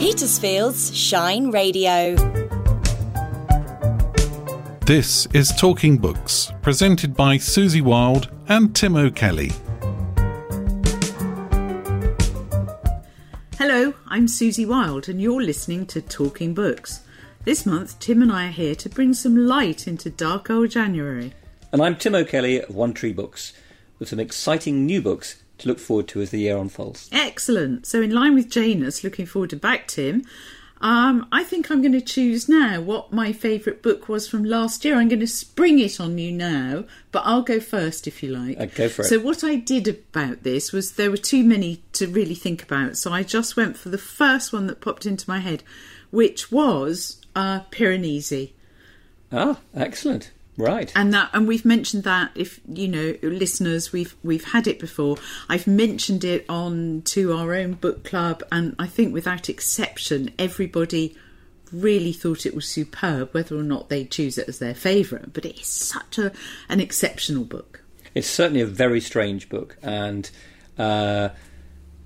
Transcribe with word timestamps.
Petersfield's 0.00 0.96
Shine 0.96 1.50
Radio. 1.50 2.14
This 4.86 5.26
is 5.34 5.52
Talking 5.58 5.98
Books, 5.98 6.50
presented 6.62 7.14
by 7.14 7.36
Suzie 7.36 7.82
Wild 7.82 8.30
and 8.48 8.74
Tim 8.74 8.96
O'Kelly. 8.96 9.52
Hello, 13.58 13.92
I'm 14.06 14.26
Suzie 14.26 14.66
Wild, 14.66 15.10
and 15.10 15.20
you're 15.20 15.42
listening 15.42 15.84
to 15.88 16.00
Talking 16.00 16.54
Books. 16.54 17.02
This 17.44 17.66
month, 17.66 17.98
Tim 17.98 18.22
and 18.22 18.32
I 18.32 18.48
are 18.48 18.52
here 18.52 18.74
to 18.76 18.88
bring 18.88 19.12
some 19.12 19.36
light 19.36 19.86
into 19.86 20.08
dark 20.08 20.48
old 20.48 20.70
January. 20.70 21.34
And 21.72 21.82
I'm 21.82 21.96
Tim 21.96 22.14
O'Kelly 22.14 22.62
of 22.62 22.74
One 22.74 22.94
Tree 22.94 23.12
Books, 23.12 23.52
with 23.98 24.08
some 24.08 24.18
exciting 24.18 24.86
new 24.86 25.02
books 25.02 25.42
to 25.60 25.68
look 25.68 25.78
forward 25.78 26.08
to 26.08 26.20
as 26.20 26.30
the 26.30 26.40
year 26.40 26.56
unfolds. 26.56 27.08
Excellent. 27.12 27.86
So, 27.86 28.02
in 28.02 28.10
line 28.10 28.34
with 28.34 28.50
Janus, 28.50 29.04
looking 29.04 29.26
forward 29.26 29.50
to 29.50 29.56
back 29.56 29.88
Tim. 29.88 30.24
Um, 30.82 31.28
I 31.30 31.44
think 31.44 31.70
I'm 31.70 31.82
going 31.82 31.92
to 31.92 32.00
choose 32.00 32.48
now 32.48 32.80
what 32.80 33.12
my 33.12 33.32
favourite 33.32 33.82
book 33.82 34.08
was 34.08 34.26
from 34.26 34.44
last 34.44 34.82
year. 34.82 34.96
I'm 34.96 35.08
going 35.08 35.20
to 35.20 35.26
spring 35.26 35.78
it 35.78 36.00
on 36.00 36.16
you 36.16 36.32
now, 36.32 36.84
but 37.12 37.22
I'll 37.26 37.42
go 37.42 37.60
first 37.60 38.06
if 38.06 38.22
you 38.22 38.30
like. 38.30 38.58
Uh, 38.58 38.64
go 38.64 38.88
for 38.88 39.02
it. 39.02 39.06
So, 39.06 39.20
what 39.20 39.44
I 39.44 39.56
did 39.56 39.86
about 39.88 40.42
this 40.42 40.72
was 40.72 40.92
there 40.92 41.10
were 41.10 41.18
too 41.18 41.44
many 41.44 41.82
to 41.92 42.06
really 42.06 42.34
think 42.34 42.62
about, 42.62 42.96
so 42.96 43.12
I 43.12 43.22
just 43.22 43.56
went 43.56 43.76
for 43.76 43.90
the 43.90 43.98
first 43.98 44.52
one 44.52 44.66
that 44.68 44.80
popped 44.80 45.04
into 45.04 45.28
my 45.28 45.40
head, 45.40 45.62
which 46.10 46.50
was 46.50 47.20
uh, 47.36 47.60
Piranesi. 47.70 48.52
Ah, 49.30 49.58
excellent. 49.74 50.30
Right. 50.60 50.92
And 50.94 51.12
that 51.14 51.30
and 51.32 51.48
we've 51.48 51.64
mentioned 51.64 52.04
that 52.04 52.30
if 52.34 52.60
you 52.68 52.88
know 52.88 53.16
listeners 53.22 53.92
we've 53.92 54.14
we've 54.22 54.44
had 54.44 54.66
it 54.66 54.78
before. 54.78 55.16
I've 55.48 55.66
mentioned 55.66 56.24
it 56.24 56.44
on 56.48 57.02
to 57.06 57.32
our 57.32 57.54
own 57.54 57.74
book 57.74 58.04
club 58.04 58.42
and 58.52 58.74
I 58.78 58.86
think 58.86 59.12
without 59.12 59.48
exception 59.48 60.32
everybody 60.38 61.16
really 61.72 62.12
thought 62.12 62.44
it 62.44 62.54
was 62.54 62.66
superb 62.66 63.32
whether 63.32 63.56
or 63.56 63.62
not 63.62 63.88
they 63.90 64.04
choose 64.04 64.36
it 64.36 64.48
as 64.48 64.58
their 64.58 64.74
favorite 64.74 65.32
but 65.32 65.44
it 65.44 65.60
is 65.60 65.68
such 65.68 66.18
a 66.18 66.32
an 66.68 66.80
exceptional 66.80 67.44
book. 67.44 67.82
It's 68.14 68.28
certainly 68.28 68.60
a 68.60 68.66
very 68.66 69.00
strange 69.00 69.48
book 69.48 69.78
and 69.82 70.30
uh, 70.78 71.30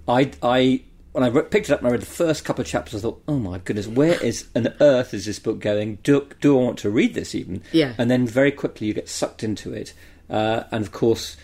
I 0.07 0.31
I 0.43 0.83
when 1.15 1.23
I 1.23 1.31
picked 1.31 1.71
it 1.71 1.73
up 1.73 1.79
and 1.79 1.87
I 1.87 1.93
read 1.93 2.03
the 2.03 2.07
first 2.07 2.45
couple 2.45 2.63
of 2.63 2.67
chapters, 2.67 3.01
I 3.01 3.03
thought, 3.03 3.23
"Oh 3.29 3.39
my 3.39 3.59
goodness, 3.59 3.87
where 3.87 4.21
is 4.21 4.49
on 4.57 4.75
earth 4.81 5.15
is 5.15 5.27
this 5.27 5.39
book 5.39 5.61
going? 5.61 5.99
Do, 6.03 6.27
do 6.41 6.59
I 6.59 6.63
want 6.63 6.79
to 6.81 6.91
read 6.91 7.15
this 7.15 7.37
even?" 7.37 7.63
Yeah. 7.71 7.95
And 7.97 8.11
then 8.11 8.27
very 8.27 8.51
quickly 8.51 8.89
you 8.89 8.95
get 8.95 9.09
sucked 9.09 9.45
into 9.45 9.73
it, 9.73 9.95
uh, 10.29 10.65
and 10.73 10.85
of 10.85 10.91
course, 10.91 11.37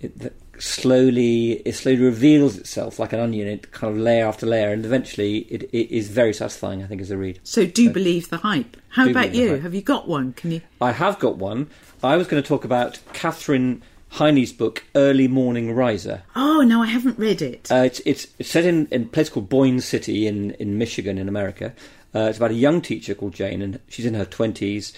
it 0.00 0.18
the, 0.18 0.32
slowly 0.58 1.60
it 1.66 1.74
slowly 1.74 1.98
reveals 1.98 2.56
itself 2.56 2.98
like 2.98 3.12
an 3.12 3.20
onion, 3.20 3.46
it 3.46 3.70
kind 3.70 3.92
of 3.94 4.00
layer 4.00 4.26
after 4.26 4.46
layer, 4.46 4.72
and 4.72 4.86
eventually 4.86 5.40
it, 5.50 5.64
it 5.74 5.94
is 5.94 6.08
very 6.08 6.32
satisfying. 6.32 6.82
I 6.82 6.86
think 6.86 7.02
as 7.02 7.10
a 7.10 7.18
read. 7.18 7.38
So 7.42 7.66
do 7.66 7.90
believe 7.90 8.30
the 8.30 8.38
hype. 8.38 8.78
How 8.88 9.10
about 9.10 9.34
you? 9.34 9.56
Have 9.56 9.74
you 9.74 9.82
got 9.82 10.08
one? 10.08 10.32
Can 10.32 10.52
you? 10.52 10.62
I 10.80 10.92
have 10.92 11.18
got 11.18 11.36
one. 11.36 11.68
I 12.02 12.16
was 12.16 12.26
going 12.26 12.42
to 12.42 12.48
talk 12.48 12.64
about 12.64 12.98
Katherine 13.12 13.82
Heiny's 14.12 14.52
book, 14.52 14.84
Early 14.94 15.28
Morning 15.28 15.72
Riser. 15.72 16.22
Oh 16.34 16.62
no, 16.62 16.82
I 16.82 16.86
haven't 16.86 17.18
read 17.18 17.42
it. 17.42 17.70
Uh, 17.70 17.82
it's, 17.84 18.00
it's 18.04 18.26
it's 18.38 18.50
set 18.50 18.64
in, 18.64 18.86
in 18.90 19.02
a 19.02 19.06
place 19.06 19.28
called 19.28 19.48
Boyne 19.48 19.80
City 19.80 20.26
in, 20.26 20.52
in 20.52 20.78
Michigan 20.78 21.18
in 21.18 21.28
America. 21.28 21.74
Uh, 22.14 22.20
it's 22.20 22.38
about 22.38 22.50
a 22.50 22.54
young 22.54 22.80
teacher 22.80 23.14
called 23.14 23.34
Jane, 23.34 23.62
and 23.62 23.80
she's 23.88 24.06
in 24.06 24.14
her 24.14 24.24
twenties. 24.24 24.92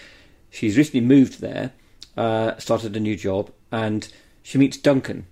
She's 0.50 0.76
recently 0.76 1.00
moved 1.00 1.40
there, 1.40 1.72
uh, 2.16 2.56
started 2.58 2.96
a 2.96 3.00
new 3.00 3.16
job, 3.16 3.50
and 3.70 4.08
she 4.42 4.58
meets 4.58 4.76
Duncan 4.76 5.26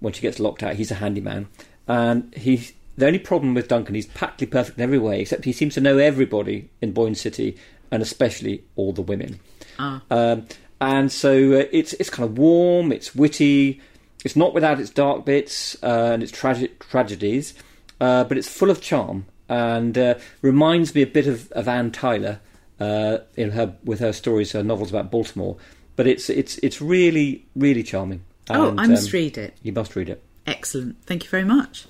when 0.00 0.12
she 0.12 0.22
gets 0.22 0.40
locked 0.40 0.62
out. 0.62 0.76
He's 0.76 0.90
a 0.90 0.96
handyman, 0.96 1.48
and 1.86 2.34
he. 2.34 2.72
The 2.96 3.06
only 3.06 3.20
problem 3.20 3.54
with 3.54 3.68
Duncan, 3.68 3.94
he's 3.94 4.06
practically 4.06 4.48
perfect 4.48 4.76
in 4.76 4.84
every 4.84 4.98
way, 4.98 5.22
except 5.22 5.46
he 5.46 5.52
seems 5.52 5.72
to 5.74 5.80
know 5.80 5.96
everybody 5.96 6.68
in 6.82 6.92
Boyne 6.92 7.14
City, 7.14 7.56
and 7.90 8.02
especially 8.02 8.64
all 8.76 8.92
the 8.92 9.00
women. 9.00 9.40
Ah. 9.78 10.02
Um, 10.10 10.46
and 10.80 11.12
so 11.12 11.60
uh, 11.60 11.64
it's 11.72 11.92
it's 11.94 12.10
kind 12.10 12.28
of 12.28 12.38
warm, 12.38 12.92
it's 12.92 13.14
witty, 13.14 13.80
it's 14.24 14.36
not 14.36 14.54
without 14.54 14.80
its 14.80 14.90
dark 14.90 15.24
bits 15.24 15.76
uh, 15.82 16.10
and 16.12 16.22
its 16.22 16.32
tragic 16.32 16.78
tragedies, 16.88 17.54
uh, 18.00 18.24
but 18.24 18.38
it's 18.38 18.48
full 18.48 18.70
of 18.70 18.80
charm 18.80 19.26
and 19.48 19.98
uh, 19.98 20.14
reminds 20.42 20.94
me 20.94 21.02
a 21.02 21.06
bit 21.06 21.26
of, 21.26 21.50
of 21.52 21.66
Anne 21.66 21.90
Tyler 21.90 22.40
uh, 22.78 23.18
in 23.36 23.50
her 23.50 23.74
with 23.84 24.00
her 24.00 24.12
stories, 24.12 24.52
her 24.52 24.62
novels 24.62 24.90
about 24.90 25.10
Baltimore. 25.10 25.56
But 25.96 26.06
it's 26.06 26.30
it's 26.30 26.56
it's 26.58 26.80
really 26.80 27.44
really 27.54 27.82
charming. 27.82 28.24
oh, 28.48 28.74
I 28.78 28.86
must 28.86 29.08
um, 29.08 29.12
read 29.12 29.36
it. 29.36 29.56
You 29.62 29.72
must 29.72 29.94
read 29.96 30.08
it. 30.08 30.22
Excellent. 30.46 31.02
Thank 31.04 31.24
you 31.24 31.30
very 31.30 31.44
much. 31.44 31.86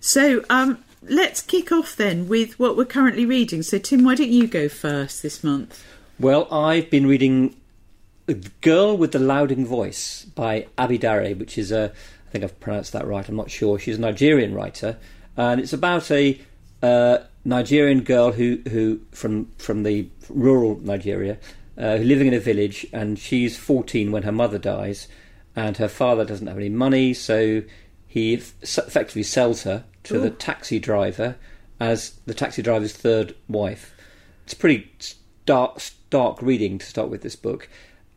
So, 0.00 0.44
um, 0.50 0.82
let's 1.02 1.42
kick 1.42 1.70
off 1.70 1.94
then 1.94 2.28
with 2.28 2.58
what 2.58 2.76
we're 2.76 2.86
currently 2.86 3.24
reading. 3.24 3.62
So, 3.62 3.78
Tim, 3.78 4.04
why 4.04 4.14
don't 4.14 4.30
you 4.30 4.46
go 4.46 4.68
first 4.68 5.22
this 5.22 5.44
month? 5.44 5.84
Well, 6.18 6.52
I've 6.52 6.90
been 6.90 7.06
reading 7.06 7.54
Girl 8.60 8.96
with 8.96 9.12
the 9.12 9.18
Louding 9.18 9.64
Voice 9.64 10.24
by 10.34 10.66
Abi 10.76 10.98
Dare, 10.98 11.34
which 11.34 11.56
is 11.56 11.70
a, 11.70 11.92
I 12.26 12.30
think 12.30 12.42
I've 12.42 12.58
pronounced 12.58 12.92
that 12.92 13.06
right, 13.06 13.28
I'm 13.28 13.36
not 13.36 13.50
sure. 13.50 13.78
She's 13.78 13.98
a 13.98 14.00
Nigerian 14.00 14.54
writer, 14.54 14.98
and 15.36 15.60
it's 15.60 15.72
about 15.72 16.10
a 16.10 16.40
uh, 16.82 17.18
Nigerian 17.44 18.02
girl 18.02 18.32
who, 18.32 18.60
who 18.68 19.00
from, 19.12 19.50
from 19.58 19.84
the 19.84 20.08
rural 20.28 20.80
Nigeria, 20.80 21.38
uh, 21.78 21.96
living 21.96 22.26
in 22.26 22.34
a 22.34 22.40
village, 22.40 22.86
and 22.92 23.18
she's 23.18 23.56
14 23.56 24.10
when 24.10 24.24
her 24.24 24.32
mother 24.32 24.58
dies, 24.58 25.06
and 25.54 25.76
her 25.76 25.88
father 25.88 26.24
doesn't 26.24 26.46
have 26.48 26.58
any 26.58 26.68
money, 26.68 27.14
so 27.14 27.62
he 28.06 28.36
f- 28.36 28.54
effectively 28.62 29.22
sells 29.22 29.62
her 29.62 29.84
to 30.02 30.18
the 30.18 30.30
taxi 30.30 30.78
driver 30.78 31.36
as 31.78 32.18
the 32.26 32.34
taxi 32.34 32.62
driver's 32.62 32.92
third 32.92 33.34
wife. 33.48 33.94
It's 34.44 34.54
pretty 34.54 34.90
dark, 35.44 35.80
stark 35.80 36.40
reading 36.40 36.78
to 36.78 36.86
start 36.86 37.08
with 37.08 37.22
this 37.22 37.36
book. 37.36 37.68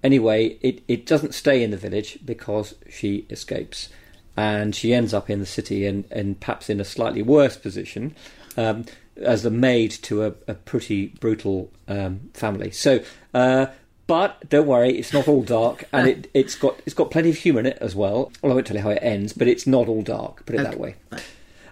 Anyway, 0.04 0.58
it, 0.62 0.82
it 0.88 1.06
doesn't 1.06 1.34
stay 1.34 1.64
in 1.64 1.72
the 1.72 1.78
village 1.78 2.20
because 2.24 2.76
she 2.90 3.26
escapes. 3.30 3.90
And 4.38 4.74
she 4.74 4.94
ends 4.94 5.14
up 5.14 5.30
in 5.30 5.40
the 5.40 5.46
city 5.46 5.86
and, 5.86 6.06
and 6.12 6.40
perhaps 6.40 6.70
in 6.70 6.80
a 6.80 6.86
slightly 6.86 7.22
worse 7.22 7.58
position 7.58 8.16
um, 8.56 8.86
as 9.22 9.44
a 9.44 9.50
maid 9.50 9.92
to 9.92 10.24
a, 10.24 10.34
a 10.48 10.54
pretty 10.54 11.08
brutal 11.20 11.72
um, 11.90 12.30
family. 12.34 12.72
So, 12.72 13.04
uh, 13.34 13.68
but 14.08 14.50
don't 14.50 14.66
worry, 14.66 14.98
it's 14.98 15.14
not 15.14 15.28
all 15.28 15.44
dark, 15.44 15.84
and 15.94 16.08
it, 16.08 16.32
it's 16.34 16.56
got 16.56 16.80
it's 16.86 16.96
got 16.96 17.12
plenty 17.12 17.30
of 17.30 17.36
humour 17.36 17.60
in 17.60 17.68
it 17.68 17.78
as 17.80 17.96
well. 17.96 18.32
Well, 18.42 18.52
I 18.52 18.56
won't 18.56 18.66
tell 18.66 18.76
you 18.76 18.82
how 18.82 18.90
it 18.90 19.04
ends, 19.04 19.34
but 19.34 19.48
it's 19.48 19.68
not 19.68 19.88
all 19.88 20.02
dark. 20.02 20.46
Put 20.48 20.56
it 20.56 20.64
that 20.64 20.80
way. 20.80 20.96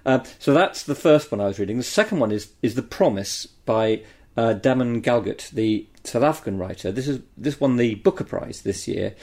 Uh, 0.06 0.24
so 0.38 0.54
that's 0.54 0.84
the 0.84 0.94
first 0.94 1.32
one 1.32 1.42
I 1.42 1.48
was 1.48 1.58
reading. 1.58 1.78
The 1.78 1.84
second 1.84 2.20
one 2.20 2.32
is 2.32 2.52
is 2.62 2.76
The 2.76 2.84
Promise 2.84 3.48
by 3.66 4.04
uh, 4.38 4.54
Damon 4.54 5.02
Galgut, 5.02 5.50
the 5.52 5.86
South 6.04 6.24
African 6.24 6.58
writer. 6.58 6.92
This 6.92 7.08
is 7.08 7.20
this 7.36 7.60
won 7.60 7.78
the 7.78 7.96
Booker 7.96 8.24
Prize 8.24 8.62
this 8.62 8.88
year. 8.88 9.16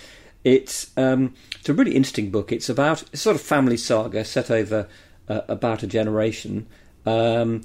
It's 0.42 0.90
um, 0.98 1.34
it's 1.58 1.68
a 1.70 1.74
really 1.74 1.94
interesting 1.94 2.30
book. 2.30 2.52
It's 2.52 2.68
about 2.68 3.02
it's 3.12 3.22
sort 3.22 3.36
of 3.36 3.42
family 3.42 3.76
saga 3.78 4.24
set 4.24 4.50
over 4.50 4.88
uh, 5.28 5.40
about 5.48 5.82
a 5.82 5.86
generation 5.86 6.66
um, 7.06 7.64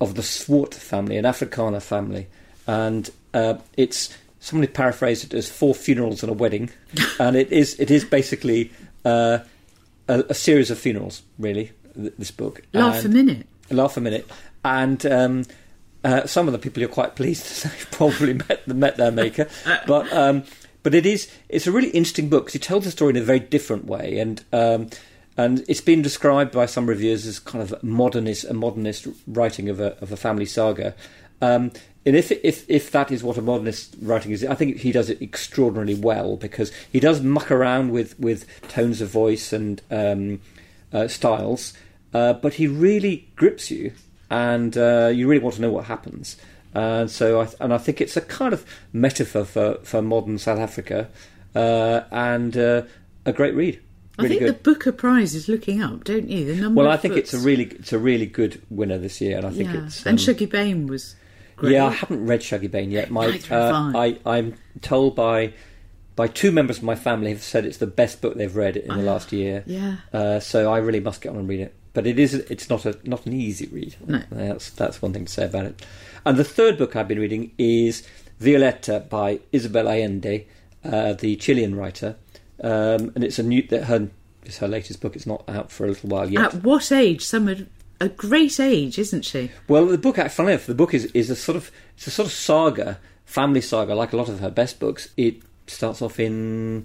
of 0.00 0.14
the 0.16 0.22
Swart 0.22 0.74
family, 0.74 1.16
an 1.16 1.24
Afrikaner 1.24 1.80
family, 1.82 2.26
and 2.66 3.10
uh, 3.34 3.54
it's 3.76 4.16
somebody 4.40 4.72
paraphrased 4.72 5.24
it 5.24 5.34
as 5.34 5.48
four 5.48 5.74
funerals 5.74 6.22
and 6.24 6.30
a 6.30 6.34
wedding, 6.34 6.70
and 7.20 7.36
it 7.36 7.52
is 7.52 7.78
it 7.78 7.90
is 7.90 8.04
basically 8.04 8.72
uh, 9.04 9.38
a, 10.08 10.24
a 10.30 10.34
series 10.34 10.70
of 10.72 10.78
funerals, 10.78 11.22
really. 11.38 11.70
th- 11.94 12.14
This 12.18 12.30
book. 12.32 12.62
Laugh 12.72 13.04
a 13.04 13.08
minute. 13.08 13.46
laugh 13.70 13.96
a 13.96 14.00
minute, 14.00 14.28
and 14.64 15.04
um, 15.06 15.44
uh, 16.04 16.26
some 16.26 16.46
of 16.46 16.52
the 16.52 16.58
people 16.58 16.80
you're 16.80 16.88
quite 16.88 17.16
pleased 17.16 17.46
to 17.46 17.54
say 17.54 17.70
probably 17.90 18.34
met 18.34 18.66
met 18.66 18.96
their 18.96 19.12
maker, 19.12 19.48
but 19.86 20.12
um, 20.12 20.44
but 20.82 20.94
it 20.94 21.06
is 21.06 21.30
it's 21.48 21.66
a 21.66 21.72
really 21.72 21.90
interesting 21.90 22.28
book 22.28 22.44
because 22.44 22.54
he 22.54 22.58
tells 22.58 22.84
the 22.84 22.90
story 22.90 23.10
in 23.10 23.16
a 23.16 23.22
very 23.22 23.40
different 23.40 23.86
way, 23.86 24.18
and 24.18 24.44
um, 24.52 24.88
and 25.36 25.64
it's 25.68 25.80
been 25.80 26.02
described 26.02 26.52
by 26.52 26.66
some 26.66 26.86
reviewers 26.86 27.26
as 27.26 27.38
kind 27.38 27.62
of 27.62 27.82
modernist 27.82 28.44
a 28.44 28.54
modernist 28.54 29.06
writing 29.26 29.68
of 29.68 29.80
a 29.80 29.96
of 30.02 30.12
a 30.12 30.16
family 30.16 30.46
saga. 30.46 30.94
Um, 31.40 31.70
and 32.04 32.16
if, 32.16 32.32
if 32.32 32.68
if 32.70 32.90
that 32.92 33.12
is 33.12 33.22
what 33.22 33.36
a 33.36 33.42
modernist 33.42 33.94
writing 34.00 34.32
is, 34.32 34.44
I 34.44 34.54
think 34.54 34.78
he 34.78 34.92
does 34.92 35.10
it 35.10 35.20
extraordinarily 35.20 35.94
well 35.94 36.36
because 36.36 36.72
he 36.90 37.00
does 37.00 37.20
muck 37.20 37.50
around 37.50 37.92
with, 37.92 38.18
with 38.18 38.46
tones 38.68 39.00
of 39.00 39.10
voice 39.10 39.52
and 39.52 39.82
um, 39.90 40.40
uh, 40.92 41.06
styles, 41.06 41.74
uh, 42.14 42.32
but 42.32 42.54
he 42.54 42.66
really 42.66 43.28
grips 43.36 43.70
you, 43.70 43.92
and 44.30 44.76
uh, 44.76 45.10
you 45.12 45.28
really 45.28 45.42
want 45.42 45.56
to 45.56 45.62
know 45.62 45.70
what 45.70 45.84
happens. 45.84 46.36
And 46.74 47.10
so, 47.10 47.40
I, 47.40 47.48
and 47.60 47.72
I 47.72 47.78
think 47.78 48.00
it's 48.00 48.16
a 48.16 48.20
kind 48.20 48.52
of 48.52 48.64
metaphor 48.92 49.44
for, 49.44 49.74
for 49.82 50.02
modern 50.02 50.38
South 50.38 50.58
Africa, 50.58 51.08
uh, 51.54 52.02
and 52.10 52.56
uh, 52.56 52.82
a 53.24 53.32
great 53.32 53.54
read. 53.54 53.80
I 54.18 54.22
Really 54.22 54.38
think 54.38 54.46
good. 54.46 54.54
the 54.58 54.62
Booker 54.74 54.92
Prize 54.92 55.34
is 55.34 55.48
looking 55.48 55.80
up, 55.80 56.04
don't 56.04 56.28
you? 56.28 56.44
The 56.44 56.60
number. 56.60 56.82
well, 56.82 56.90
I 56.90 56.96
think 56.96 57.16
it's 57.16 57.32
a 57.32 57.38
really 57.38 57.66
it's 57.66 57.92
a 57.92 57.98
really 58.00 58.26
good 58.26 58.60
winner 58.68 58.98
this 58.98 59.20
year, 59.20 59.36
and 59.36 59.46
I 59.46 59.50
think 59.50 59.72
yeah. 59.72 59.84
it's 59.84 60.04
and 60.04 60.18
um, 60.18 60.24
Shuggie 60.24 60.50
Bain 60.50 60.88
was 60.88 61.14
great. 61.54 61.74
Yeah, 61.74 61.86
I 61.86 61.92
haven't 61.92 62.26
read 62.26 62.40
Shuggie 62.40 62.70
Bain 62.70 62.90
yet. 62.90 63.12
My, 63.12 63.40
uh, 63.48 63.92
I, 63.94 64.18
I'm 64.26 64.54
told 64.80 65.14
by 65.14 65.52
by 66.16 66.26
two 66.26 66.50
members 66.50 66.78
of 66.78 66.82
my 66.82 66.96
family 66.96 67.30
have 67.30 67.44
said 67.44 67.64
it's 67.64 67.76
the 67.76 67.86
best 67.86 68.20
book 68.20 68.34
they've 68.34 68.56
read 68.56 68.76
in 68.76 68.88
the 68.88 69.04
last 69.04 69.30
year. 69.30 69.62
Yeah. 69.66 69.98
Uh, 70.12 70.40
so 70.40 70.72
I 70.72 70.78
really 70.78 70.98
must 70.98 71.20
get 71.20 71.30
on 71.30 71.36
and 71.36 71.48
read 71.48 71.60
it. 71.60 71.76
But 71.94 72.06
it 72.06 72.18
is 72.18 72.34
it's 72.34 72.68
not 72.68 72.84
a 72.86 72.98
not 73.04 73.26
an 73.26 73.32
easy 73.32 73.66
read. 73.66 73.96
No. 74.06 74.22
That's 74.30 74.70
that's 74.70 75.02
one 75.02 75.12
thing 75.12 75.24
to 75.24 75.32
say 75.32 75.44
about 75.44 75.66
it. 75.66 75.86
And 76.24 76.36
the 76.36 76.44
third 76.44 76.78
book 76.78 76.94
I've 76.94 77.08
been 77.08 77.18
reading 77.18 77.52
is 77.58 78.06
Violeta 78.40 79.08
by 79.08 79.40
Isabel 79.52 79.88
Allende, 79.88 80.46
uh, 80.84 81.14
the 81.14 81.36
Chilean 81.36 81.74
writer, 81.74 82.16
um, 82.62 83.12
and 83.14 83.24
it's 83.24 83.38
a 83.38 83.42
new 83.42 83.66
her 83.70 84.08
it's 84.44 84.58
her 84.58 84.68
latest 84.68 85.00
book. 85.00 85.16
It's 85.16 85.26
not 85.26 85.48
out 85.48 85.70
for 85.70 85.84
a 85.84 85.88
little 85.88 86.08
while 86.08 86.30
yet. 86.30 86.54
At 86.54 86.62
what 86.62 86.90
age? 86.92 87.24
Some 87.24 87.48
are 87.48 87.56
a 88.00 88.08
great 88.08 88.60
age, 88.60 88.98
isn't 88.98 89.24
she? 89.24 89.50
Well, 89.66 89.86
the 89.86 89.98
book, 89.98 90.16
funnily 90.16 90.54
enough, 90.54 90.66
the 90.66 90.74
book 90.74 90.94
is, 90.94 91.06
is 91.06 91.30
a 91.30 91.36
sort 91.36 91.56
of 91.56 91.70
it's 91.96 92.06
a 92.06 92.10
sort 92.10 92.26
of 92.26 92.32
saga, 92.32 92.98
family 93.24 93.60
saga, 93.60 93.94
like 93.94 94.12
a 94.12 94.16
lot 94.16 94.28
of 94.28 94.40
her 94.40 94.50
best 94.50 94.78
books. 94.78 95.08
It 95.16 95.42
starts 95.66 96.00
off 96.00 96.20
in, 96.20 96.84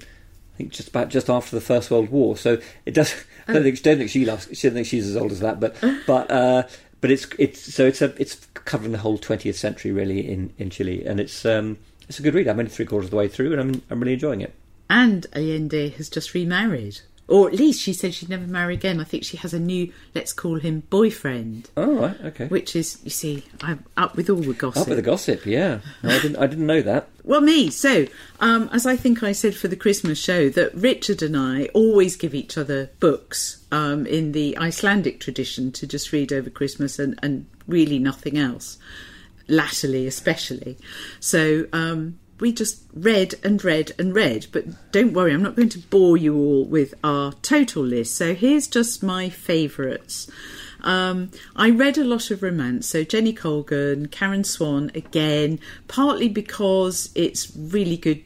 I 0.54 0.58
think, 0.58 0.72
just 0.72 0.90
about 0.90 1.10
just 1.10 1.30
after 1.30 1.56
the 1.56 1.62
First 1.62 1.92
World 1.92 2.10
War. 2.10 2.36
So 2.38 2.60
it 2.86 2.94
does. 2.94 3.14
I 3.48 3.54
don't 3.54 3.64
think, 3.64 3.82
don't 3.82 3.98
think 3.98 4.10
she 4.10 4.26
loves. 4.26 4.48
She 4.54 4.68
don't 4.68 4.76
think 4.76 4.88
she's 4.88 5.08
as 5.08 5.18
old 5.18 5.32
as 5.32 5.40
that, 5.42 5.60
but 5.60 5.76
but 6.08 6.32
uh, 6.32 6.64
but 7.02 7.12
it's 7.12 7.28
it's 7.38 7.74
so 7.74 7.86
it's 7.86 8.02
a 8.02 8.14
it's 8.22 8.36
covering 8.54 8.92
the 8.92 8.98
whole 9.00 9.18
20th 9.18 9.56
century 9.56 9.92
really 9.92 10.28
in 10.28 10.54
in 10.58 10.70
Chile, 10.70 11.06
and 11.06 11.20
it's 11.20 11.46
um 11.46 11.78
it's 12.08 12.20
a 12.20 12.22
good 12.22 12.34
read. 12.34 12.48
I'm 12.48 12.60
only 12.60 12.72
three 12.72 12.86
quarters 12.86 13.08
of 13.08 13.12
the 13.12 13.18
way 13.18 13.28
through, 13.28 13.52
and 13.52 13.62
I'm 13.62 13.82
I'm 13.90 14.00
really 14.00 14.14
enjoying 14.14 14.42
it. 14.42 14.54
And 14.90 15.26
Allende 15.34 15.90
has 15.90 16.10
just 16.10 16.34
remarried. 16.34 17.02
Or 17.28 17.48
at 17.48 17.56
least 17.56 17.82
she 17.82 17.94
said 17.94 18.14
she'd 18.14 18.30
never 18.30 18.46
marry 18.46 18.74
again. 18.74 19.00
I 19.00 19.06
think 19.06 19.24
she 19.24 19.38
has 19.38 19.54
a 19.54 19.60
new, 19.60 19.94
let's 20.14 20.34
call 20.34 20.56
him 20.56 20.82
boyfriend, 20.90 21.70
Oh 21.78 21.96
right, 21.96 22.22
okay. 22.22 22.48
which 22.48 22.76
is, 22.76 23.00
you 23.04 23.10
see, 23.10 23.46
I'm 23.62 23.86
up 23.96 24.18
with 24.18 24.30
all 24.30 24.42
the 24.42 24.54
gossip. 24.54 24.82
Up 24.82 24.88
with 24.90 24.98
the 24.98 25.04
gossip, 25.04 25.46
yeah. 25.46 25.80
No, 26.04 26.10
I 26.10 26.20
didn't 26.22 26.36
I 26.38 26.48
didn't 26.48 26.68
know 26.68 26.82
that. 26.82 27.08
Well, 27.24 27.40
me. 27.40 27.70
So, 27.70 28.08
um, 28.42 28.70
as 28.74 28.86
I 28.86 28.98
think 28.98 29.24
I 29.24 29.32
said 29.32 29.56
for 29.56 29.70
the 29.70 29.78
Christmas 29.78 30.20
show, 30.20 30.50
that 30.50 30.76
Richard 30.76 31.22
and 31.22 31.38
I 31.38 31.70
always 31.74 32.18
give 32.18 32.36
each 32.36 32.58
other 32.58 32.92
books 33.00 33.64
um, 33.72 34.06
in 34.06 34.34
the 34.34 34.58
Icelandic 34.58 35.22
tradition 35.22 35.72
to 35.74 35.88
just 35.88 36.12
read 36.12 36.34
over 36.34 36.50
Christmas 36.50 37.00
and, 37.00 37.18
and 37.24 37.46
really 37.68 38.00
nothing 38.00 38.38
else, 38.38 38.78
latterly 39.48 40.06
especially. 40.08 40.78
So, 41.22 41.68
um, 41.72 42.20
we 42.40 42.52
just 42.52 42.84
read 42.94 43.36
and 43.44 43.64
read 43.64 43.94
and 43.98 44.14
read. 44.14 44.48
But 44.52 44.92
don't 44.92 45.14
worry, 45.14 45.34
I'm 45.34 45.44
not 45.44 45.56
going 45.56 45.70
to 45.70 45.80
bore 45.80 46.18
you 46.18 46.36
all 46.36 46.66
with 46.66 46.94
our 47.04 47.34
total 47.42 47.84
list. 47.84 48.16
So, 48.16 48.34
here's 48.34 48.68
just 48.68 49.04
my 49.04 49.30
favourites. 49.30 50.30
Um, 50.82 51.32
I 51.56 51.70
read 51.70 51.98
a 51.98 52.04
lot 52.04 52.30
of 52.30 52.44
romance, 52.44 52.88
so 52.88 53.04
Jenny 53.04 53.32
Colgan, 53.34 54.08
Karen 54.08 54.44
Swan 54.44 54.92
again, 54.94 55.60
partly 55.88 56.28
because 56.28 57.10
it's 57.16 57.56
really 57.56 57.96
good 57.96 58.22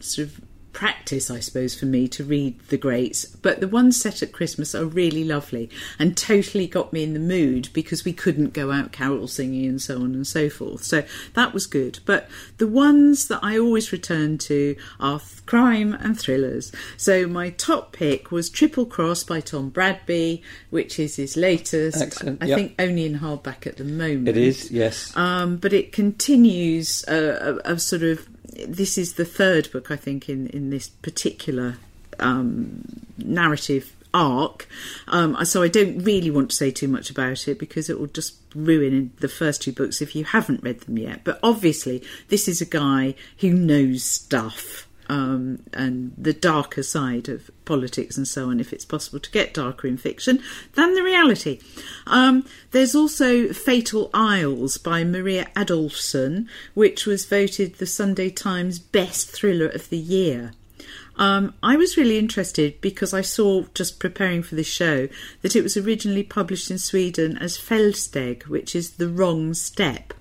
sort 0.00 0.28
of 0.28 0.40
practice, 0.78 1.28
I 1.28 1.40
suppose, 1.40 1.76
for 1.76 1.86
me 1.86 2.06
to 2.06 2.22
read 2.22 2.56
the 2.68 2.76
greats. 2.76 3.24
But 3.24 3.58
the 3.58 3.66
ones 3.66 4.00
set 4.00 4.22
at 4.22 4.30
Christmas 4.30 4.76
are 4.76 4.84
really 4.84 5.24
lovely 5.24 5.68
and 5.98 6.16
totally 6.16 6.68
got 6.68 6.92
me 6.92 7.02
in 7.02 7.14
the 7.14 7.18
mood 7.18 7.68
because 7.72 8.04
we 8.04 8.12
couldn't 8.12 8.52
go 8.52 8.70
out 8.70 8.92
carol 8.92 9.26
singing 9.26 9.66
and 9.66 9.82
so 9.82 9.96
on 9.96 10.14
and 10.14 10.24
so 10.24 10.48
forth. 10.48 10.84
So 10.84 11.02
that 11.34 11.52
was 11.52 11.66
good. 11.66 11.98
But 12.06 12.28
the 12.58 12.68
ones 12.68 13.26
that 13.26 13.40
I 13.42 13.58
always 13.58 13.90
return 13.90 14.38
to 14.38 14.76
are 15.00 15.18
th- 15.18 15.44
crime 15.46 15.94
and 15.94 16.16
thrillers. 16.16 16.70
So 16.96 17.26
my 17.26 17.50
top 17.50 17.90
pick 17.90 18.30
was 18.30 18.48
Triple 18.48 18.86
Cross 18.86 19.24
by 19.24 19.40
Tom 19.40 19.70
Bradby, 19.70 20.42
which 20.70 21.00
is 21.00 21.16
his 21.16 21.36
latest. 21.36 22.00
Excellent, 22.00 22.40
I 22.40 22.46
yep. 22.46 22.56
think 22.56 22.74
only 22.78 23.04
in 23.04 23.18
hardback 23.18 23.66
at 23.66 23.78
the 23.78 23.84
moment. 23.84 24.28
It 24.28 24.36
is, 24.36 24.70
yes. 24.70 25.16
Um, 25.16 25.56
but 25.56 25.72
it 25.72 25.90
continues 25.90 27.04
a, 27.08 27.58
a, 27.64 27.72
a 27.72 27.78
sort 27.80 28.04
of. 28.04 28.28
This 28.66 28.98
is 28.98 29.14
the 29.14 29.24
third 29.24 29.70
book, 29.72 29.90
I 29.90 29.96
think, 29.96 30.28
in, 30.28 30.48
in 30.48 30.70
this 30.70 30.88
particular 30.88 31.78
um, 32.18 32.82
narrative 33.18 33.94
arc. 34.14 34.68
Um, 35.06 35.44
so 35.44 35.62
I 35.62 35.68
don't 35.68 35.98
really 36.02 36.30
want 36.30 36.50
to 36.50 36.56
say 36.56 36.70
too 36.70 36.88
much 36.88 37.10
about 37.10 37.46
it 37.46 37.58
because 37.58 37.90
it 37.90 38.00
will 38.00 38.06
just 38.06 38.36
ruin 38.54 39.12
the 39.20 39.28
first 39.28 39.62
two 39.62 39.72
books 39.72 40.00
if 40.00 40.16
you 40.16 40.24
haven't 40.24 40.62
read 40.62 40.80
them 40.80 40.98
yet. 40.98 41.24
But 41.24 41.38
obviously, 41.42 42.02
this 42.28 42.48
is 42.48 42.60
a 42.60 42.66
guy 42.66 43.14
who 43.38 43.52
knows 43.52 44.02
stuff. 44.02 44.87
Um, 45.10 45.62
and 45.72 46.12
the 46.18 46.34
darker 46.34 46.82
side 46.82 47.30
of 47.30 47.50
politics 47.64 48.18
and 48.18 48.28
so 48.28 48.50
on, 48.50 48.60
if 48.60 48.74
it's 48.74 48.84
possible 48.84 49.18
to 49.20 49.30
get 49.30 49.54
darker 49.54 49.88
in 49.88 49.96
fiction 49.96 50.42
than 50.74 50.94
the 50.94 51.02
reality. 51.02 51.60
Um, 52.06 52.44
there's 52.72 52.94
also 52.94 53.54
Fatal 53.54 54.10
Isles 54.12 54.76
by 54.76 55.04
Maria 55.04 55.48
Adolfsson, 55.56 56.46
which 56.74 57.06
was 57.06 57.24
voted 57.24 57.76
the 57.76 57.86
Sunday 57.86 58.28
Times 58.28 58.78
Best 58.78 59.30
Thriller 59.30 59.68
of 59.68 59.88
the 59.88 59.96
Year. 59.96 60.52
Um, 61.16 61.54
I 61.62 61.76
was 61.76 61.96
really 61.96 62.18
interested 62.18 62.80
because 62.80 63.12
I 63.12 63.22
saw, 63.22 63.64
just 63.74 63.98
preparing 63.98 64.42
for 64.42 64.54
this 64.54 64.68
show, 64.68 65.08
that 65.42 65.56
it 65.56 65.62
was 65.62 65.76
originally 65.76 66.22
published 66.22 66.70
in 66.70 66.78
Sweden 66.78 67.36
as 67.38 67.58
Felsteg, 67.58 68.46
which 68.46 68.76
is 68.76 68.92
the 68.92 69.08
wrong 69.08 69.54
step. 69.54 70.14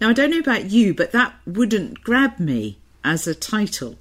Now, 0.00 0.10
I 0.10 0.12
don't 0.12 0.30
know 0.30 0.38
about 0.38 0.70
you, 0.70 0.92
but 0.92 1.12
that 1.12 1.34
wouldn't 1.46 2.02
grab 2.02 2.38
me 2.38 2.78
as 3.02 3.26
a 3.26 3.34
title. 3.34 3.96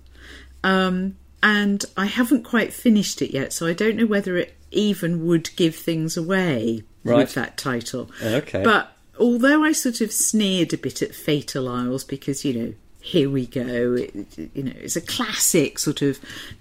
Um, 0.64 1.18
and 1.44 1.86
I 1.96 2.06
haven't 2.06 2.44
quite 2.44 2.74
finished 2.74 3.22
it 3.22 3.32
yet, 3.32 3.54
so 3.54 3.68
I 3.68 3.74
don't 3.74 3.96
know 3.96 4.06
whether 4.06 4.38
it 4.38 4.56
even 4.72 5.26
would 5.28 5.56
give 5.56 5.76
things 5.76 6.18
away 6.18 6.84
Right. 7.04 7.18
with 7.18 7.36
that 7.36 7.58
title. 7.58 8.12
Okay. 8.22 8.64
But 8.64 8.92
although 9.20 9.64
I 9.64 9.72
sort 9.72 10.02
of 10.02 10.12
sneered 10.12 10.74
a 10.74 10.78
bit 10.78 11.02
at 11.02 11.16
Fatal 11.16 11.70
Isles 11.70 12.04
because, 12.04 12.44
you 12.44 12.54
know, 12.54 12.74
here 13.00 13.30
we 13.30 13.46
go, 13.46 13.94
it, 13.94 14.14
you 14.54 14.64
know, 14.64 14.74
it's 14.76 14.98
a 14.98 15.02
classic 15.02 15.80
sort 15.80 16.02
of 16.02 16.20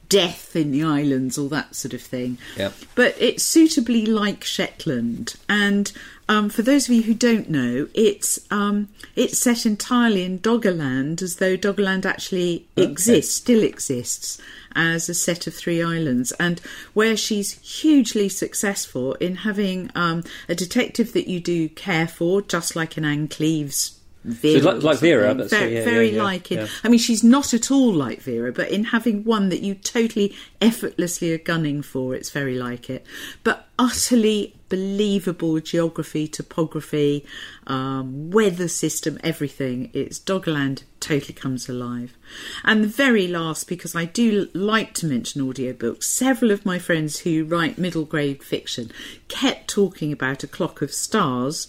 death 0.09 0.55
in 0.55 0.71
the 0.71 0.85
islands, 0.85 1.37
all 1.37 1.49
that 1.49 1.75
sort 1.75 1.93
of 1.95 2.01
thing. 2.03 2.39
Yep. 2.57 2.75
But 2.95 3.17
it's 3.19 3.43
suitably 3.43 4.07
like 4.07 4.45
Shetland. 4.45 5.35
And 5.49 5.91
um, 6.29 6.49
for 6.49 6.63
those 6.63 6.89
of 6.89 6.95
you 6.95 7.03
who 7.03 7.15
don't 7.15 7.49
know, 7.49 7.89
it's 7.95 8.41
um, 8.51 8.89
it's 9.15 9.39
set 9.39 9.65
entirely 9.65 10.25
in 10.25 10.41
Doggerland, 10.41 11.23
as 11.23 11.37
though 11.37 11.57
Doggerland 11.57 12.05
actually 12.05 12.67
exists, 12.77 13.35
still 13.35 13.63
exists, 13.63 14.41
as 14.75 15.09
a 15.09 15.15
set 15.15 15.47
of 15.47 15.55
three 15.55 15.83
islands, 15.83 16.33
and 16.33 16.61
where 16.95 17.17
she's 17.17 17.53
hugely 17.81 18.29
successful 18.29 19.15
in 19.15 19.37
having 19.37 19.91
um, 19.95 20.25
a 20.49 20.55
detective 20.55 21.13
that 21.13 21.29
you 21.29 21.39
do 21.39 21.69
care 21.69 22.09
for, 22.09 22.43
just 22.43 22.75
like 22.75 22.97
an 22.97 23.05
Ann 23.05 23.29
Cleeves. 23.29 23.93
Vera 24.25 24.73
like- 24.73 24.83
like 24.83 24.99
Vera, 24.99 25.49
so, 25.49 25.57
very, 25.57 25.75
yeah, 25.75 25.85
very 25.85 26.09
yeah, 26.11 26.17
yeah, 26.17 26.23
like 26.25 26.51
it. 26.51 26.69
I 26.83 26.89
mean, 26.89 26.99
she's 26.99 27.23
not 27.23 27.55
at 27.55 27.71
all 27.71 27.93
like 27.95 28.21
Vera, 28.23 28.51
but 28.51 28.69
in 28.73 28.83
having 28.83 29.23
one 29.23 29.51
that 29.51 29.61
you 29.61 29.77
totally 29.77 30.35
effortlessly 30.61 31.33
are 31.33 31.39
gunning 31.39 31.81
for, 31.81 32.13
it's 32.17 32.31
very 32.31 32.59
like 32.59 32.91
it. 32.91 33.07
But 33.45 33.69
utterly 33.79 34.56
believable 34.69 35.61
geography, 35.61 36.27
topography, 36.27 37.25
um, 37.67 38.31
weather 38.31 38.69
system, 38.69 39.19
everything. 39.23 39.91
It's 39.93 40.19
Doggerland 40.19 40.83
totally 41.01 41.35
comes 41.35 41.69
alive. 41.69 42.17
And 42.65 42.83
the 42.83 42.89
very 42.89 43.29
last, 43.29 43.69
because 43.69 43.95
I 43.95 44.07
do 44.07 44.49
like 44.55 44.93
to 44.95 45.07
mention 45.07 45.43
audiobooks, 45.43 46.05
several 46.05 46.51
of 46.51 46.67
my 46.67 46.79
friends 46.79 47.21
who 47.21 47.45
write 47.45 47.79
middle 47.79 48.05
grade 48.05 48.43
fiction 48.43 48.91
kept 49.29 49.69
talking 49.69 50.13
about 50.13 50.43
A 50.43 50.49
Clock 50.49 50.83
of 50.83 50.93
Stars. 50.93 51.69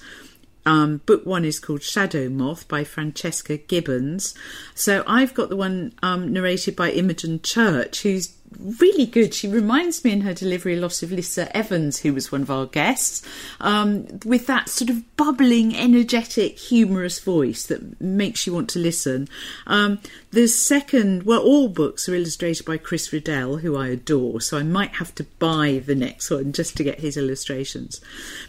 Um, 0.65 0.97
book 1.05 1.25
one 1.25 1.45
is 1.45 1.59
called 1.59 1.81
Shadow 1.81 2.27
Moth 2.27 2.67
by 2.67 2.83
Francesca 2.83 3.55
Gibbons. 3.55 4.35
So 4.75 5.01
I've 5.07 5.33
got 5.33 5.47
the 5.47 5.55
one 5.55 5.93
um, 6.03 6.33
narrated 6.33 6.75
by 6.75 6.91
Imogen 6.91 7.41
Church, 7.41 8.01
who's 8.01 8.33
really 8.59 9.05
good. 9.05 9.33
She 9.33 9.47
reminds 9.47 10.03
me 10.03 10.11
in 10.11 10.21
her 10.21 10.33
delivery 10.33 10.75
a 10.75 10.79
lot 10.79 11.03
of 11.03 11.11
Lisa 11.11 11.55
Evans, 11.55 11.99
who 11.99 12.13
was 12.13 12.31
one 12.31 12.41
of 12.41 12.51
our 12.51 12.65
guests, 12.65 13.21
um, 13.59 14.07
with 14.25 14.47
that 14.47 14.69
sort 14.69 14.89
of 14.89 15.15
bubbling, 15.17 15.75
energetic, 15.75 16.57
humorous 16.57 17.19
voice 17.19 17.65
that 17.65 17.99
makes 18.01 18.47
you 18.47 18.53
want 18.53 18.69
to 18.69 18.79
listen. 18.79 19.27
Um, 19.65 19.99
the 20.31 20.47
second, 20.47 21.23
well, 21.23 21.41
all 21.41 21.67
books 21.67 22.07
are 22.07 22.15
illustrated 22.15 22.65
by 22.65 22.77
Chris 22.77 23.11
Riddell, 23.11 23.57
who 23.57 23.75
I 23.75 23.87
adore, 23.87 24.41
so 24.41 24.57
I 24.57 24.63
might 24.63 24.95
have 24.95 25.13
to 25.15 25.23
buy 25.39 25.81
the 25.85 25.95
next 25.95 26.29
one 26.29 26.53
just 26.53 26.77
to 26.77 26.83
get 26.83 26.99
his 26.99 27.17
illustrations. 27.17 28.01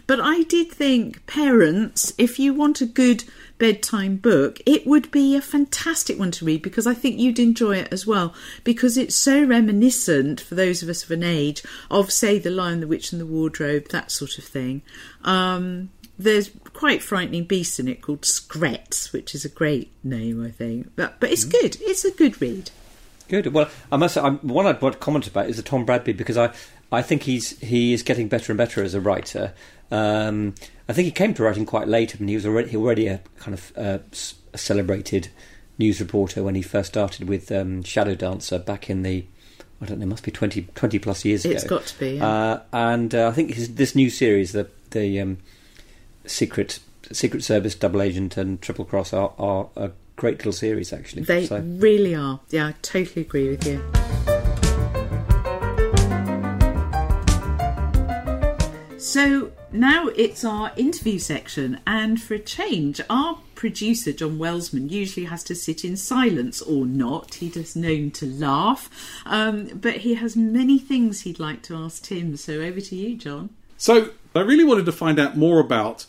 But 0.07 0.21
I 0.21 0.43
did 0.43 0.71
think, 0.71 1.25
parents, 1.27 2.13
if 2.19 2.39
you 2.39 2.55
want 2.55 2.81
a 2.81 2.87
good 2.87 3.25
bedtime 3.59 4.17
book, 4.17 4.61
it 4.65 4.87
would 4.87 5.11
be 5.11 5.37
a 5.37 5.41
fantastic 5.41 6.19
one 6.19 6.31
to 6.33 6.45
read 6.45 6.63
because 6.63 6.87
I 6.87 6.95
think 6.95 7.19
you'd 7.19 7.39
enjoy 7.39 7.77
it 7.77 7.93
as 7.93 8.07
well 8.07 8.35
because 8.65 8.97
it's 8.97 9.15
so 9.15 9.45
reminiscent 9.45 10.41
for 10.41 10.55
those 10.55 10.83
of 10.83 10.89
us 10.89 11.05
of 11.05 11.11
an 11.11 11.23
age 11.23 11.63
of, 11.91 12.11
say, 12.11 12.39
The 12.39 12.51
Lion, 12.51 12.81
the 12.81 12.87
Witch, 12.87 13.13
and 13.13 13.21
the 13.21 13.27
Wardrobe, 13.27 13.89
that 13.89 14.11
sort 14.11 14.39
of 14.39 14.45
thing. 14.45 14.83
Um, 15.25 15.91
there's 16.19 16.51
quite 16.73 17.03
frightening 17.03 17.45
beasts 17.45 17.79
in 17.79 17.89
it 17.89 18.03
called 18.03 18.23
Skrets, 18.23 19.13
which 19.13 19.35
is 19.35 19.45
a 19.45 19.49
great 19.49 19.93
name, 20.03 20.45
I 20.45 20.51
think. 20.51 20.91
But, 20.97 21.21
but 21.21 21.31
it's 21.31 21.45
good. 21.45 21.77
It's 21.81 22.05
a 22.05 22.11
good 22.11 22.41
read. 22.41 22.71
Good. 23.29 23.53
Well, 23.53 23.69
I 23.93 23.97
must 23.97 24.15
say, 24.15 24.21
I'm, 24.21 24.39
one 24.39 24.67
I'd 24.67 24.81
want 24.81 24.95
to 24.95 24.99
comment 24.99 25.27
about 25.27 25.49
is 25.49 25.59
the 25.59 25.63
Tom 25.63 25.85
Bradby 25.85 26.17
because 26.17 26.37
I, 26.37 26.53
I 26.91 27.03
think 27.03 27.25
he's 27.25 27.59
he 27.61 27.93
is 27.93 28.03
getting 28.03 28.29
better 28.29 28.53
and 28.53 28.57
better 28.57 28.83
as 28.83 28.95
a 28.95 29.01
writer. 29.01 29.53
Um, 29.91 30.55
I 30.89 30.93
think 30.93 31.07
he 31.07 31.13
came 31.13 31.35
to 31.35 31.43
writing 31.43 31.67
quite 31.67 31.89
late. 31.89 32.15
I 32.15 32.19
mean, 32.19 32.29
he 32.29 32.35
was 32.35 32.47
already 32.47 32.77
already 32.77 33.07
a 33.07 33.21
kind 33.39 33.55
of 33.55 33.73
uh, 33.77 33.99
a 34.53 34.59
celebrated 34.59 35.29
news 35.79 36.01
reporter 36.01 36.43
when 36.43 36.55
he 36.55 36.63
first 36.63 36.89
started 36.91 37.29
with 37.29 37.51
um, 37.53 37.83
Shadow 37.83 38.15
Dancer 38.15 38.59
back 38.59 38.91
in 38.91 39.03
the 39.03 39.25
I 39.81 39.87
don't 39.87 39.99
know, 40.01 40.05
it 40.05 40.09
must 40.09 40.25
be 40.25 40.33
20, 40.33 40.63
20 40.75 40.99
plus 40.99 41.25
years 41.25 41.45
ago. 41.45 41.55
It's 41.55 41.63
got 41.63 41.87
to 41.87 41.99
be. 42.01 42.17
Yeah. 42.17 42.27
Uh, 42.29 42.63
and 42.73 43.15
uh, 43.15 43.29
I 43.29 43.33
think 43.33 43.55
his, 43.55 43.75
this 43.77 43.95
new 43.95 44.11
series, 44.11 44.53
the 44.53 44.69
the 44.91 45.21
um, 45.21 45.39
Secret 46.27 46.81
Secret 47.13 47.43
Service, 47.45 47.75
Double 47.75 48.03
Agent, 48.03 48.37
and 48.37 48.61
Triple 48.61 48.85
Cross, 48.85 49.13
are, 49.13 49.33
are 49.39 49.69
a 49.77 49.91
great 50.17 50.39
little 50.39 50.53
series 50.53 50.93
actually. 50.93 51.23
they 51.23 51.47
So- 51.47 51.61
really 51.61 52.15
are. 52.15 52.41
Yeah, 52.51 52.69
I 52.69 52.75
totally 52.83 53.23
agree 53.23 53.49
with 53.51 53.67
you. 53.67 54.38
So 58.99 59.53
now 59.71 60.09
it's 60.09 60.45
our 60.45 60.73
interview 60.77 61.21
section, 61.21 61.81
and 61.87 62.21
for 62.21 62.35
a 62.35 62.39
change, 62.41 63.01
our 63.09 63.39
producer 63.55 64.13
John 64.13 64.39
Wellsman 64.41 64.89
usually 64.89 65.27
has 65.27 65.45
to 65.45 65.55
sit 65.55 65.85
in 65.85 65.97
silence 65.97 66.61
or 66.61 66.85
not. 66.85 67.35
He 67.35 67.47
is 67.47 67.77
known 67.77 68.11
to 68.13 68.27
laugh, 68.27 68.91
um, 69.25 69.69
but 69.69 69.99
he 69.99 70.15
has 70.15 70.37
many 70.37 70.81
things 70.81 71.21
he'd 71.21 71.39
like 71.39 71.63
to 71.63 71.77
ask 71.77 72.03
Tim. 72.03 72.37
So 72.37 72.55
over 72.55 72.81
to 72.81 72.97
you, 72.97 73.17
John. 73.17 73.51
So 73.77 74.11
I 74.35 74.41
really 74.41 74.65
wanted 74.65 74.87
to 74.87 74.93
find 74.93 75.21
out 75.21 75.37
more 75.37 75.61
about 75.61 76.05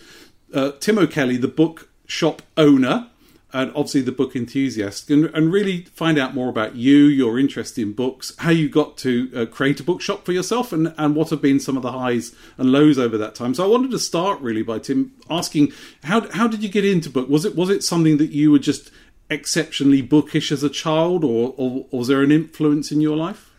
uh, 0.51 0.71
Tim 0.79 0.97
O'Kelly, 0.97 1.37
the 1.37 1.47
book 1.47 1.89
shop 2.07 2.41
owner, 2.57 3.07
and 3.51 3.71
obviously 3.71 4.01
the 4.01 4.11
book 4.11 4.35
enthusiast, 4.35 5.09
and, 5.09 5.25
and 5.25 5.51
really 5.51 5.83
find 5.85 6.19
out 6.19 6.35
more 6.35 6.49
about 6.49 6.75
you, 6.75 7.05
your 7.05 7.39
interest 7.39 7.77
in 7.77 7.93
books, 7.93 8.33
how 8.39 8.51
you 8.51 8.69
got 8.69 8.97
to 8.97 9.31
uh, 9.35 9.45
create 9.45 9.79
a 9.79 9.83
bookshop 9.83 10.25
for 10.25 10.31
yourself, 10.31 10.71
and, 10.71 10.93
and 10.97 11.15
what 11.15 11.29
have 11.31 11.41
been 11.41 11.59
some 11.59 11.75
of 11.75 11.83
the 11.83 11.91
highs 11.91 12.35
and 12.57 12.71
lows 12.71 12.99
over 12.99 13.17
that 13.17 13.35
time. 13.35 13.53
So 13.53 13.63
I 13.63 13.67
wanted 13.67 13.91
to 13.91 13.99
start 13.99 14.39
really 14.41 14.61
by 14.61 14.79
Tim 14.79 15.13
asking 15.29 15.71
how 16.03 16.29
how 16.31 16.47
did 16.47 16.61
you 16.61 16.69
get 16.69 16.85
into 16.85 17.09
book? 17.09 17.27
Was 17.29 17.45
it 17.45 17.55
was 17.55 17.69
it 17.69 17.83
something 17.83 18.17
that 18.17 18.31
you 18.31 18.51
were 18.51 18.59
just 18.59 18.91
exceptionally 19.29 20.01
bookish 20.01 20.51
as 20.51 20.63
a 20.63 20.69
child, 20.69 21.23
or, 21.23 21.53
or, 21.57 21.85
or 21.91 21.99
was 21.99 22.07
there 22.07 22.21
an 22.21 22.31
influence 22.31 22.91
in 22.91 23.01
your 23.01 23.17
life? 23.17 23.51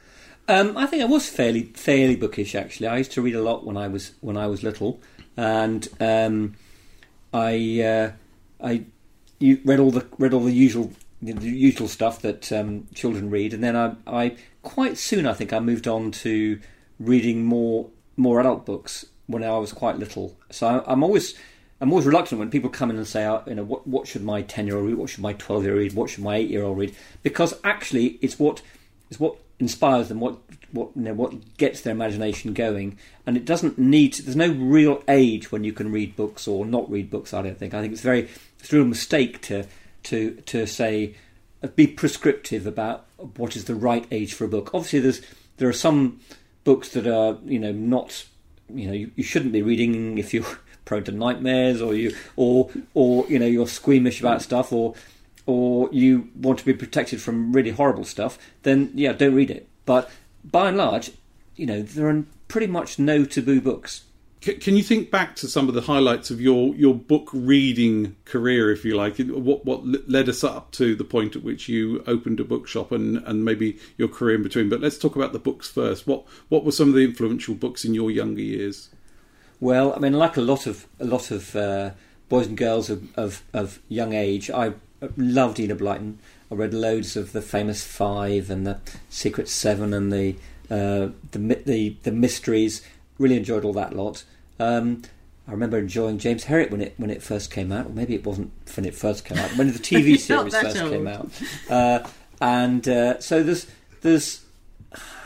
Um, 0.48 0.76
I 0.76 0.86
think 0.86 1.02
I 1.02 1.06
was 1.06 1.28
fairly 1.28 1.64
fairly 1.74 2.16
bookish 2.16 2.54
actually. 2.54 2.88
I 2.88 2.98
used 2.98 3.12
to 3.12 3.22
read 3.22 3.34
a 3.34 3.42
lot 3.42 3.64
when 3.64 3.76
I 3.76 3.88
was 3.88 4.12
when 4.20 4.36
I 4.36 4.46
was 4.46 4.62
little, 4.62 5.00
and 5.36 5.88
um, 6.00 6.56
I 7.32 7.80
uh, 7.82 8.12
I 8.62 8.84
you 9.40 9.60
read 9.64 9.80
all 9.80 9.90
the 9.90 10.06
read 10.18 10.32
all 10.32 10.44
the 10.44 10.52
usual 10.52 10.92
the 11.20 11.50
usual 11.50 11.88
stuff 11.88 12.22
that 12.22 12.50
um, 12.52 12.86
children 12.94 13.28
read, 13.30 13.52
and 13.52 13.62
then 13.62 13.76
I, 13.76 13.94
I 14.06 14.36
quite 14.62 14.96
soon 14.96 15.26
I 15.26 15.34
think 15.34 15.52
I 15.52 15.58
moved 15.58 15.88
on 15.88 16.12
to 16.12 16.60
reading 16.98 17.44
more 17.44 17.90
more 18.16 18.38
adult 18.38 18.64
books 18.64 19.06
when 19.26 19.42
I 19.42 19.58
was 19.58 19.72
quite 19.72 19.96
little. 19.96 20.36
So 20.50 20.66
I, 20.66 20.92
I'm 20.92 21.02
always 21.02 21.34
I'm 21.80 21.90
always 21.90 22.06
reluctant 22.06 22.38
when 22.38 22.50
people 22.50 22.68
come 22.68 22.90
in 22.90 22.96
and 22.96 23.06
say, 23.06 23.26
oh, 23.26 23.42
you 23.46 23.54
know, 23.54 23.64
what 23.64 23.86
what 23.86 24.06
should 24.06 24.22
my 24.22 24.42
ten 24.42 24.66
year 24.66 24.76
old 24.76 24.86
read? 24.86 24.96
What 24.98 25.10
should 25.10 25.22
my 25.22 25.32
twelve 25.32 25.64
year 25.64 25.72
old 25.72 25.80
read? 25.80 25.94
What 25.94 26.10
should 26.10 26.22
my 26.24 26.36
eight 26.36 26.50
year 26.50 26.62
old 26.62 26.78
read? 26.78 26.94
Because 27.22 27.54
actually, 27.64 28.18
it's 28.20 28.38
what 28.38 28.62
it's 29.10 29.18
what 29.18 29.36
inspires 29.58 30.08
them, 30.08 30.20
what 30.20 30.38
what 30.72 30.90
you 30.94 31.02
know, 31.02 31.14
what 31.14 31.56
gets 31.56 31.80
their 31.80 31.92
imagination 31.92 32.52
going, 32.52 32.98
and 33.26 33.36
it 33.36 33.44
doesn't 33.44 33.78
need. 33.78 34.14
There's 34.14 34.36
no 34.36 34.52
real 34.52 35.02
age 35.08 35.50
when 35.50 35.64
you 35.64 35.72
can 35.72 35.90
read 35.90 36.16
books 36.16 36.46
or 36.46 36.66
not 36.66 36.90
read 36.90 37.10
books. 37.10 37.32
I 37.32 37.42
don't 37.42 37.58
think. 37.58 37.72
I 37.72 37.80
think 37.80 37.92
it's 37.92 38.02
very 38.02 38.28
it's 38.60 38.72
a 38.72 38.76
real 38.76 38.84
mistake 38.84 39.40
to 39.42 39.66
to 40.04 40.32
to 40.46 40.66
say 40.66 41.16
uh, 41.62 41.68
be 41.68 41.86
prescriptive 41.86 42.66
about 42.66 43.06
what 43.36 43.56
is 43.56 43.64
the 43.64 43.74
right 43.74 44.06
age 44.10 44.34
for 44.34 44.44
a 44.44 44.48
book. 44.48 44.70
Obviously, 44.74 45.00
there's 45.00 45.22
there 45.56 45.68
are 45.68 45.74
some 45.74 46.20
books 46.64 46.90
that 46.90 47.06
are 47.06 47.38
you 47.44 47.58
know 47.58 47.72
not 47.72 48.24
you 48.68 48.86
know 48.86 48.92
you, 48.92 49.10
you 49.16 49.24
shouldn't 49.24 49.52
be 49.52 49.62
reading 49.62 50.18
if 50.18 50.32
you're 50.32 50.46
prone 50.84 51.04
to 51.04 51.12
nightmares 51.12 51.80
or 51.80 51.94
you 51.94 52.14
or 52.36 52.70
or 52.94 53.26
you 53.28 53.38
know 53.38 53.46
you're 53.46 53.66
squeamish 53.66 54.20
about 54.20 54.42
stuff 54.42 54.72
or 54.72 54.94
or 55.46 55.88
you 55.90 56.28
want 56.36 56.58
to 56.58 56.64
be 56.64 56.74
protected 56.74 57.20
from 57.20 57.52
really 57.52 57.70
horrible 57.70 58.04
stuff, 58.04 58.38
then 58.62 58.90
yeah, 58.94 59.12
don't 59.12 59.34
read 59.34 59.50
it. 59.50 59.68
But 59.84 60.10
by 60.44 60.68
and 60.68 60.76
large, 60.76 61.10
you 61.56 61.66
know, 61.66 61.82
there 61.82 62.08
are 62.08 62.24
pretty 62.46 62.66
much 62.66 62.98
no 62.98 63.24
taboo 63.24 63.60
books. 63.60 64.04
C- 64.42 64.54
Can 64.54 64.76
you 64.76 64.82
think 64.82 65.10
back 65.10 65.36
to 65.36 65.48
some 65.48 65.68
of 65.68 65.74
the 65.74 65.82
highlights 65.82 66.30
of 66.30 66.40
your, 66.40 66.74
your 66.74 66.94
book 66.94 67.28
reading 67.32 68.16
career, 68.24 68.72
if 68.72 68.84
you 68.84 68.96
like? 68.96 69.18
What 69.18 69.64
what 69.64 69.84
led 70.08 70.28
us 70.28 70.42
up 70.42 70.70
to 70.72 70.94
the 70.94 71.04
point 71.04 71.36
at 71.36 71.42
which 71.42 71.68
you 71.68 72.02
opened 72.06 72.40
a 72.40 72.44
bookshop 72.44 72.90
and, 72.90 73.18
and 73.26 73.44
maybe 73.44 73.78
your 73.98 74.08
career 74.08 74.36
in 74.36 74.42
between? 74.42 74.68
But 74.68 74.80
let's 74.80 74.98
talk 74.98 75.14
about 75.14 75.32
the 75.32 75.38
books 75.38 75.68
first. 75.68 76.06
What 76.06 76.24
what 76.48 76.64
were 76.64 76.72
some 76.72 76.88
of 76.88 76.94
the 76.94 77.04
influential 77.04 77.54
books 77.54 77.84
in 77.84 77.94
your 77.94 78.10
younger 78.10 78.42
years? 78.42 78.88
Well, 79.60 79.92
I 79.94 79.98
mean, 79.98 80.14
like 80.14 80.38
a 80.38 80.42
lot 80.42 80.66
of 80.66 80.86
a 80.98 81.04
lot 81.04 81.30
of 81.30 81.54
uh, 81.54 81.90
boys 82.30 82.46
and 82.46 82.56
girls 82.56 82.88
of, 82.88 83.18
of, 83.18 83.42
of 83.52 83.80
young 83.88 84.14
age, 84.14 84.50
I 84.50 84.72
loved 85.18 85.60
Enid 85.60 85.78
Blyton. 85.78 86.16
I 86.50 86.54
read 86.54 86.72
loads 86.72 87.14
of 87.14 87.32
the 87.32 87.42
famous 87.42 87.84
Five 87.84 88.50
and 88.50 88.66
the 88.66 88.78
Secret 89.10 89.50
Seven 89.50 89.92
and 89.92 90.10
the 90.10 90.36
uh, 90.70 91.10
the 91.32 91.62
the 91.66 91.96
the 92.04 92.12
mysteries. 92.12 92.82
Really 93.20 93.36
enjoyed 93.36 93.64
all 93.64 93.74
that 93.74 93.94
lot. 93.94 94.24
Um, 94.58 95.02
I 95.46 95.52
remember 95.52 95.78
enjoying 95.78 96.18
James 96.18 96.44
Herriot 96.44 96.70
when 96.70 96.80
it 96.80 96.94
when 96.96 97.10
it 97.10 97.22
first 97.22 97.50
came 97.50 97.70
out, 97.70 97.86
or 97.86 97.90
maybe 97.90 98.14
it 98.14 98.24
wasn't 98.24 98.50
when 98.74 98.84
it 98.84 98.94
first 98.94 99.24
came 99.24 99.38
out. 99.38 99.50
When 99.56 99.72
the 99.72 99.78
TV 99.78 100.18
series 100.18 100.54
first 100.54 100.80
old. 100.80 100.90
came 100.90 101.06
out, 101.06 101.30
uh, 101.68 102.08
and 102.40 102.88
uh, 102.88 103.20
so 103.20 103.42
there's 103.42 103.66
there's 104.00 104.44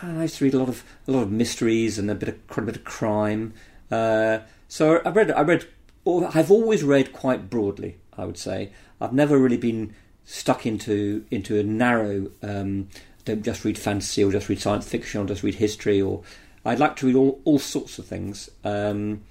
I 0.03 0.23
used 0.23 0.39
to 0.39 0.45
read 0.45 0.55
a 0.55 0.59
lot 0.59 0.69
of 0.69 0.83
a 1.07 1.13
lot 1.13 1.23
of 1.23 1.31
mysteries 1.31 1.99
and 1.99 2.11
a 2.11 2.15
bit 2.15 2.29
of 2.29 2.47
quite 2.49 2.65
a 2.65 2.67
bit 2.67 2.77
of 2.77 2.85
crime. 2.85 3.55
Uh, 3.91 4.41
so 4.67 5.01
I 5.05 5.11
read 5.11 5.31
I 5.31 5.43
read 5.43 5.67
I've 6.07 6.51
always 6.51 6.83
read 6.83 7.13
quite 7.13 7.49
broadly. 7.49 7.99
I 8.17 8.25
would 8.25 8.39
say 8.39 8.71
I've 9.01 9.13
never 9.13 9.39
really 9.39 9.57
been 9.57 9.95
stuck 10.25 10.67
into 10.67 11.25
into 11.31 11.59
a 11.59 11.63
narrow. 11.63 12.31
Um, 12.43 12.89
don't 13.25 13.43
just 13.43 13.65
read 13.65 13.79
fantasy 13.79 14.23
or 14.23 14.31
just 14.31 14.49
read 14.49 14.61
science 14.61 14.89
fiction 14.89 15.23
or 15.23 15.27
just 15.27 15.43
read 15.43 15.55
history 15.55 16.01
or 16.01 16.23
I'd 16.65 16.79
like 16.79 16.97
to 16.97 17.07
read 17.07 17.17
all, 17.17 17.41
all 17.45 17.59
sorts 17.59 17.99
of 17.99 18.07
things. 18.07 18.51
Um, 18.65 19.23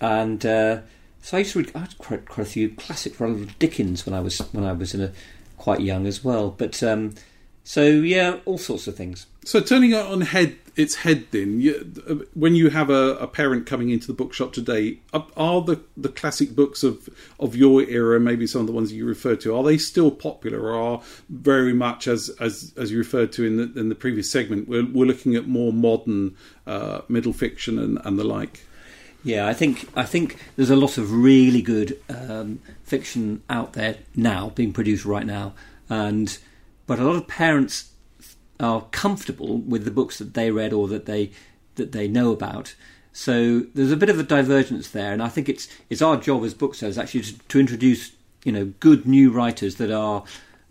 and 0.00 0.44
uh, 0.44 0.80
so 1.22 1.36
I 1.36 1.40
used 1.40 1.52
to 1.52 1.58
read 1.60 1.72
I 1.74 1.88
quite, 1.98 2.28
quite 2.28 2.46
a 2.46 2.50
few 2.50 2.70
classic 2.70 3.18
Ronald 3.18 3.58
Dickens 3.58 4.06
when 4.06 4.14
I 4.14 4.20
was 4.20 4.38
when 4.52 4.64
I 4.64 4.72
was 4.72 4.94
in 4.94 5.00
a 5.00 5.12
quite 5.56 5.80
young 5.80 6.06
as 6.06 6.22
well. 6.22 6.50
But 6.50 6.82
um, 6.82 7.14
so 7.66 7.82
yeah, 7.84 8.38
all 8.44 8.58
sorts 8.58 8.86
of 8.86 8.94
things. 8.94 9.26
So 9.44 9.60
turning 9.60 9.90
it 9.90 10.06
on 10.06 10.20
head 10.20 10.56
its 10.76 10.94
head, 10.96 11.26
then 11.30 11.60
you, 11.60 11.92
uh, 12.08 12.14
when 12.34 12.54
you 12.54 12.68
have 12.68 12.90
a, 12.90 13.16
a 13.16 13.26
parent 13.26 13.66
coming 13.66 13.90
into 13.90 14.06
the 14.06 14.12
bookshop 14.12 14.52
today, 14.52 14.98
are, 15.12 15.26
are 15.36 15.62
the 15.62 15.80
the 15.96 16.10
classic 16.10 16.54
books 16.54 16.84
of 16.84 17.08
of 17.40 17.56
your 17.56 17.82
era, 17.82 18.20
maybe 18.20 18.46
some 18.46 18.60
of 18.60 18.68
the 18.68 18.72
ones 18.72 18.92
you 18.92 19.04
referred 19.04 19.40
to, 19.40 19.56
are 19.56 19.64
they 19.64 19.78
still 19.78 20.12
popular, 20.12 20.60
or 20.60 20.74
are 20.74 21.02
very 21.28 21.72
much 21.72 22.06
as 22.06 22.28
as 22.38 22.72
as 22.76 22.92
you 22.92 22.98
referred 22.98 23.32
to 23.32 23.44
in 23.44 23.56
the 23.56 23.80
in 23.80 23.88
the 23.88 23.96
previous 23.96 24.30
segment? 24.30 24.68
We're 24.68 24.86
we're 24.86 25.06
looking 25.06 25.34
at 25.34 25.48
more 25.48 25.72
modern 25.72 26.36
uh, 26.68 27.00
middle 27.08 27.32
fiction 27.32 27.80
and, 27.80 27.98
and 28.04 28.16
the 28.16 28.24
like. 28.24 28.64
Yeah, 29.24 29.48
I 29.48 29.54
think 29.54 29.88
I 29.96 30.04
think 30.04 30.36
there's 30.54 30.70
a 30.70 30.76
lot 30.76 30.98
of 30.98 31.10
really 31.10 31.62
good 31.62 31.98
um, 32.08 32.60
fiction 32.84 33.42
out 33.50 33.72
there 33.72 33.96
now 34.14 34.50
being 34.50 34.72
produced 34.72 35.04
right 35.04 35.26
now, 35.26 35.54
and 35.88 36.38
but 36.86 36.98
a 36.98 37.04
lot 37.04 37.16
of 37.16 37.26
parents 37.26 37.92
are 38.58 38.82
comfortable 38.90 39.58
with 39.58 39.84
the 39.84 39.90
books 39.90 40.18
that 40.18 40.34
they 40.34 40.50
read 40.50 40.72
or 40.72 40.88
that 40.88 41.06
they 41.06 41.30
that 41.74 41.92
they 41.92 42.08
know 42.08 42.32
about. 42.32 42.74
So 43.12 43.60
there's 43.74 43.92
a 43.92 43.96
bit 43.96 44.10
of 44.10 44.18
a 44.18 44.22
divergence 44.22 44.90
there, 44.90 45.12
and 45.12 45.22
I 45.22 45.28
think 45.28 45.48
it's 45.48 45.68
it's 45.88 46.02
our 46.02 46.16
job 46.16 46.44
as 46.44 46.54
booksellers 46.54 46.98
actually 46.98 47.22
to, 47.22 47.38
to 47.38 47.60
introduce 47.60 48.12
you 48.44 48.52
know 48.52 48.72
good 48.80 49.06
new 49.06 49.30
writers 49.30 49.76
that 49.76 49.90
are 49.90 50.24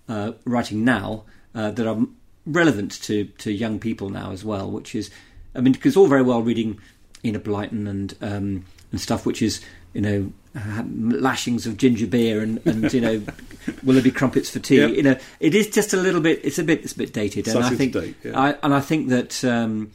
uh, 0.07 0.33
writing 0.45 0.83
now 0.83 1.23
uh, 1.53 1.71
that 1.71 1.87
are 1.87 2.05
relevant 2.45 2.91
to 3.03 3.25
to 3.25 3.51
young 3.51 3.79
people 3.79 4.09
now 4.09 4.31
as 4.31 4.45
well. 4.45 4.69
Which 4.69 4.95
is, 4.95 5.09
I 5.55 5.61
mean, 5.61 5.73
because 5.73 5.97
all 5.97 6.07
very 6.07 6.21
well 6.21 6.41
reading 6.41 6.79
Enid 7.23 7.43
Blyton 7.43 7.87
and 7.87 8.15
um, 8.21 8.65
and 8.91 9.01
stuff, 9.01 9.25
which 9.25 9.41
is 9.41 9.61
you 9.95 10.01
know 10.01 10.31
uh, 10.55 10.83
lashings 10.87 11.65
of 11.65 11.77
ginger 11.77 12.05
beer 12.05 12.41
and, 12.41 12.65
and 12.67 12.93
you 12.93 13.01
know 13.01 13.23
Willoughby 13.83 14.11
crumpets 14.11 14.49
for 14.49 14.59
tea. 14.59 14.77
Yep. 14.77 14.89
You 14.91 15.03
know, 15.03 15.17
it 15.39 15.55
is 15.55 15.69
just 15.69 15.93
a 15.93 15.97
little 15.97 16.21
bit. 16.21 16.41
It's 16.43 16.59
a 16.59 16.63
bit. 16.63 16.83
It's 16.83 16.93
a 16.93 16.97
bit 16.97 17.13
dated, 17.13 17.47
and 17.47 17.63
I 17.63 17.69
think 17.71 17.93
date, 17.93 18.15
yeah. 18.23 18.39
I, 18.39 18.55
and 18.61 18.73
I 18.73 18.81
think 18.81 19.09
that 19.09 19.43
um, 19.43 19.91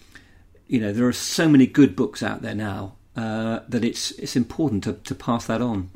you 0.67 0.81
know 0.81 0.93
there 0.93 1.07
are 1.07 1.13
so 1.13 1.49
many 1.49 1.67
good 1.67 1.95
books 1.95 2.23
out 2.23 2.43
there 2.43 2.55
now 2.55 2.95
uh, 3.17 3.61
that 3.69 3.85
it's 3.85 4.11
it's 4.13 4.37
important 4.37 4.85
to, 4.85 4.95
to 4.95 5.15
pass 5.15 5.47
that 5.47 5.61
on. 5.61 5.91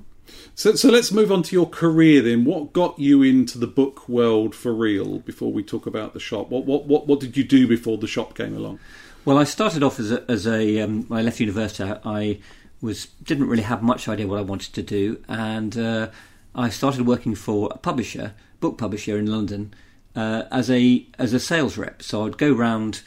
So, 0.57 0.77
so 0.77 0.89
let's 0.89 1.11
move 1.11 1.33
on 1.33 1.43
to 1.45 1.57
your 1.57 1.69
career 1.69 2.23
then. 2.23 2.45
What 2.45 2.73
got 2.73 2.99
you 2.99 3.23
into 3.23 3.59
the 3.59 3.67
book 3.67 4.09
world 4.09 4.55
for 4.55 4.73
real? 4.73 5.19
Before 5.19 5.53
we 5.53 5.65
talk 5.65 5.87
about 5.87 6.15
the 6.15 6.21
shop, 6.21 6.51
what 6.51 6.65
what 6.65 6.87
what, 6.87 7.07
what 7.07 7.21
did 7.21 7.37
you 7.37 7.45
do 7.45 7.67
before 7.67 7.99
the 7.99 8.07
shop 8.07 8.37
came 8.37 8.57
along? 8.57 8.79
Well, 9.25 9.39
I 9.39 9.45
started 9.45 9.83
off 9.83 9.99
as 9.99 10.13
a, 10.13 10.31
as 10.31 10.47
a 10.47 10.81
um, 10.81 11.05
when 11.09 11.21
I 11.21 11.23
left 11.23 11.41
university. 11.41 11.83
I 12.05 12.39
was 12.85 13.07
didn't 13.23 13.49
really 13.49 13.63
have 13.65 13.83
much 13.83 14.09
idea 14.09 14.27
what 14.27 14.39
I 14.39 14.43
wanted 14.43 14.73
to 14.75 14.83
do, 14.83 15.23
and 15.29 15.77
uh, 15.77 16.11
I 16.55 16.69
started 16.69 17.07
working 17.07 17.35
for 17.35 17.71
a 17.75 17.79
publisher, 17.79 18.35
book 18.61 18.79
publisher 18.79 19.19
in 19.19 19.27
London, 19.27 19.75
uh, 20.15 20.43
as 20.51 20.71
a 20.71 21.07
as 21.19 21.33
a 21.33 21.41
sales 21.41 21.77
rep. 21.77 22.03
So 22.03 22.27
I'd 22.27 22.39
go 22.39 22.53
round 22.53 23.03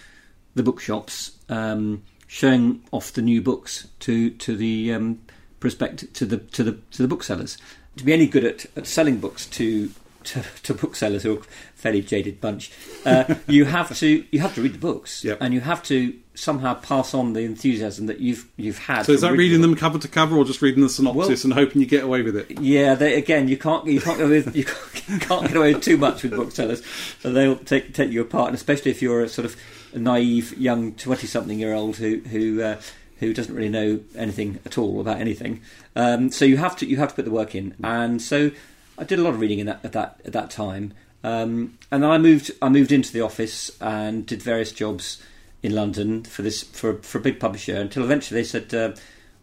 the 0.56 0.64
bookshops, 0.64 1.32
um, 1.50 2.04
showing 2.28 2.82
off 2.92 3.14
the 3.14 3.22
new 3.22 3.42
books 3.42 3.88
to 4.00 4.32
to 4.32 4.56
the 4.58 4.94
um, 4.94 5.20
prospect 5.60 6.14
to 6.16 6.26
the 6.26 6.38
to 6.38 6.64
the 6.64 6.72
to 6.92 7.02
the 7.04 7.08
booksellers. 7.08 7.58
To 7.98 8.04
be 8.04 8.14
any 8.14 8.28
good 8.28 8.44
at, 8.44 8.66
at 8.76 8.86
selling 8.88 9.18
books 9.20 9.46
to 9.48 9.90
to, 10.26 10.44
to 10.64 10.74
booksellers 10.74 11.24
who 11.24 11.36
are 11.36 11.40
a 11.40 11.44
fairly 11.76 12.02
jaded 12.02 12.42
bunch, 12.42 12.72
uh, 13.06 13.36
you 13.48 13.66
have 13.66 13.98
to 14.00 14.26
you 14.32 14.40
have 14.40 14.54
to 14.56 14.62
read 14.62 14.74
the 14.74 14.78
books, 14.80 15.24
Yep. 15.24 15.38
and 15.42 15.54
you 15.54 15.62
have 15.62 15.82
to 15.84 16.14
somehow 16.38 16.75
pass 16.75 17.13
on 17.13 17.34
the 17.34 17.41
enthusiasm 17.41 18.06
that 18.06 18.20
you've 18.20 18.48
you've 18.58 18.77
had. 18.77 19.06
So 19.06 19.12
is 19.12 19.22
that 19.22 19.34
reading 19.34 19.62
them 19.62 19.75
cover 19.75 19.98
to 19.98 20.08
cover, 20.08 20.38
or 20.38 20.46
just 20.46 20.62
reading 20.62 20.84
the 20.84 20.89
synopsis 20.89 21.44
Well- 21.44 21.51
and 21.51 21.53
hoping 21.53 21.82
you 21.82 21.88
get 21.88 22.03
away 22.03 22.22
with 22.22 22.36
it? 22.36 22.60
Yeah, 22.62 22.96
they, 22.96 23.15
again, 23.15 23.48
you 23.48 23.58
can't 23.58 23.86
you 23.88 24.00
can't 24.00 24.20
with 24.20 24.56
you 24.56 24.65
can't, 24.65 25.10
you 25.10 25.20
can't 25.20 25.48
get 25.48 25.58
away 25.58 25.74
with 25.74 25.84
too 25.84 25.98
much 25.98 26.24
with 26.24 26.34
booksellers. 26.34 26.84
So 27.22 27.32
they'll 27.34 27.56
take 27.58 27.94
take 27.94 28.12
you 28.12 28.22
apart, 28.22 28.48
and 28.48 28.56
especially 28.56 28.91
if 28.91 29.01
you're 29.01 29.24
a 29.24 29.29
sort 29.29 29.46
of 29.46 29.56
naive 29.96 30.58
young 30.58 30.94
twenty 30.94 31.27
something 31.27 31.60
year 31.60 31.74
old 31.74 31.98
who 31.98 32.20
who 32.20 32.62
uh, 32.62 32.82
who 33.20 33.34
doesn't 33.34 33.56
really 33.56 33.70
know 33.70 34.00
anything 34.15 34.60
at 34.65 34.77
all 34.77 35.01
about 35.01 35.20
anything. 35.20 35.62
Um, 35.96 36.32
so 36.32 36.46
you 36.46 36.58
have 36.58 36.75
to 36.77 36.86
you 36.86 36.98
have 36.98 37.10
to 37.10 37.15
put 37.15 37.25
the 37.25 37.32
work 37.32 37.56
in, 37.56 37.74
and 37.84 38.22
so 38.22 38.51
I 38.98 39.03
did 39.03 39.17
a 39.17 39.24
lot 39.24 39.34
of 39.34 39.39
reading 39.39 39.60
in 39.60 39.65
that 39.65 39.79
at 39.84 39.94
that 39.94 40.22
at 40.24 40.34
that 40.34 40.51
time. 40.51 40.94
Um, 41.24 41.77
and 41.91 42.03
then 42.03 42.10
I 42.10 42.20
moved 42.20 42.51
I 42.62 42.70
moved 42.70 42.91
into 42.91 43.12
the 43.12 43.22
office 43.22 43.72
and 43.82 44.25
did 44.25 44.41
various 44.41 44.72
jobs 44.72 45.22
in 45.64 45.74
London 45.74 46.24
for 46.24 46.42
this 46.42 46.64
for 46.64 46.96
for 47.02 47.18
a 47.18 47.22
big 47.22 47.40
publisher 47.40 47.76
until 47.76 48.04
eventually 48.04 48.42
they 48.42 48.48
said 48.48 48.74
uh, 48.74 48.90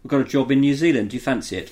we've 0.03 0.09
got 0.09 0.21
a 0.21 0.25
job 0.25 0.51
in 0.51 0.61
New 0.61 0.75
Zealand. 0.75 1.09
Do 1.09 1.17
you 1.17 1.21
fancy 1.21 1.57
it? 1.57 1.71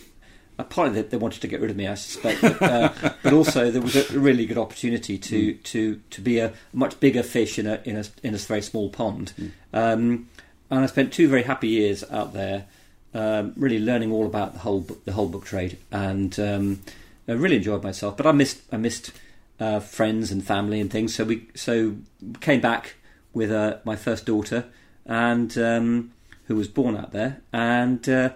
Uh, 0.60 0.64
partly 0.64 1.02
they, 1.02 1.08
they 1.08 1.18
wanted 1.18 1.42
to 1.42 1.48
get 1.48 1.62
rid 1.62 1.72
of 1.72 1.78
me, 1.78 1.88
I 1.88 1.96
suspect, 1.96 2.42
but, 2.42 2.62
uh, 2.62 2.94
but 3.24 3.34
also 3.34 3.72
there 3.72 3.82
was 3.82 3.96
a 3.96 4.20
really 4.20 4.46
good 4.46 4.58
opportunity 4.58 5.18
to 5.18 5.54
to 5.54 6.02
to 6.10 6.22
be 6.22 6.40
a 6.40 6.54
much 6.74 7.00
bigger 7.00 7.24
fish 7.24 7.58
in 7.58 7.68
a 7.68 7.82
in 7.86 7.98
a 7.98 8.04
in 8.22 8.36
a 8.36 8.38
very 8.38 8.62
small 8.62 8.90
pond. 8.90 9.34
Um, 9.74 10.30
and 10.70 10.80
I 10.80 10.86
spent 10.88 11.14
two 11.14 11.28
very 11.28 11.44
happy 11.44 11.68
years 11.68 12.04
out 12.10 12.34
there, 12.34 12.66
um, 13.14 13.54
really 13.56 13.80
learning 13.80 14.12
all 14.12 14.26
about 14.26 14.54
the 14.54 14.60
whole 14.60 14.82
book, 14.82 15.06
the 15.06 15.14
whole 15.14 15.28
book 15.28 15.46
trade, 15.46 15.78
and 15.92 16.40
um, 16.40 16.82
I 17.28 17.34
really 17.34 17.58
enjoyed 17.58 17.84
myself. 17.84 18.18
But 18.18 18.26
I 18.26 18.32
missed 18.32 18.62
I 18.72 18.78
missed 18.78 19.12
uh, 19.60 19.80
friends 19.80 20.32
and 20.32 20.46
family 20.46 20.80
and 20.80 20.92
things. 20.92 21.16
So 21.16 21.24
we 21.24 21.48
so 21.56 21.96
came 22.42 22.62
back 22.62 22.96
with 23.34 23.52
uh, 23.52 23.78
my 23.84 23.96
first 23.96 24.26
daughter, 24.26 24.66
and 25.06 25.58
um, 25.58 26.12
who 26.46 26.56
was 26.56 26.68
born 26.68 26.96
out 26.96 27.12
there, 27.12 27.42
and 27.52 28.08
uh, 28.08 28.30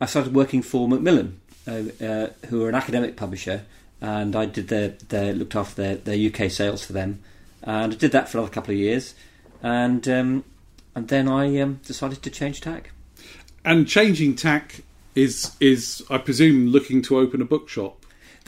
I 0.00 0.06
started 0.06 0.34
working 0.34 0.62
for 0.62 0.88
Macmillan, 0.88 1.40
uh, 1.66 1.82
uh, 2.02 2.26
who 2.48 2.64
are 2.64 2.68
an 2.68 2.74
academic 2.74 3.16
publisher, 3.16 3.64
and 4.00 4.34
I 4.34 4.46
did 4.46 4.68
their, 4.68 4.90
their 5.08 5.32
looked 5.32 5.56
after 5.56 5.82
their, 5.82 5.96
their 5.96 6.30
UK 6.30 6.50
sales 6.50 6.84
for 6.84 6.92
them, 6.92 7.22
and 7.62 7.92
I 7.92 7.96
did 7.96 8.12
that 8.12 8.28
for 8.28 8.38
another 8.38 8.52
couple 8.52 8.72
of 8.72 8.78
years, 8.78 9.14
and 9.62 10.06
um, 10.08 10.44
and 10.94 11.08
then 11.08 11.28
I 11.28 11.58
um, 11.60 11.80
decided 11.84 12.22
to 12.22 12.30
change 12.30 12.60
tack. 12.60 12.92
And 13.64 13.86
changing 13.86 14.36
tack 14.36 14.82
is 15.14 15.54
is 15.60 16.02
I 16.10 16.18
presume 16.18 16.68
looking 16.68 17.02
to 17.02 17.18
open 17.18 17.42
a 17.42 17.44
bookshop. 17.44 17.99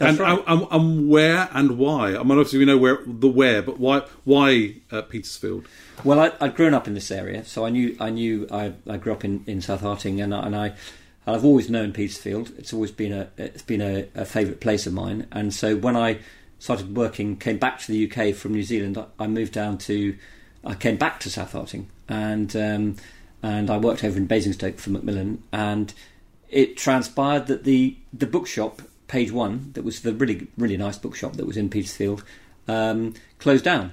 That's 0.03 0.19
and, 0.19 0.39
right. 0.39 0.45
and, 0.47 0.67
and 0.71 1.09
where 1.09 1.49
and 1.53 1.79
why? 1.79 2.17
I 2.17 2.23
mean, 2.23 2.33
obviously 2.33 2.59
we 2.59 2.65
know 2.65 2.77
where 2.77 2.99
the 3.07 3.29
where, 3.29 3.63
but 3.63 3.79
why 3.79 4.03
why 4.25 4.77
uh, 4.91 5.03
Petersfield? 5.03 5.67
Well, 6.03 6.19
I, 6.19 6.33
I'd 6.41 6.57
grown 6.57 6.75
up 6.75 6.89
in 6.89 6.95
this 6.95 7.11
area, 7.13 7.45
so 7.45 7.65
I 7.65 7.71
knew 7.71 7.97
I 8.01 8.11
knew 8.11 8.49
I, 8.51 8.73
I 8.89 8.97
grew 8.97 9.13
up 9.13 9.25
in, 9.25 9.45
in 9.47 9.61
South 9.61 9.83
Harting, 9.83 10.21
and 10.21 10.35
I, 10.35 10.47
and 10.47 10.57
I 10.57 10.73
I've 11.27 11.45
always 11.45 11.71
known 11.71 11.93
Petersfield. 11.93 12.53
It's 12.59 12.73
always 12.73 12.91
been 12.91 13.13
a 13.13 13.29
it's 13.37 13.63
been 13.63 13.81
a, 13.81 14.09
a 14.15 14.25
favourite 14.25 14.61
place 14.61 14.87
of 14.87 14.93
mine, 14.93 15.29
and 15.31 15.55
so 15.55 15.77
when 15.77 15.97
I 15.97 16.19
started 16.59 16.97
working, 16.97 17.37
came 17.37 17.59
back 17.59 17.79
to 17.81 17.93
the 17.93 18.11
UK 18.11 18.35
from 18.35 18.53
New 18.53 18.63
Zealand, 18.65 18.99
I, 18.99 19.07
I 19.21 19.27
moved 19.29 19.53
down 19.53 19.79
to 19.79 20.17
I 20.65 20.75
came 20.75 20.97
back 20.97 21.21
to 21.21 21.31
South 21.31 21.53
Harting, 21.53 21.89
and 22.09 22.55
um, 22.57 22.97
and 23.41 23.71
I 23.71 23.77
worked 23.79 24.03
over 24.03 24.19
in 24.19 24.27
Basingstoke 24.27 24.79
for 24.79 24.91
Macmillan, 24.91 25.45
and 25.53 25.95
it 26.49 26.77
transpired 26.77 27.47
that 27.47 27.63
the 27.63 27.97
the 28.13 28.27
bookshop 28.27 28.83
page 29.13 29.31
one 29.31 29.71
that 29.75 29.85
was 29.85 30.01
the 30.01 30.13
really 30.15 30.47
really 30.57 30.79
nice 30.79 30.97
bookshop 30.97 31.35
that 31.35 31.47
was 31.47 31.59
in 31.59 31.69
Petersfield 31.69 32.25
um, 32.67 33.13
closed 33.39 33.65
down 33.65 33.93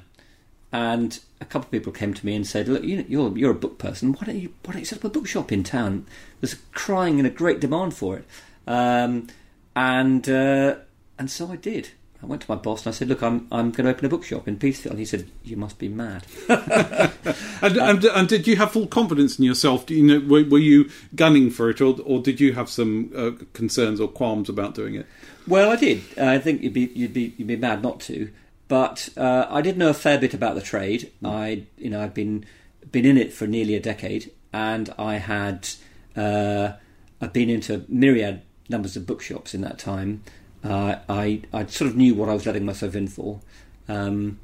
and 0.72 1.20
a 1.42 1.46
couple 1.46 1.68
of 1.68 1.72
people 1.72 1.92
came 1.92 2.14
to 2.14 2.26
me 2.26 2.36
and 2.36 2.46
said, 2.46 2.68
"Look, 2.68 2.84
you, 2.84 3.06
you're 3.08 3.36
you're 3.38 3.52
a 3.52 3.56
book 3.56 3.78
person. 3.80 4.14
Why 4.14 4.26
don't 4.26 4.40
you 4.40 4.54
why 4.64 4.74
don't 4.74 4.82
you 4.82 4.86
set 4.86 5.00
up 5.00 5.06
a 5.06 5.10
bookshop 5.10 5.52
in 5.52 5.64
town? 5.64 6.06
There's 6.40 6.54
a 6.54 6.58
crying 6.74 7.20
and 7.20 7.28
a 7.28 7.32
great 7.32 7.60
demand 7.60 7.94
for 7.94 8.18
it." 8.18 8.26
Um, 8.68 9.28
and 9.76 10.28
uh, 10.30 10.76
and 11.18 11.32
so 11.32 11.52
I 11.52 11.56
did. 11.56 11.92
I 12.22 12.26
went 12.26 12.42
to 12.42 12.52
my 12.52 12.58
boss 12.58 12.86
and 12.86 12.94
I 12.94 12.98
said, 12.98 13.08
"Look, 13.08 13.24
I'm 13.24 13.48
I'm 13.52 13.72
going 13.72 13.86
to 13.86 13.92
open 13.92 14.06
a 14.06 14.10
bookshop 14.10 14.48
in 14.48 14.58
Petersfield." 14.58 14.94
And 14.94 15.00
he 15.00 15.06
said, 15.06 15.30
"You 15.44 15.58
must 15.58 15.78
be 15.78 15.90
mad." 15.90 16.26
And, 17.62 17.76
and, 17.78 18.06
and 18.06 18.28
did 18.30 18.48
you 18.48 18.56
have 18.56 18.72
full 18.72 18.88
confidence 18.88 19.38
in 19.38 19.44
yourself? 19.46 19.86
Do 19.86 19.94
you 19.94 20.04
know, 20.04 20.26
were, 20.26 20.46
were 20.46 20.60
you 20.60 20.90
gunning 21.16 21.50
for 21.50 21.70
it, 21.70 21.82
or, 21.82 21.98
or 22.06 22.22
did 22.22 22.40
you 22.40 22.54
have 22.54 22.70
some 22.70 23.12
uh, 23.16 23.32
concerns 23.52 24.00
or 24.00 24.08
qualms 24.08 24.48
about 24.48 24.76
doing 24.76 24.96
it? 24.96 25.06
Well, 25.48 25.70
I 25.70 25.76
did. 25.76 26.02
I 26.18 26.40
think 26.40 26.62
you'd 26.62 26.74
be 26.74 26.92
you'd 26.96 27.14
be 27.14 27.34
you'd 27.38 27.48
be 27.48 27.58
mad 27.58 27.82
not 27.84 28.00
to. 28.02 28.32
But 28.68 29.10
uh, 29.18 29.48
I 29.50 29.62
did 29.62 29.78
know 29.78 29.90
a 29.90 29.94
fair 29.94 30.18
bit 30.18 30.34
about 30.34 30.56
the 30.56 30.62
trade. 30.62 31.12
I 31.24 31.64
you 31.78 31.90
know 31.90 32.02
I'd 32.02 32.14
been 32.14 32.46
been 32.92 33.06
in 33.06 33.18
it 33.18 33.34
for 33.34 33.48
nearly 33.48 33.76
a 33.76 33.80
decade, 33.80 34.32
and 34.54 34.94
I 34.98 35.16
had 35.16 35.68
uh, 36.16 36.74
I'd 37.20 37.34
been 37.34 37.50
into 37.50 37.84
myriad 37.90 38.42
numbers 38.70 38.96
of 38.96 39.06
bookshops 39.06 39.54
in 39.54 39.62
that 39.62 39.80
time. 39.80 40.24
Uh, 40.64 40.98
I 41.08 41.42
I 41.54 41.66
sort 41.66 41.90
of 41.90 41.96
knew 41.96 42.16
what 42.16 42.30
I 42.30 42.34
was 42.34 42.46
letting 42.46 42.66
myself 42.66 42.96
in 42.96 43.08
for. 43.08 43.40
Um, 43.88 44.40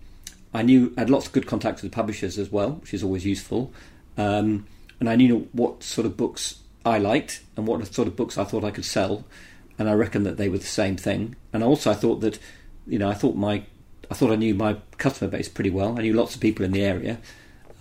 I 0.54 0.62
knew 0.62 0.93
I 0.97 1.01
had 1.01 1.10
lots 1.10 1.28
of 1.28 1.34
good 1.34 1.47
contacts 1.47 1.82
with 1.82 1.91
publishers 1.91 2.38
as 2.38 2.51
well, 2.51 2.71
which 2.71 2.93
is 2.93 3.04
always 3.04 3.25
useful. 3.25 3.73
Um, 4.17 4.67
and 4.99 5.10
I 5.10 5.15
knew 5.15 5.49
what 5.51 5.84
sort 5.84 6.06
of 6.06 6.15
books 6.15 6.60
I 6.86 6.97
liked 6.97 7.41
and 7.58 7.67
what 7.67 7.86
sort 7.93 8.08
of 8.08 8.15
books 8.15 8.38
I 8.38 8.45
thought 8.45 8.63
I 8.63 8.71
could 8.71 8.86
sell. 8.86 9.25
And 9.78 9.89
I 9.89 9.93
reckon 9.93 10.23
that 10.23 10.38
they 10.38 10.47
were 10.47 10.58
the 10.58 10.65
same 10.65 10.95
thing. 10.95 11.36
And 11.51 11.62
also, 11.62 11.91
I 11.91 11.95
thought 11.95 12.21
that, 12.21 12.39
you 12.88 12.97
know, 12.97 13.10
I 13.10 13.13
thought 13.13 13.36
my, 13.36 13.63
I 14.10 14.13
thought 14.13 14.32
I 14.32 14.38
knew 14.38 14.56
my 14.56 14.78
customer 14.97 15.30
base 15.30 15.49
pretty 15.49 15.69
well. 15.69 15.99
I 15.99 16.01
knew 16.01 16.13
lots 16.13 16.34
of 16.34 16.39
people 16.39 16.63
in 16.63 16.71
the 16.71 16.84
area. 16.84 17.17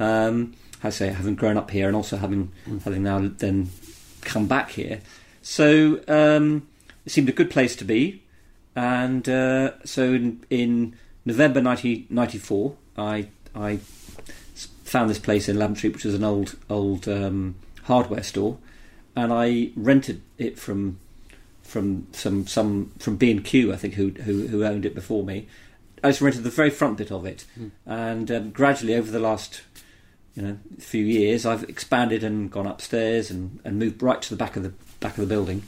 Um, 0.00 0.54
I 0.82 0.90
say, 0.90 1.08
having 1.08 1.34
grown 1.34 1.56
up 1.56 1.70
here 1.70 1.86
and 1.86 1.96
also 1.96 2.16
having 2.16 2.52
having 2.84 3.02
now 3.02 3.18
then 3.38 3.70
come 4.20 4.46
back 4.46 4.70
here, 4.72 5.00
so 5.40 6.00
um, 6.08 6.68
it 7.06 7.12
seemed 7.12 7.28
a 7.28 7.32
good 7.32 7.50
place 7.50 7.74
to 7.76 7.84
be. 7.84 8.22
And 8.76 9.28
uh, 9.28 9.72
so 9.84 10.12
in, 10.12 10.44
in 10.50 10.96
November 11.24 11.60
1994, 11.62 12.76
I, 12.96 13.28
I 13.54 13.78
found 14.84 15.10
this 15.10 15.18
place 15.18 15.48
in 15.48 15.56
Lavant 15.56 15.76
Street, 15.76 15.94
which 15.94 16.04
was 16.04 16.14
an 16.14 16.24
old 16.24 16.56
old 16.68 17.08
um, 17.08 17.56
hardware 17.84 18.22
store, 18.22 18.58
and 19.16 19.32
I 19.32 19.70
rented 19.76 20.22
it 20.38 20.58
from 20.58 20.98
from 21.62 22.06
some 22.12 22.46
some 22.46 22.92
from 22.98 23.16
B 23.16 23.30
and 23.30 23.44
Q, 23.44 23.72
I 23.72 23.76
think, 23.76 23.94
who, 23.94 24.10
who 24.10 24.46
who 24.46 24.64
owned 24.64 24.86
it 24.86 24.94
before 24.94 25.24
me. 25.24 25.48
I 26.02 26.10
just 26.10 26.20
rented 26.20 26.44
the 26.44 26.50
very 26.50 26.70
front 26.70 26.98
bit 26.98 27.10
of 27.10 27.24
it, 27.24 27.44
and 27.86 28.30
um, 28.30 28.50
gradually 28.50 28.94
over 28.94 29.10
the 29.10 29.18
last 29.18 29.62
you 30.34 30.42
know 30.42 30.58
few 30.78 31.04
years, 31.04 31.46
I've 31.46 31.64
expanded 31.64 32.22
and 32.22 32.50
gone 32.50 32.66
upstairs 32.66 33.30
and, 33.30 33.60
and 33.64 33.78
moved 33.78 34.02
right 34.02 34.20
to 34.20 34.30
the 34.30 34.36
back 34.36 34.56
of 34.56 34.62
the 34.62 34.74
back 35.00 35.18
of 35.18 35.26
the 35.26 35.34
building, 35.34 35.62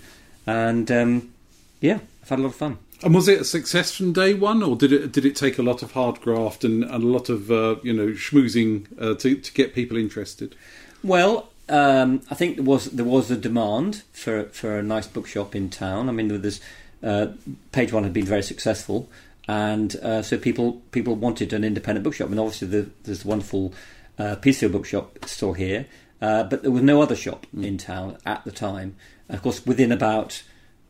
and 0.46 0.90
um, 0.90 1.32
yeah, 1.80 2.00
I've 2.22 2.28
had 2.28 2.38
a 2.38 2.42
lot 2.42 2.48
of 2.48 2.56
fun. 2.56 2.78
And 3.02 3.14
was 3.14 3.28
it 3.28 3.40
a 3.42 3.44
success 3.44 3.94
from 3.94 4.12
day 4.12 4.32
one, 4.32 4.62
or 4.62 4.74
did 4.74 4.92
it 4.92 5.12
did 5.12 5.24
it 5.24 5.36
take 5.36 5.58
a 5.58 5.62
lot 5.62 5.82
of 5.82 5.92
hard 5.92 6.20
graft 6.20 6.64
and, 6.64 6.82
and 6.82 7.04
a 7.04 7.06
lot 7.06 7.28
of 7.28 7.50
uh, 7.50 7.76
you 7.82 7.92
know 7.92 8.08
schmoozing 8.08 8.86
uh, 9.00 9.14
to 9.16 9.36
to 9.36 9.52
get 9.52 9.74
people 9.74 9.96
interested? 9.96 10.56
Well, 11.04 11.50
um, 11.68 12.22
I 12.30 12.34
think 12.34 12.56
there 12.56 12.64
was 12.64 12.86
there 12.86 13.04
was 13.04 13.30
a 13.30 13.36
demand 13.36 14.02
for 14.12 14.44
for 14.44 14.78
a 14.78 14.82
nice 14.82 15.06
bookshop 15.06 15.54
in 15.54 15.68
town. 15.68 16.08
I 16.08 16.12
mean, 16.12 16.28
there 16.28 16.38
was 16.38 16.60
uh, 17.02 17.28
Page 17.72 17.92
One 17.92 18.04
had 18.04 18.12
been 18.12 18.24
very 18.24 18.42
successful, 18.42 19.10
and 19.46 19.94
uh, 19.96 20.22
so 20.22 20.38
people 20.38 20.80
people 20.90 21.14
wanted 21.16 21.52
an 21.52 21.64
independent 21.64 22.02
bookshop. 22.02 22.30
And 22.30 22.40
obviously, 22.40 22.68
the, 22.68 22.90
there's 23.04 23.24
a 23.24 23.28
wonderful 23.28 23.74
uh, 24.18 24.36
Petersfield 24.36 24.72
bookshop 24.72 25.24
still 25.26 25.52
here, 25.52 25.86
uh, 26.22 26.44
but 26.44 26.62
there 26.62 26.70
was 26.70 26.82
no 26.82 27.02
other 27.02 27.16
shop 27.16 27.46
in 27.54 27.76
town 27.76 28.16
at 28.24 28.44
the 28.44 28.52
time. 28.52 28.96
Of 29.28 29.42
course, 29.42 29.66
within 29.66 29.92
about 29.92 30.42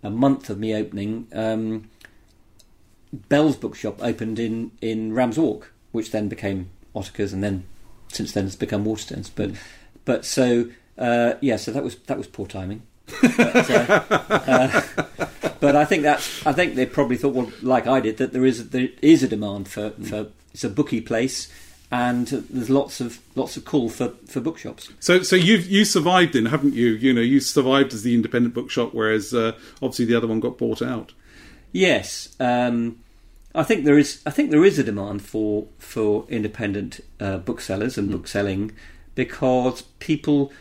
a 0.02 0.10
month 0.10 0.50
of 0.50 0.58
me 0.58 0.74
opening, 0.74 1.26
um, 1.32 1.90
Bell's 3.12 3.56
bookshop 3.56 4.02
opened 4.02 4.38
in 4.38 4.72
in 4.80 5.12
Rams 5.12 5.38
Walk, 5.38 5.72
which 5.92 6.10
then 6.10 6.28
became 6.28 6.70
Ottakar's, 6.94 7.32
and 7.32 7.42
then 7.42 7.64
since 8.08 8.32
then 8.32 8.46
it's 8.46 8.56
become 8.56 8.84
Waterstones. 8.84 9.30
But 9.34 9.52
but 10.04 10.24
so 10.24 10.70
uh, 10.98 11.34
yeah, 11.40 11.56
so 11.56 11.72
that 11.72 11.84
was 11.84 11.96
that 11.96 12.18
was 12.18 12.26
poor 12.26 12.46
timing. 12.46 12.82
but, 13.20 13.70
uh, 13.70 14.04
uh, 14.10 14.82
but 15.60 15.76
I 15.76 15.84
think 15.84 16.02
that's 16.02 16.44
I 16.46 16.52
think 16.52 16.74
they 16.74 16.86
probably 16.86 17.16
thought 17.16 17.34
well, 17.34 17.52
like 17.62 17.86
I 17.86 18.00
did, 18.00 18.16
that 18.16 18.32
there 18.32 18.44
is 18.44 18.70
there 18.70 18.88
is 19.02 19.22
a 19.22 19.28
demand 19.28 19.68
for, 19.68 19.90
for 19.90 20.28
it's 20.52 20.64
a 20.64 20.68
bookie 20.68 21.00
place, 21.00 21.52
and 21.90 22.26
there's 22.26 22.70
lots 22.70 23.00
of 23.00 23.20
lots 23.34 23.56
of 23.56 23.64
call 23.64 23.88
for, 23.88 24.08
for 24.26 24.40
bookshops. 24.40 24.90
So 25.00 25.22
so 25.22 25.36
you 25.36 25.58
you 25.58 25.84
survived 25.84 26.32
then, 26.32 26.46
haven't 26.46 26.74
you? 26.74 26.88
You 26.88 27.12
know, 27.12 27.20
you 27.20 27.40
survived 27.40 27.92
as 27.92 28.02
the 28.02 28.14
independent 28.14 28.54
bookshop, 28.54 28.92
whereas 28.92 29.32
uh, 29.32 29.52
obviously 29.76 30.06
the 30.06 30.16
other 30.16 30.26
one 30.26 30.40
got 30.40 30.58
bought 30.58 30.82
out. 30.82 31.12
Yes, 31.76 32.34
um, 32.40 33.00
I 33.54 33.62
think 33.62 33.84
there 33.84 33.98
is. 33.98 34.22
I 34.24 34.30
think 34.30 34.50
there 34.50 34.64
is 34.64 34.78
a 34.78 34.82
demand 34.82 35.20
for 35.20 35.66
for 35.76 36.24
independent 36.30 37.00
uh, 37.20 37.36
booksellers 37.36 37.98
and 37.98 38.10
bookselling 38.10 38.72
because 39.14 39.82
people, 39.98 40.54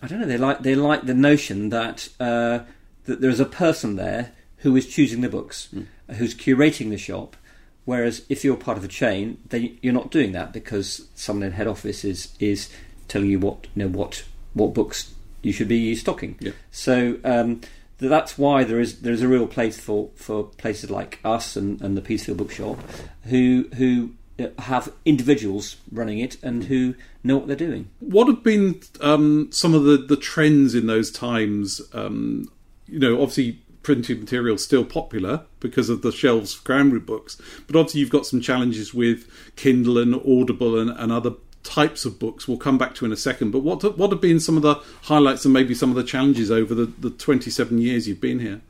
I 0.00 0.06
don't 0.06 0.20
know, 0.20 0.26
they 0.26 0.38
like 0.38 0.60
they 0.60 0.74
like 0.74 1.04
the 1.04 1.12
notion 1.12 1.68
that 1.68 2.08
uh, 2.18 2.60
that 3.04 3.20
there 3.20 3.28
is 3.28 3.40
a 3.40 3.44
person 3.44 3.96
there 3.96 4.32
who 4.58 4.74
is 4.74 4.86
choosing 4.86 5.20
the 5.20 5.28
books, 5.28 5.68
who's 6.16 6.34
curating 6.34 6.88
the 6.88 6.96
shop. 6.96 7.36
Whereas 7.84 8.24
if 8.30 8.42
you're 8.42 8.56
part 8.56 8.78
of 8.78 8.84
a 8.84 8.88
chain, 8.88 9.36
then 9.50 9.76
you're 9.82 9.92
not 9.92 10.10
doing 10.10 10.32
that 10.32 10.50
because 10.50 11.08
someone 11.14 11.46
in 11.46 11.52
head 11.52 11.66
office 11.66 12.06
is 12.06 12.34
is 12.40 12.70
telling 13.06 13.28
you 13.28 13.38
what 13.38 13.66
you 13.74 13.84
know 13.84 13.90
what 13.90 14.24
what 14.54 14.72
books 14.72 15.12
you 15.42 15.52
should 15.52 15.68
be 15.68 15.94
stocking. 15.94 16.36
Yeah. 16.40 16.52
So 16.70 17.18
um, 17.22 17.60
that's 17.98 18.36
why 18.36 18.64
there 18.64 18.80
is 18.80 19.00
there 19.00 19.12
is 19.12 19.22
a 19.22 19.28
real 19.28 19.46
place 19.46 19.78
for, 19.78 20.10
for 20.14 20.44
places 20.44 20.90
like 20.90 21.18
us 21.24 21.56
and, 21.56 21.80
and 21.80 21.96
the 21.96 22.02
Petersfield 22.02 22.38
Bookshop, 22.38 22.78
who 23.24 23.68
who 23.76 24.12
uh, 24.38 24.48
have 24.60 24.92
individuals 25.04 25.76
running 25.90 26.18
it 26.18 26.42
and 26.42 26.64
who 26.64 26.94
know 27.24 27.38
what 27.38 27.46
they're 27.46 27.56
doing. 27.56 27.88
What 28.00 28.28
have 28.28 28.42
been 28.42 28.80
um, 29.00 29.48
some 29.50 29.74
of 29.74 29.84
the, 29.84 29.96
the 29.96 30.16
trends 30.16 30.74
in 30.74 30.86
those 30.86 31.10
times? 31.10 31.80
Um, 31.92 32.50
you 32.86 32.98
know, 32.98 33.14
obviously 33.14 33.60
printed 33.82 34.18
material 34.20 34.58
still 34.58 34.84
popular 34.84 35.44
because 35.60 35.88
of 35.88 36.02
the 36.02 36.10
shelves 36.10 36.52
for 36.52 36.64
Cranberry 36.64 37.00
books, 37.00 37.40
but 37.66 37.76
obviously 37.76 38.00
you've 38.00 38.10
got 38.10 38.26
some 38.26 38.40
challenges 38.40 38.92
with 38.92 39.28
Kindle 39.54 39.98
and 39.98 40.14
Audible 40.14 40.78
and, 40.78 40.90
and 40.90 41.12
other 41.12 41.30
types 41.66 42.04
of 42.04 42.18
books. 42.18 42.46
We'll 42.46 42.58
come 42.58 42.78
back 42.78 42.94
to 42.96 43.04
in 43.04 43.12
a 43.12 43.16
second. 43.16 43.50
But 43.50 43.60
what 43.60 43.98
what 43.98 44.10
have 44.10 44.20
been 44.20 44.40
some 44.40 44.56
of 44.56 44.62
the 44.62 44.76
highlights 45.02 45.44
and 45.44 45.52
maybe 45.52 45.74
some 45.74 45.90
of 45.90 45.96
the 45.96 46.04
challenges 46.04 46.50
over 46.50 46.74
the, 46.74 46.86
the 46.86 47.10
27 47.10 47.78
years 47.78 48.06
you've 48.06 48.20
been 48.20 48.40
here? 48.40 48.60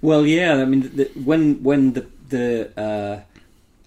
Well, 0.00 0.26
yeah, 0.26 0.54
I 0.54 0.64
mean, 0.64 0.94
the, 0.94 1.10
when 1.14 1.62
when 1.62 1.94
the 1.94 2.06
the 2.28 2.80
uh, 2.80 3.20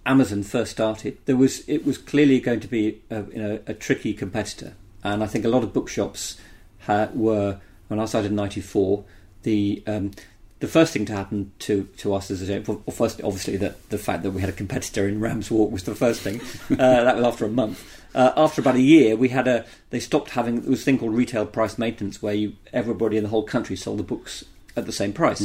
Amazon 0.05 0.43
first 0.43 0.71
started, 0.71 1.17
there 1.25 1.37
was 1.37 1.67
it 1.67 1.85
was 1.85 1.97
clearly 1.97 2.39
going 2.39 2.59
to 2.59 2.67
be 2.67 3.01
a, 3.09 3.23
you 3.23 3.41
know 3.41 3.59
a 3.67 3.73
tricky 3.73 4.13
competitor, 4.13 4.73
and 5.03 5.23
I 5.23 5.27
think 5.27 5.45
a 5.45 5.49
lot 5.49 5.63
of 5.63 5.73
bookshops 5.73 6.37
ha- 6.81 7.09
were 7.13 7.59
when 7.87 7.99
I 7.99 8.05
started 8.05 8.31
in 8.31 8.35
'94. 8.35 9.03
The 9.43 9.83
um, 9.87 10.11
the 10.59 10.67
first 10.67 10.93
thing 10.93 11.05
to 11.05 11.13
happen 11.13 11.51
to, 11.59 11.83
to 11.97 12.13
us 12.13 12.31
as 12.31 12.49
a 12.49 12.59
well, 12.61 12.81
first 12.89 13.21
obviously 13.21 13.57
the 13.57 13.75
the 13.89 13.97
fact 13.97 14.23
that 14.23 14.31
we 14.31 14.41
had 14.41 14.49
a 14.49 14.53
competitor 14.53 15.07
in 15.07 15.19
Rams 15.19 15.51
Walk 15.51 15.71
was 15.71 15.83
the 15.83 15.95
first 15.95 16.21
thing. 16.21 16.41
uh, 16.71 17.03
that 17.03 17.15
was 17.15 17.25
after 17.25 17.45
a 17.45 17.49
month. 17.49 17.96
Uh, 18.15 18.33
after 18.35 18.61
about 18.61 18.75
a 18.75 18.81
year, 18.81 19.15
we 19.15 19.29
had 19.29 19.47
a 19.47 19.65
they 19.89 19.99
stopped 19.99 20.31
having 20.31 20.61
this 20.61 20.83
thing 20.83 20.97
called 20.97 21.13
retail 21.13 21.45
price 21.45 21.77
maintenance 21.77 22.21
where 22.21 22.33
you 22.33 22.53
everybody 22.73 23.17
in 23.17 23.23
the 23.23 23.29
whole 23.29 23.43
country 23.43 23.75
sold 23.75 23.99
the 23.99 24.03
books 24.03 24.43
at 24.75 24.85
the 24.85 24.91
same 24.91 25.13
price, 25.13 25.41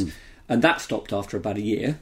and 0.49 0.61
that 0.61 0.81
stopped 0.81 1.13
after 1.13 1.37
about 1.37 1.57
a 1.57 1.61
year. 1.61 1.99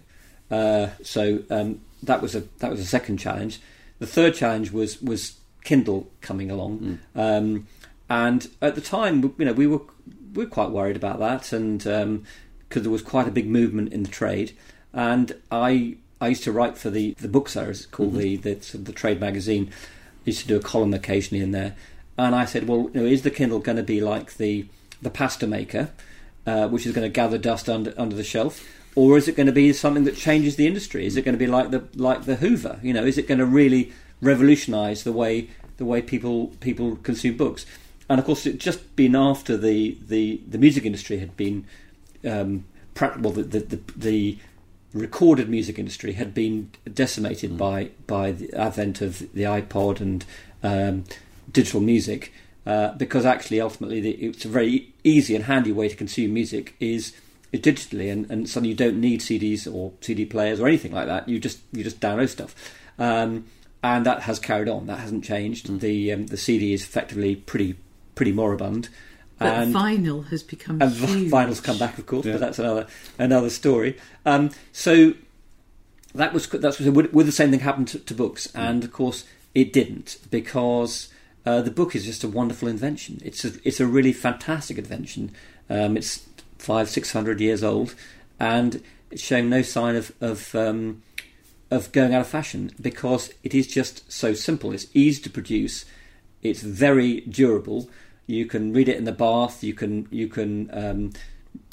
Uh, 0.49 0.89
so 1.03 1.43
um, 1.49 1.81
that 2.03 2.21
was 2.21 2.35
a 2.35 2.41
that 2.59 2.69
was 2.69 2.79
a 2.79 2.85
second 2.85 3.17
challenge. 3.17 3.59
The 3.99 4.07
third 4.07 4.35
challenge 4.35 4.71
was 4.71 5.01
was 5.01 5.37
Kindle 5.63 6.09
coming 6.21 6.51
along, 6.51 6.99
um, 7.15 7.67
and 8.09 8.47
at 8.61 8.75
the 8.75 8.81
time, 8.81 9.33
you 9.37 9.45
know, 9.45 9.53
we 9.53 9.67
were 9.67 9.81
we 10.33 10.43
were 10.43 10.49
quite 10.49 10.69
worried 10.69 10.95
about 10.95 11.19
that, 11.19 11.53
and 11.53 11.79
because 11.79 12.83
there 12.83 12.91
was 12.91 13.01
quite 13.01 13.27
a 13.27 13.31
big 13.31 13.47
movement 13.47 13.93
in 13.93 14.03
the 14.03 14.09
trade, 14.09 14.55
and 14.93 15.33
I 15.51 15.97
I 16.19 16.29
used 16.29 16.43
to 16.43 16.51
write 16.51 16.77
for 16.77 16.89
the 16.89 17.13
the 17.15 17.27
bookseller, 17.27 17.69
as 17.69 17.81
it's 17.81 17.85
called 17.87 18.15
the 18.15 18.35
the, 18.37 18.55
the 18.77 18.93
trade 18.93 19.19
magazine. 19.19 19.71
Used 20.25 20.41
to 20.41 20.47
do 20.47 20.55
a 20.57 20.61
column 20.61 20.93
occasionally 20.93 21.43
in 21.43 21.51
there, 21.51 21.75
and 22.17 22.35
I 22.35 22.45
said, 22.45 22.67
well, 22.67 22.91
you 22.93 23.01
know, 23.01 23.05
is 23.05 23.23
the 23.23 23.31
Kindle 23.31 23.59
going 23.59 23.77
to 23.77 23.83
be 23.83 24.01
like 24.01 24.37
the 24.37 24.65
the 25.01 25.09
pasta 25.09 25.47
maker, 25.47 25.89
uh, 26.45 26.67
which 26.67 26.85
is 26.85 26.93
going 26.93 27.09
to 27.09 27.13
gather 27.13 27.37
dust 27.37 27.69
under 27.69 27.93
under 27.97 28.15
the 28.15 28.23
shelf? 28.23 28.67
Or 28.93 29.17
is 29.17 29.27
it 29.27 29.35
going 29.35 29.47
to 29.47 29.53
be 29.53 29.71
something 29.73 30.03
that 30.03 30.17
changes 30.17 30.57
the 30.57 30.67
industry? 30.67 31.05
Is 31.05 31.15
it 31.15 31.23
going 31.23 31.33
to 31.33 31.39
be 31.39 31.47
like 31.47 31.71
the 31.71 31.87
like 31.95 32.25
the 32.25 32.35
Hoover? 32.35 32.79
You 32.83 32.93
know, 32.93 33.05
is 33.05 33.17
it 33.17 33.27
going 33.27 33.39
to 33.39 33.45
really 33.45 33.93
revolutionise 34.21 35.03
the 35.03 35.11
way 35.11 35.49
the 35.77 35.85
way 35.85 36.01
people 36.01 36.47
people 36.59 36.97
consume 36.97 37.37
books? 37.37 37.65
And 38.09 38.19
of 38.19 38.25
course, 38.25 38.45
it 38.45 38.59
just 38.59 38.95
been 38.95 39.15
after 39.15 39.55
the 39.57 39.97
the, 40.07 40.41
the 40.47 40.57
music 40.57 40.85
industry 40.85 41.19
had 41.19 41.37
been 41.37 41.65
um, 42.25 42.65
well, 42.99 43.31
the, 43.31 43.43
the, 43.43 43.79
the 43.95 44.37
recorded 44.93 45.49
music 45.49 45.79
industry 45.79 46.13
had 46.13 46.33
been 46.33 46.71
decimated 46.93 47.57
by 47.57 47.91
by 48.07 48.31
the 48.31 48.53
advent 48.53 49.01
of 49.01 49.19
the 49.33 49.43
iPod 49.43 50.01
and 50.01 50.25
um, 50.63 51.03
digital 51.51 51.81
music. 51.81 52.33
Uh, 52.65 52.93
because 52.93 53.25
actually, 53.25 53.59
ultimately, 53.59 53.99
the, 53.99 54.11
it's 54.11 54.45
a 54.45 54.47
very 54.47 54.93
easy 55.03 55.35
and 55.35 55.45
handy 55.45 55.71
way 55.71 55.89
to 55.89 55.95
consume 55.95 56.31
music 56.31 56.75
is, 56.79 57.11
digitally, 57.51 58.11
and, 58.11 58.29
and 58.29 58.47
suddenly 58.47 58.69
you 58.69 58.75
don't 58.75 59.01
need 59.01 59.19
CDs 59.19 59.71
or 59.71 59.93
CD 59.99 60.25
players 60.25 60.59
or 60.59 60.67
anything 60.67 60.91
like 60.91 61.07
that. 61.07 61.27
You 61.27 61.39
just 61.39 61.59
you 61.71 61.83
just 61.83 61.99
download 61.99 62.29
stuff, 62.29 62.53
um, 62.99 63.45
and 63.83 64.05
that 64.05 64.21
has 64.23 64.37
carried 64.37 64.69
on. 64.69 64.85
That 64.85 64.99
hasn't 64.99 65.23
changed. 65.23 65.79
The 65.79 66.13
um, 66.13 66.27
the 66.27 66.37
CD 66.37 66.73
is 66.73 66.83
effectively 66.83 67.35
pretty 67.35 67.77
pretty 68.13 68.31
moribund. 68.31 68.89
But 69.41 69.53
and 69.63 69.73
vinyl 69.75 70.27
has 70.29 70.43
become 70.43 70.81
and 70.81 70.91
huge. 70.91 71.31
vinyl's 71.31 71.61
come 71.61 71.77
back, 71.77 71.97
of 71.97 72.05
course, 72.05 72.25
Yeah. 72.25 72.33
but 72.33 72.41
that's 72.41 72.59
another 72.59 72.87
another 73.17 73.49
story. 73.49 73.97
Um, 74.25 74.51
so 74.71 75.13
that 76.13 76.33
was 76.33 76.47
that's 76.47 76.79
would, 76.79 77.13
would 77.13 77.25
the 77.25 77.31
same 77.31 77.51
thing 77.51 77.61
happen 77.61 77.85
to, 77.85 77.99
to 77.99 78.13
books? 78.13 78.47
And 78.53 78.83
of 78.83 78.91
course, 78.91 79.23
it 79.55 79.73
didn't 79.73 80.17
because 80.29 81.09
uh, 81.45 81.61
the 81.61 81.71
book 81.71 81.95
is 81.95 82.05
just 82.05 82.23
a 82.23 82.27
wonderful 82.27 82.67
invention. 82.67 83.19
It's 83.23 83.43
a 83.45 83.51
it's 83.63 83.79
a 83.79 83.87
really 83.87 84.13
fantastic 84.13 84.77
invention. 84.77 85.31
Um, 85.69 85.97
it's 85.97 86.25
five 86.57 86.89
six 86.89 87.11
hundred 87.13 87.39
years 87.41 87.63
old, 87.63 87.95
and 88.39 88.81
it's 89.09 89.23
showing 89.23 89.49
no 89.49 89.61
sign 89.61 89.95
of 89.95 90.11
of 90.21 90.53
um, 90.53 91.01
of 91.71 91.91
going 91.93 92.13
out 92.13 92.21
of 92.21 92.27
fashion 92.27 92.71
because 92.79 93.33
it 93.43 93.55
is 93.55 93.65
just 93.67 94.11
so 94.11 94.33
simple. 94.33 94.71
It's 94.73 94.87
easy 94.93 95.21
to 95.23 95.29
produce. 95.29 95.85
It's 96.43 96.61
very 96.61 97.21
durable. 97.21 97.89
You 98.31 98.45
can 98.45 98.73
read 98.73 98.87
it 98.87 98.97
in 98.97 99.03
the 99.03 99.11
bath. 99.11 99.63
You 99.63 99.73
can 99.73 100.07
you 100.09 100.27
can 100.27 100.69
um, 100.73 101.11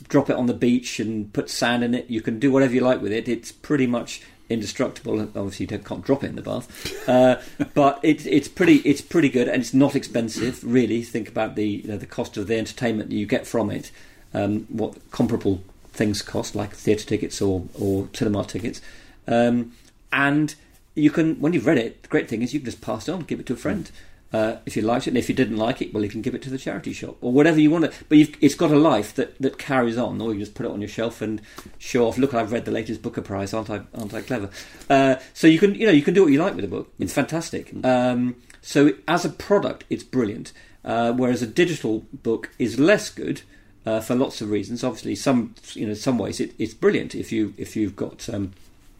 drop 0.08 0.28
it 0.30 0.36
on 0.36 0.46
the 0.46 0.54
beach 0.54 1.00
and 1.00 1.32
put 1.32 1.48
sand 1.48 1.84
in 1.84 1.94
it. 1.94 2.10
You 2.10 2.20
can 2.20 2.38
do 2.38 2.50
whatever 2.50 2.74
you 2.74 2.80
like 2.80 3.00
with 3.00 3.12
it. 3.12 3.28
It's 3.28 3.52
pretty 3.52 3.86
much 3.86 4.22
indestructible. 4.50 5.20
Obviously, 5.20 5.66
you 5.70 5.78
can't 5.78 6.04
drop 6.04 6.24
it 6.24 6.28
in 6.28 6.36
the 6.36 6.42
bath, 6.42 7.08
uh, 7.08 7.40
but 7.74 8.00
it's 8.02 8.26
it's 8.26 8.48
pretty 8.48 8.76
it's 8.76 9.00
pretty 9.00 9.28
good 9.28 9.48
and 9.48 9.62
it's 9.62 9.74
not 9.74 9.94
expensive. 9.94 10.62
Really, 10.64 11.02
think 11.02 11.28
about 11.28 11.54
the 11.54 11.66
you 11.66 11.88
know, 11.88 11.96
the 11.96 12.06
cost 12.06 12.36
of 12.36 12.46
the 12.46 12.56
entertainment 12.56 13.12
you 13.12 13.26
get 13.26 13.46
from 13.46 13.70
it. 13.70 13.90
Um, 14.34 14.66
what 14.68 15.10
comparable 15.10 15.62
things 15.92 16.20
cost, 16.22 16.54
like 16.54 16.74
theatre 16.74 17.06
tickets 17.06 17.40
or 17.40 17.64
or 17.78 18.08
cinema 18.12 18.44
tickets, 18.44 18.80
um, 19.26 19.72
and 20.12 20.54
you 20.94 21.10
can 21.10 21.36
when 21.40 21.52
you've 21.52 21.66
read 21.66 21.78
it. 21.78 22.02
The 22.02 22.08
great 22.08 22.28
thing 22.28 22.42
is 22.42 22.52
you 22.52 22.60
can 22.60 22.66
just 22.66 22.80
pass 22.80 23.08
it 23.08 23.12
on, 23.12 23.20
give 23.20 23.40
it 23.40 23.46
to 23.46 23.54
a 23.54 23.56
friend. 23.56 23.90
Uh, 24.30 24.56
if 24.66 24.76
you 24.76 24.82
liked 24.82 25.06
it, 25.06 25.10
and 25.10 25.18
if 25.18 25.28
you 25.28 25.34
didn't 25.34 25.56
like 25.56 25.80
it, 25.80 25.94
well, 25.94 26.04
you 26.04 26.10
can 26.10 26.20
give 26.20 26.34
it 26.34 26.42
to 26.42 26.50
the 26.50 26.58
charity 26.58 26.92
shop 26.92 27.16
or 27.22 27.32
whatever 27.32 27.58
you 27.58 27.70
want 27.70 27.86
to. 27.86 27.92
But 28.10 28.18
you've, 28.18 28.36
it's 28.42 28.54
got 28.54 28.70
a 28.70 28.78
life 28.78 29.14
that, 29.14 29.40
that 29.40 29.56
carries 29.56 29.96
on, 29.96 30.20
or 30.20 30.34
you 30.34 30.40
just 30.40 30.54
put 30.54 30.66
it 30.66 30.72
on 30.72 30.82
your 30.82 30.88
shelf 30.88 31.22
and 31.22 31.40
show 31.78 32.06
off. 32.06 32.18
Look, 32.18 32.34
I've 32.34 32.52
read 32.52 32.66
the 32.66 32.70
latest 32.70 33.00
Booker 33.00 33.22
Prize, 33.22 33.54
aren't 33.54 33.70
I? 33.70 33.80
Aren't 33.94 34.12
I 34.12 34.20
clever? 34.20 34.50
Uh, 34.90 35.16
so 35.32 35.46
you 35.46 35.58
can, 35.58 35.74
you 35.74 35.86
know, 35.86 35.92
you 35.92 36.02
can 36.02 36.12
do 36.12 36.22
what 36.22 36.32
you 36.32 36.42
like 36.42 36.54
with 36.54 36.64
a 36.64 36.68
book. 36.68 36.92
It's 36.98 37.14
fantastic. 37.14 37.72
Um, 37.84 38.36
so 38.60 38.92
as 39.06 39.24
a 39.24 39.30
product, 39.30 39.84
it's 39.88 40.04
brilliant. 40.04 40.52
Uh, 40.84 41.12
whereas 41.12 41.42
a 41.42 41.46
digital 41.46 42.04
book 42.12 42.50
is 42.58 42.78
less 42.78 43.10
good 43.10 43.42
uh, 43.84 44.00
for 44.00 44.14
lots 44.14 44.40
of 44.40 44.50
reasons. 44.50 44.84
Obviously, 44.84 45.14
some, 45.14 45.54
you 45.72 45.86
know, 45.86 45.94
some 45.94 46.18
ways 46.18 46.38
it, 46.38 46.54
it's 46.58 46.74
brilliant 46.74 47.14
if 47.14 47.32
you 47.32 47.54
if 47.56 47.76
you've 47.76 47.96
got 47.96 48.28
um, 48.28 48.52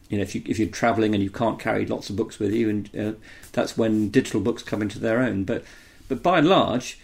you 0.09 0.17
know, 0.19 0.23
if 0.23 0.35
you 0.35 0.43
if 0.47 0.59
you're 0.59 0.69
travelling 0.69 1.15
and 1.15 1.23
you 1.23 1.31
can't 1.31 1.59
carry 1.59 1.87
lots 1.87 2.11
of 2.11 2.17
books 2.17 2.39
with 2.39 2.53
you, 2.53 2.69
and 2.69 2.97
uh, 2.97 3.13
that's 3.53 3.77
when 3.77 4.09
digital 4.11 4.41
books 4.41 4.63
come 4.63 4.83
into 4.83 4.99
their 4.99 5.21
own. 5.21 5.45
But 5.45 5.65
but 6.09 6.23
by 6.23 6.39
and 6.39 6.49
large, 6.49 6.99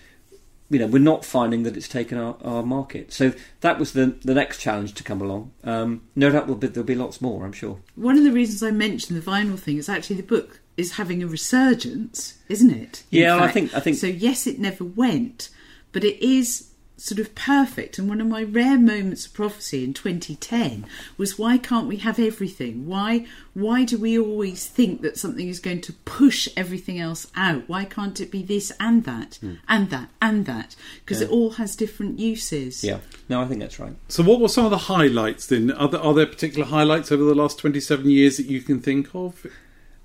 you 0.70 0.78
know, 0.78 0.86
we're 0.86 0.98
not 0.98 1.24
finding 1.24 1.62
that 1.64 1.76
it's 1.76 1.88
taken 1.88 2.16
our, 2.18 2.36
our 2.42 2.62
market. 2.62 3.12
So 3.12 3.32
that 3.60 3.78
was 3.78 3.92
the 3.92 4.16
the 4.24 4.34
next 4.34 4.58
challenge 4.60 4.94
to 4.94 5.04
come 5.04 5.20
along. 5.20 5.52
Um, 5.62 6.02
no 6.16 6.30
doubt 6.30 6.46
there'll 6.46 6.56
be, 6.60 6.68
there'll 6.68 6.86
be 6.86 6.94
lots 6.94 7.20
more. 7.20 7.44
I'm 7.44 7.52
sure. 7.52 7.78
One 7.94 8.16
of 8.16 8.24
the 8.24 8.32
reasons 8.32 8.62
I 8.62 8.70
mentioned 8.70 9.20
the 9.20 9.30
vinyl 9.30 9.58
thing 9.58 9.76
is 9.76 9.88
actually 9.88 10.16
the 10.16 10.22
book 10.22 10.60
is 10.76 10.92
having 10.96 11.22
a 11.22 11.26
resurgence, 11.26 12.38
isn't 12.48 12.70
it? 12.70 13.04
in 13.12 13.20
Yeah, 13.20 13.36
I 13.36 13.48
think- 13.48 13.74
I 13.74 13.80
think- 13.80 13.96
so. 13.96 14.08
Yes, 14.08 14.46
it 14.46 14.58
never 14.58 14.82
went, 14.84 15.50
but 15.92 16.02
it 16.02 16.20
is 16.20 16.70
sort 16.96 17.18
of 17.18 17.35
perfect. 17.35 17.98
And 17.98 18.09
one 18.09 18.20
of 18.20 18.26
my 18.28 18.44
rare 18.44 18.78
moments 18.78 19.26
of 19.26 19.35
prophecy 19.35 19.83
in 19.83 19.94
2010 19.94 20.87
was 21.16 21.38
why 21.38 21.59
can't 21.59 21.88
we 21.88 21.96
have 21.96 22.18
everything? 22.18 22.87
Why 22.87 23.26
why 23.52 23.85
do 23.85 23.98
we 23.98 24.18
always 24.18 24.66
think 24.66 25.02
that 25.02 25.18
something 25.18 25.48
is 25.48 25.61
going 25.61 25.80
to 25.83 25.92
push 26.04 26.48
everything 26.57 26.98
else 27.00 27.26
out? 27.37 27.68
Why 27.68 27.85
can't 27.85 28.20
it 28.20 28.30
be 28.30 28.42
this 28.42 28.72
and 28.78 29.04
that 29.04 29.37
Hmm. 29.40 29.54
and 29.68 29.90
that 29.90 30.09
and 30.22 30.46
that? 30.46 30.76
Because 31.04 31.20
it 31.20 31.30
all 31.30 31.50
has 31.50 31.74
different 31.76 32.18
uses. 32.18 32.85
Yeah. 32.85 32.98
No, 33.28 33.40
I 33.40 33.46
think 33.46 33.61
that's 33.61 33.78
right. 33.78 33.94
So, 34.09 34.22
what 34.22 34.40
were 34.40 34.48
some 34.48 34.64
of 34.64 34.70
the 34.70 34.78
highlights 34.78 35.46
then? 35.46 35.72
Are 35.72 35.88
there, 35.88 36.00
are 36.00 36.14
there 36.14 36.26
particular 36.26 36.66
highlights 36.66 37.11
over 37.11 37.24
the 37.24 37.35
last 37.35 37.59
27 37.59 38.09
years 38.09 38.37
that 38.37 38.46
you 38.46 38.61
can 38.61 38.80
think 38.80 39.09
of? 39.14 39.46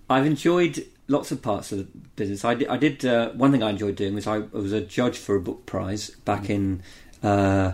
I've 0.09 0.25
enjoyed 0.25 0.85
lots 1.09 1.31
of 1.31 1.41
parts 1.41 1.71
of 1.73 1.79
the 1.79 1.83
business. 2.15 2.45
I 2.45 2.53
did. 2.55 2.67
I 2.69 2.77
did 2.77 3.03
uh, 3.05 3.31
one 3.31 3.51
thing 3.51 3.63
I 3.63 3.69
enjoyed 3.71 3.95
doing 3.97 4.15
was 4.15 4.25
I, 4.27 4.35
I 4.37 4.39
was 4.53 4.71
a 4.71 4.79
judge 4.81 5.17
for 5.17 5.35
a 5.35 5.41
book 5.41 5.65
prize 5.65 6.09
back 6.23 6.49
in. 6.49 6.81
Uh, 7.21 7.73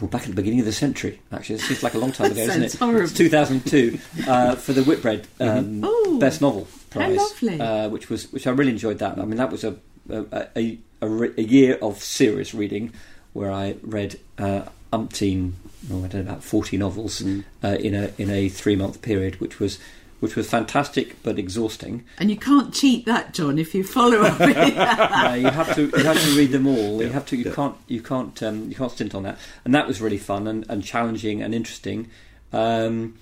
well, 0.00 0.08
back 0.10 0.22
at 0.22 0.28
the 0.30 0.34
beginning 0.34 0.58
of 0.58 0.66
the 0.66 0.72
century, 0.72 1.20
actually, 1.30 1.54
it 1.56 1.60
seems 1.60 1.82
like 1.84 1.94
a 1.94 1.98
long 1.98 2.10
time 2.10 2.32
ago, 2.32 2.40
isn't 2.40 2.62
it? 2.62 2.74
horrible. 2.74 3.02
It's 3.04 3.12
2002 3.12 3.98
uh, 4.26 4.54
for 4.56 4.72
the 4.72 4.82
Whitbread 4.82 5.28
um, 5.38 5.82
Oh, 5.84 6.18
Best 6.18 6.40
Novel 6.40 6.66
Prize, 6.90 7.16
lovely. 7.16 7.60
Uh, 7.60 7.88
which 7.88 8.10
was 8.10 8.32
which 8.32 8.46
I 8.48 8.50
really 8.50 8.72
enjoyed. 8.72 8.98
That 8.98 9.18
I 9.18 9.24
mean, 9.24 9.36
that 9.36 9.52
was 9.52 9.62
a 9.62 9.76
a, 10.10 10.48
a, 10.56 10.78
a, 11.02 11.40
a 11.40 11.42
year 11.42 11.78
of 11.80 12.02
serious 12.02 12.52
reading, 12.54 12.92
where 13.32 13.52
I 13.52 13.76
read 13.82 14.18
uh, 14.38 14.62
umpteen, 14.92 15.52
oh, 15.92 16.04
I 16.04 16.08
don't 16.08 16.24
know, 16.24 16.30
about 16.32 16.42
forty 16.44 16.76
novels 16.76 17.20
Mm. 17.20 17.44
uh, 17.62 17.68
in 17.78 17.94
a 17.94 18.12
in 18.18 18.28
a 18.30 18.48
three 18.48 18.74
month 18.76 19.02
period, 19.02 19.40
which 19.40 19.60
was 19.60 19.78
which 20.20 20.36
was 20.36 20.48
fantastic 20.48 21.22
but 21.22 21.38
exhausting. 21.38 22.04
And 22.18 22.30
you 22.30 22.36
can't 22.36 22.72
cheat 22.72 23.04
that, 23.06 23.34
John, 23.34 23.58
if 23.58 23.74
you 23.74 23.84
follow 23.84 24.22
up 24.22 24.38
with 24.38 24.56
Uh, 24.76 25.36
you 25.38 25.50
have 25.50 25.74
to 25.74 25.86
you 25.86 26.04
have 26.04 26.22
to 26.22 26.36
read 26.36 26.52
them 26.52 26.66
all. 26.66 27.02
You 27.02 27.08
have 27.10 27.26
to 27.26 27.36
you 27.36 27.52
can't 27.52 27.76
you 27.86 28.02
can't 28.02 28.42
um, 28.42 28.68
you 28.68 28.74
can't 28.74 28.92
stint 28.92 29.14
on 29.14 29.22
that, 29.24 29.38
and 29.64 29.74
that 29.74 29.86
was 29.86 30.00
really 30.00 30.18
fun 30.18 30.46
and, 30.46 30.64
and 30.68 30.84
challenging 30.84 31.42
and 31.42 31.54
interesting. 31.54 32.08
Um, 32.52 33.18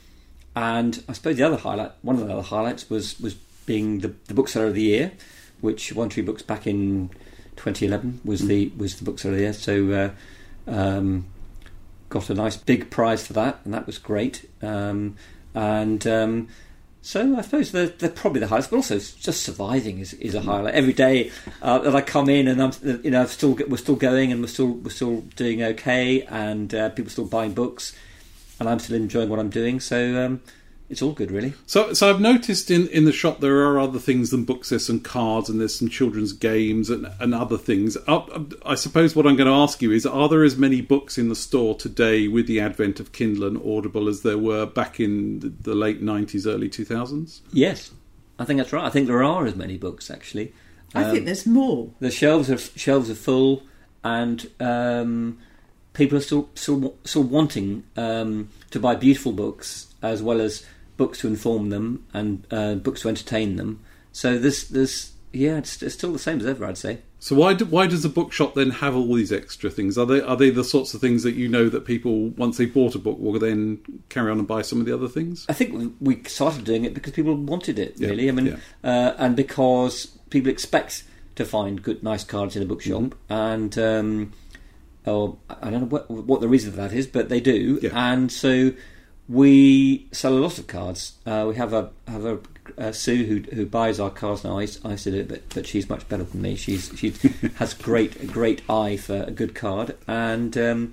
and 0.56 1.02
I 1.08 1.12
suppose 1.12 1.36
the 1.36 1.42
other 1.42 1.56
highlight, 1.56 1.92
one 2.02 2.16
of 2.16 2.26
the 2.26 2.32
other 2.32 2.42
highlights, 2.42 2.88
was 2.88 3.18
was 3.20 3.34
being 3.66 4.00
the, 4.00 4.14
the 4.26 4.34
bookseller 4.34 4.66
of 4.66 4.74
the 4.74 4.82
year, 4.82 5.12
which 5.60 5.92
One 5.92 6.08
Tree 6.08 6.22
Books 6.22 6.42
back 6.42 6.66
in 6.66 7.10
2011 7.56 8.20
was 8.24 8.46
the 8.46 8.72
was 8.76 8.96
the 8.96 9.04
bookseller 9.04 9.32
of 9.32 9.38
the 9.38 9.44
year. 9.44 9.52
So 9.52 10.14
uh, 10.68 10.70
um, 10.70 11.26
got 12.08 12.30
a 12.30 12.34
nice 12.34 12.56
big 12.56 12.90
prize 12.90 13.26
for 13.26 13.32
that, 13.34 13.60
and 13.64 13.74
that 13.74 13.86
was 13.86 13.98
great. 13.98 14.48
Um, 14.62 15.16
and 15.54 16.06
um, 16.06 16.48
so 17.04 17.36
I 17.36 17.42
suppose 17.42 17.70
they're, 17.70 17.88
they're 17.88 18.08
probably 18.08 18.40
the 18.40 18.46
highlights, 18.46 18.68
but 18.68 18.76
also 18.76 18.94
just 18.94 19.42
surviving 19.42 19.98
is, 19.98 20.14
is 20.14 20.34
a 20.34 20.40
highlight. 20.40 20.72
Every 20.72 20.94
day 20.94 21.30
uh, 21.60 21.78
that 21.80 21.94
I 21.94 22.00
come 22.00 22.30
in 22.30 22.48
and 22.48 22.62
I'm, 22.62 22.72
you 22.82 23.10
know, 23.10 23.20
I've 23.20 23.30
still 23.30 23.58
we're 23.68 23.76
still 23.76 23.94
going 23.94 24.32
and 24.32 24.40
we're 24.40 24.46
still 24.46 24.68
we're 24.68 24.88
still 24.88 25.20
doing 25.36 25.62
okay, 25.62 26.22
and 26.22 26.74
uh, 26.74 26.88
people 26.88 27.08
are 27.08 27.10
still 27.10 27.26
buying 27.26 27.52
books, 27.52 27.94
and 28.58 28.70
I'm 28.70 28.78
still 28.78 28.96
enjoying 28.96 29.28
what 29.28 29.38
I'm 29.38 29.50
doing. 29.50 29.80
So 29.80 30.24
um, 30.24 30.40
it's 30.90 31.00
all 31.00 31.12
good, 31.12 31.30
really. 31.30 31.54
So, 31.66 31.94
so 31.94 32.10
I've 32.10 32.20
noticed 32.20 32.70
in, 32.70 32.88
in 32.88 33.06
the 33.06 33.12
shop 33.12 33.40
there 33.40 33.66
are 33.68 33.80
other 33.80 33.98
things 33.98 34.30
than 34.30 34.44
books. 34.44 34.68
There's 34.68 34.86
some 34.86 35.00
cards 35.00 35.48
and 35.48 35.58
there's 35.58 35.78
some 35.78 35.88
children's 35.88 36.32
games 36.32 36.90
and, 36.90 37.06
and 37.20 37.34
other 37.34 37.56
things. 37.56 37.96
Uh, 38.06 38.44
I 38.66 38.74
suppose 38.74 39.16
what 39.16 39.26
I'm 39.26 39.36
going 39.36 39.48
to 39.48 39.54
ask 39.54 39.80
you 39.80 39.92
is: 39.92 40.04
Are 40.04 40.28
there 40.28 40.44
as 40.44 40.56
many 40.56 40.82
books 40.82 41.16
in 41.16 41.28
the 41.30 41.34
store 41.34 41.74
today 41.74 42.28
with 42.28 42.46
the 42.46 42.60
advent 42.60 43.00
of 43.00 43.12
Kindle 43.12 43.46
and 43.46 43.56
Audible 43.56 44.08
as 44.08 44.22
there 44.22 44.38
were 44.38 44.66
back 44.66 45.00
in 45.00 45.40
the, 45.40 45.48
the 45.48 45.74
late 45.74 46.02
'90s, 46.02 46.46
early 46.46 46.68
2000s? 46.68 47.40
Yes, 47.50 47.92
I 48.38 48.44
think 48.44 48.58
that's 48.58 48.72
right. 48.72 48.84
I 48.84 48.90
think 48.90 49.06
there 49.06 49.24
are 49.24 49.46
as 49.46 49.56
many 49.56 49.78
books 49.78 50.10
actually. 50.10 50.52
I 50.94 51.10
think 51.10 51.24
there's 51.24 51.44
more. 51.46 51.90
the 51.98 52.10
shelves 52.10 52.48
are 52.50 52.58
shelves 52.58 53.10
are 53.10 53.16
full, 53.16 53.64
and 54.04 54.48
um, 54.60 55.38
people 55.94 56.18
are 56.18 56.20
still 56.20 56.48
still, 56.54 56.94
still 57.04 57.22
wanting 57.22 57.84
um, 57.96 58.50
to 58.70 58.78
buy 58.78 58.94
beautiful 58.94 59.32
books 59.32 59.88
as 60.02 60.22
well 60.22 60.40
as 60.40 60.64
books 60.96 61.18
to 61.20 61.26
inform 61.28 61.70
them 61.70 62.06
and 62.12 62.46
uh, 62.50 62.74
books 62.74 63.00
to 63.02 63.08
entertain 63.08 63.56
them. 63.56 63.80
So 64.12 64.38
there's 64.38 64.68
there's 64.68 65.12
yeah, 65.32 65.56
it's, 65.58 65.82
it's 65.82 65.94
still 65.94 66.12
the 66.12 66.18
same 66.20 66.38
as 66.38 66.46
ever, 66.46 66.64
I'd 66.64 66.78
say. 66.78 66.98
So 67.18 67.34
why 67.34 67.54
do, 67.54 67.64
why 67.64 67.86
does 67.88 68.04
a 68.04 68.08
bookshop 68.08 68.54
then 68.54 68.70
have 68.70 68.94
all 68.94 69.12
these 69.14 69.32
extra 69.32 69.68
things? 69.70 69.96
Are 69.98 70.04
they 70.06 70.20
are 70.20 70.36
they 70.36 70.50
the 70.50 70.62
sorts 70.62 70.94
of 70.94 71.00
things 71.00 71.22
that 71.24 71.34
you 71.34 71.48
know 71.48 71.68
that 71.70 71.84
people 71.86 72.28
once 72.30 72.58
they 72.58 72.66
bought 72.66 72.94
a 72.94 72.98
book 72.98 73.18
will 73.18 73.38
then 73.40 73.80
carry 74.10 74.30
on 74.30 74.38
and 74.38 74.46
buy 74.46 74.62
some 74.62 74.78
of 74.78 74.86
the 74.86 74.94
other 74.94 75.08
things? 75.08 75.46
I 75.48 75.54
think 75.54 75.94
we- 76.00 76.22
started 76.24 76.64
doing 76.64 76.84
it 76.84 76.94
because 76.94 77.12
people 77.12 77.34
wanted 77.34 77.78
it, 77.78 77.94
Yeah, 77.98 78.10
really. 78.10 78.28
I 78.28 78.32
mean, 78.32 78.46
yeah. 78.46 78.56
uh, 78.84 79.14
and 79.18 79.34
because 79.34 80.06
people 80.30 80.50
expect 80.50 81.02
to 81.36 81.44
find 81.44 81.82
good, 81.82 82.02
nice 82.04 82.22
cards 82.22 82.54
in 82.54 82.62
a 82.62 82.66
bookshop, 82.66 83.00
Mm-hmm. 83.02 83.32
and 83.32 83.78
um, 83.78 84.32
or 85.06 85.36
I 85.48 85.70
don't 85.70 85.80
know 85.82 85.86
what, 85.86 86.10
what 86.10 86.40
the 86.40 86.48
reason 86.48 86.70
for 86.70 86.76
that 86.78 86.92
is, 86.92 87.06
but 87.06 87.28
they 87.28 87.40
do, 87.40 87.78
Yeah. 87.82 87.90
and 87.94 88.30
so 88.32 88.72
we 89.28 90.06
sell 90.12 90.36
a 90.36 90.40
lot 90.40 90.58
of 90.58 90.66
cards. 90.66 91.14
Uh, 91.24 91.46
we 91.48 91.54
have 91.56 91.72
a 91.72 91.90
have 92.08 92.24
a 92.24 92.38
uh, 92.78 92.92
Sue 92.92 93.24
who 93.24 93.54
who 93.56 93.66
buys 93.66 93.98
our 94.00 94.10
cards 94.10 94.44
now. 94.44 94.58
I 94.58 94.62
used, 94.62 94.84
I 94.86 94.90
used 94.92 95.04
to 95.04 95.10
do 95.12 95.18
it, 95.20 95.28
but 95.28 95.42
but 95.54 95.66
she's 95.66 95.88
much 95.88 96.06
better 96.08 96.24
than 96.24 96.42
me. 96.42 96.56
She's 96.56 96.92
she 96.96 97.10
has 97.56 97.74
great 97.74 98.22
a 98.22 98.26
great 98.26 98.62
eye 98.68 98.96
for 98.96 99.22
a 99.22 99.30
good 99.30 99.54
card, 99.54 99.96
and 100.06 100.56
um, 100.58 100.92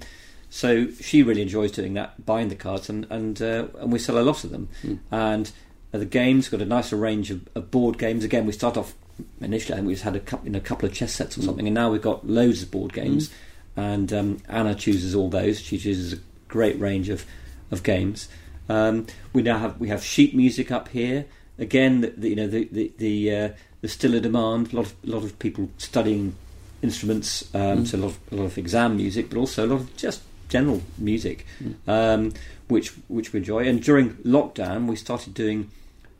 so 0.50 0.89
she 1.02 1.24
really 1.24 1.41
enjoys 1.41 1.71
doing 1.71 1.93
that, 1.95 2.26
buying 2.26 2.47
the 2.50 2.56
cards, 2.56 2.89
and 2.89 3.06
and 3.10 3.41
uh, 3.41 3.67
and 3.80 3.91
we 3.91 4.00
sell 4.00 4.17
a 4.17 4.24
lot 4.24 4.43
of 4.43 4.52
them. 4.52 4.69
And 5.12 5.52
uh, 5.93 5.97
the 5.97 6.06
games 6.06 6.47
got 6.47 6.62
a 6.62 6.65
nicer 6.65 6.95
range 6.95 7.32
of, 7.32 7.47
of 7.56 7.69
board 7.69 7.97
games. 7.97 8.24
Again, 8.24 8.45
we 8.45 8.54
start 8.54 8.78
off 8.78 8.93
initially, 9.41 9.74
I 9.74 9.78
think 9.78 9.88
we 9.88 9.93
just 9.93 10.04
had 10.06 10.15
a 10.15 10.19
couple, 10.21 10.45
you 10.47 10.52
know, 10.54 10.58
a 10.58 10.62
couple 10.62 10.88
of 10.88 10.95
chess 10.95 11.13
sets 11.13 11.38
or 11.38 11.41
something, 11.41 11.67
and 11.67 11.76
now 11.76 11.91
we've 11.91 12.02
got 12.02 12.26
loads 12.28 12.63
of 12.63 12.71
board 12.71 12.93
games. 12.93 13.30
And 13.75 14.12
um, 14.12 14.38
Anna 14.49 14.75
chooses 14.75 15.15
all 15.15 15.29
those. 15.29 15.60
She 15.60 15.77
chooses 15.77 16.13
a 16.13 16.19
great 16.47 16.79
range 16.79 17.10
of 17.10 17.25
of 17.71 17.84
games. 17.84 18.27
Um, 18.69 19.07
we 19.34 19.41
now 19.41 19.57
have 19.60 19.79
we 19.79 19.89
have 19.89 20.03
sheet 20.03 20.36
music 20.36 20.71
up 20.71 20.89
here. 20.89 21.25
Again, 21.57 22.01
the, 22.01 22.07
the, 22.10 22.29
you 22.29 22.36
know 22.36 22.47
the 22.47 22.67
the 22.71 22.91
the, 22.97 23.36
uh, 23.36 23.49
the 23.81 23.88
still 23.88 24.15
a 24.15 24.19
demand. 24.19 24.73
A 24.73 24.77
lot 24.77 24.86
of 24.86 24.95
a 25.05 25.10
lot 25.10 25.23
of 25.23 25.38
people 25.39 25.69
studying 25.77 26.36
instruments, 26.81 27.53
um, 27.53 27.86
so 27.86 27.97
a 27.97 27.99
lot 27.99 28.07
of, 28.07 28.19
a 28.31 28.36
lot 28.36 28.45
of 28.45 28.57
exam 28.57 28.97
music, 28.97 29.29
but 29.29 29.38
also 29.38 29.65
a 29.65 29.67
lot 29.67 29.81
of 29.81 29.95
just 29.97 30.21
general 30.49 30.81
music, 30.97 31.45
um, 31.88 32.34
which 32.67 32.89
which 33.07 33.34
we 33.34 33.39
enjoy. 33.39 33.67
And 33.67 33.81
during 33.81 34.15
lockdown, 34.17 34.88
we 34.88 34.95
started 34.95 35.34
doing 35.34 35.69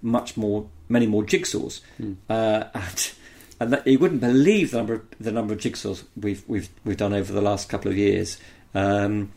much 0.02 0.36
more, 0.38 0.68
many 0.90 1.08
more 1.08 1.24
jigsaws, 1.24 1.82
uh, 2.30 2.64
and 2.74 3.12
and 3.62 3.74
that, 3.74 3.86
you 3.86 4.00
wouldn't 4.00 4.22
believe 4.22 4.72
the 4.72 4.78
number 4.78 4.94
of, 4.96 5.02
the 5.20 5.32
number 5.32 5.54
of 5.54 5.60
jigsaws 5.60 6.04
we've 6.20 6.44
we've 6.48 6.70
we've 6.84 6.98
done 6.98 7.14
over 7.14 7.32
the 7.32 7.42
last 7.42 7.70
couple 7.70 7.92
of 7.92 7.98
years. 7.98 8.38
Um, 8.74 9.32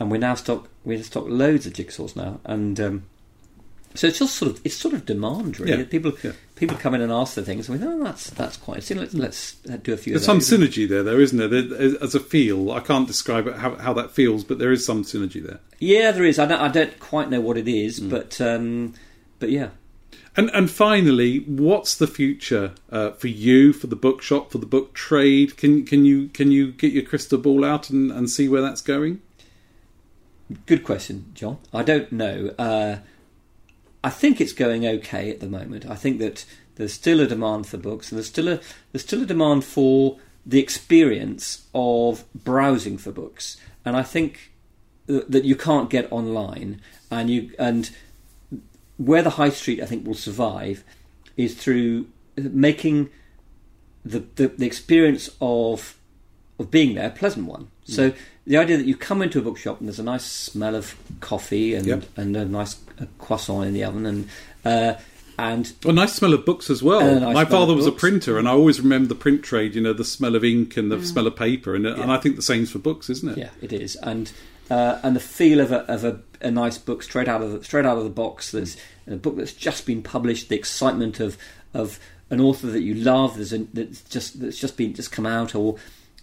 and 0.00 0.10
we 0.10 0.18
now 0.18 0.34
stock 0.34 0.68
we 0.84 1.02
stock 1.02 1.24
loads 1.28 1.66
of 1.66 1.74
jigsaws 1.74 2.16
now, 2.16 2.40
and 2.44 2.80
um, 2.80 3.06
so 3.94 4.06
it's 4.06 4.18
just 4.18 4.34
sort 4.36 4.52
of 4.52 4.60
it's 4.64 4.74
sort 4.76 4.94
of 4.94 5.04
demand 5.04 5.60
really. 5.60 5.78
Yeah, 5.78 5.84
People 5.84 6.12
yeah. 6.22 6.32
people 6.54 6.76
come 6.76 6.94
in 6.94 7.00
and 7.02 7.12
ask 7.12 7.34
for 7.34 7.42
things, 7.42 7.68
and 7.68 7.78
we 7.78 7.84
think, 7.84 8.00
oh, 8.00 8.04
that's 8.04 8.30
that's 8.30 8.56
quite. 8.56 8.82
So 8.82 8.94
let's 8.94 9.14
let's 9.14 9.52
do 9.54 9.92
a 9.92 9.96
few. 9.96 10.14
There's 10.14 10.24
some 10.24 10.38
synergy 10.38 10.88
there, 10.88 11.02
though, 11.02 11.18
isn't 11.18 11.38
there? 11.38 11.48
there? 11.48 12.02
As 12.02 12.14
a 12.14 12.20
feel, 12.20 12.72
I 12.72 12.80
can't 12.80 13.06
describe 13.06 13.46
it, 13.46 13.56
how, 13.56 13.74
how 13.76 13.92
that 13.94 14.10
feels, 14.10 14.44
but 14.44 14.58
there 14.58 14.72
is 14.72 14.84
some 14.86 15.02
synergy 15.02 15.42
there. 15.42 15.60
Yeah, 15.78 16.12
there 16.12 16.24
is. 16.24 16.38
I 16.38 16.46
don't, 16.46 16.60
I 16.60 16.68
don't 16.68 16.98
quite 17.00 17.28
know 17.30 17.40
what 17.40 17.56
it 17.58 17.68
is, 17.68 18.00
Mm. 18.00 18.10
but 18.10 18.40
um, 18.40 18.94
but 19.38 19.50
yeah. 19.50 19.68
And 20.36 20.50
and 20.52 20.70
finally, 20.70 21.38
what's 21.40 21.94
the 21.94 22.06
future 22.06 22.74
uh, 22.90 23.12
for 23.12 23.28
you, 23.28 23.72
for 23.72 23.86
the 23.86 23.96
bookshop, 23.96 24.50
for 24.50 24.58
the 24.58 24.66
book 24.66 24.92
trade? 24.92 25.56
Can 25.56 25.84
can 25.86 26.04
you 26.04 26.28
can 26.28 26.50
you 26.50 26.72
get 26.72 26.92
your 26.92 27.04
crystal 27.04 27.38
ball 27.38 27.64
out 27.64 27.88
and, 27.88 28.12
and 28.12 28.28
see 28.28 28.48
where 28.48 28.60
that's 28.60 28.82
going? 28.82 29.22
Good 30.66 30.84
question, 30.84 31.32
John. 31.34 31.58
I 31.72 31.82
don't 31.82 32.12
know. 32.12 32.54
Uh, 32.58 32.98
I 34.04 34.10
think 34.10 34.40
it's 34.40 34.52
going 34.52 34.86
okay 34.86 35.30
at 35.30 35.40
the 35.40 35.48
moment. 35.48 35.86
I 35.86 35.96
think 35.96 36.18
that 36.20 36.44
there's 36.76 36.92
still 36.92 37.20
a 37.20 37.26
demand 37.26 37.66
for 37.66 37.78
books, 37.78 38.12
and 38.12 38.18
there's 38.18 38.28
still 38.28 38.48
a 38.48 38.60
there's 38.92 39.02
still 39.02 39.22
a 39.22 39.26
demand 39.26 39.64
for 39.64 40.18
the 40.44 40.60
experience 40.60 41.66
of 41.74 42.24
browsing 42.34 42.98
for 42.98 43.10
books. 43.10 43.56
And 43.84 43.96
I 43.96 44.02
think 44.02 44.52
that 45.06 45.44
you 45.44 45.56
can't 45.56 45.88
get 45.88 46.10
online, 46.12 46.82
and 47.10 47.30
you 47.30 47.52
and 47.58 47.90
where 48.98 49.22
the 49.22 49.30
high 49.30 49.50
street 49.50 49.82
I 49.82 49.86
think 49.86 50.06
will 50.06 50.14
survive 50.14 50.84
is 51.36 51.54
through 51.54 52.06
making 52.36 53.10
the, 54.04 54.20
the, 54.36 54.48
the 54.48 54.66
experience 54.66 55.30
of 55.40 55.96
of 56.58 56.70
being 56.70 56.94
there 56.94 57.08
a 57.08 57.10
pleasant 57.10 57.46
one. 57.46 57.68
So 57.84 58.12
the 58.46 58.56
idea 58.56 58.78
that 58.78 58.86
you 58.86 58.96
come 58.96 59.20
into 59.22 59.38
a 59.38 59.42
bookshop 59.42 59.78
and 59.78 59.88
there's 59.88 59.98
a 59.98 60.02
nice 60.02 60.24
smell 60.24 60.74
of 60.74 60.94
coffee 61.20 61.74
and 61.74 61.86
Yep. 61.86 62.04
and 62.16 62.36
a 62.36 62.44
nice 62.46 62.76
uh 63.00 63.04
croissant 63.18 63.66
in 63.66 63.74
the 63.74 63.84
oven 63.84 64.06
and 64.06 64.28
uh, 64.64 64.94
and 65.38 65.70
Well, 65.84 65.92
nice 65.94 66.14
smell 66.14 66.32
of 66.32 66.46
books 66.46 66.70
as 66.70 66.82
well. 66.82 67.20
Nice 67.20 67.34
My 67.34 67.44
father 67.44 67.72
of 67.72 67.76
was 67.76 67.86
a 67.86 67.92
printer, 67.92 68.38
and 68.38 68.48
I 68.48 68.52
always 68.52 68.80
remember 68.80 69.08
the 69.08 69.14
print 69.14 69.42
trade. 69.42 69.74
You 69.74 69.82
know, 69.82 69.92
the 69.92 70.04
smell 70.04 70.34
of 70.34 70.42
ink 70.44 70.78
and 70.78 70.90
the 70.90 71.04
smell 71.04 71.26
of 71.26 71.36
paper, 71.36 71.74
and 71.74 71.86
and 71.86 72.10
I 72.10 72.16
think 72.16 72.36
the 72.36 72.42
same's 72.42 72.70
for 72.70 72.78
books, 72.78 73.10
isn't 73.10 73.28
it? 73.32 73.38
yeah, 73.38 73.50
it 73.60 73.72
is 73.72 73.96
and 73.96 74.32
uh, 74.70 74.98
and 75.02 75.14
the 75.14 75.20
feel 75.20 75.60
of 75.60 75.72
a 75.72 75.80
of 75.90 76.04
a, 76.04 76.20
a 76.40 76.50
nice 76.50 76.78
book 76.78 77.02
straight 77.02 77.28
out 77.28 77.42
of 77.42 77.52
the, 77.52 77.64
straight 77.64 77.86
out 77.86 77.98
of 77.98 78.04
the 78.04 78.10
box. 78.10 78.50
That's 78.50 78.76
a 79.06 79.16
book 79.16 79.36
that's 79.36 79.52
just 79.52 79.86
been 79.86 80.02
published. 80.02 80.48
The 80.48 80.56
excitement 80.56 81.20
of 81.20 81.38
of 81.72 82.00
an 82.30 82.40
author 82.40 82.66
that 82.68 82.82
you 82.82 82.94
love. 82.94 83.36
There's 83.36 83.52
a, 83.52 83.58
that's 83.58 84.02
just 84.02 84.40
that's 84.40 84.58
just 84.58 84.76
been 84.76 84.94
just 84.94 85.12
come 85.12 85.26
out, 85.26 85.54
or 85.54 85.76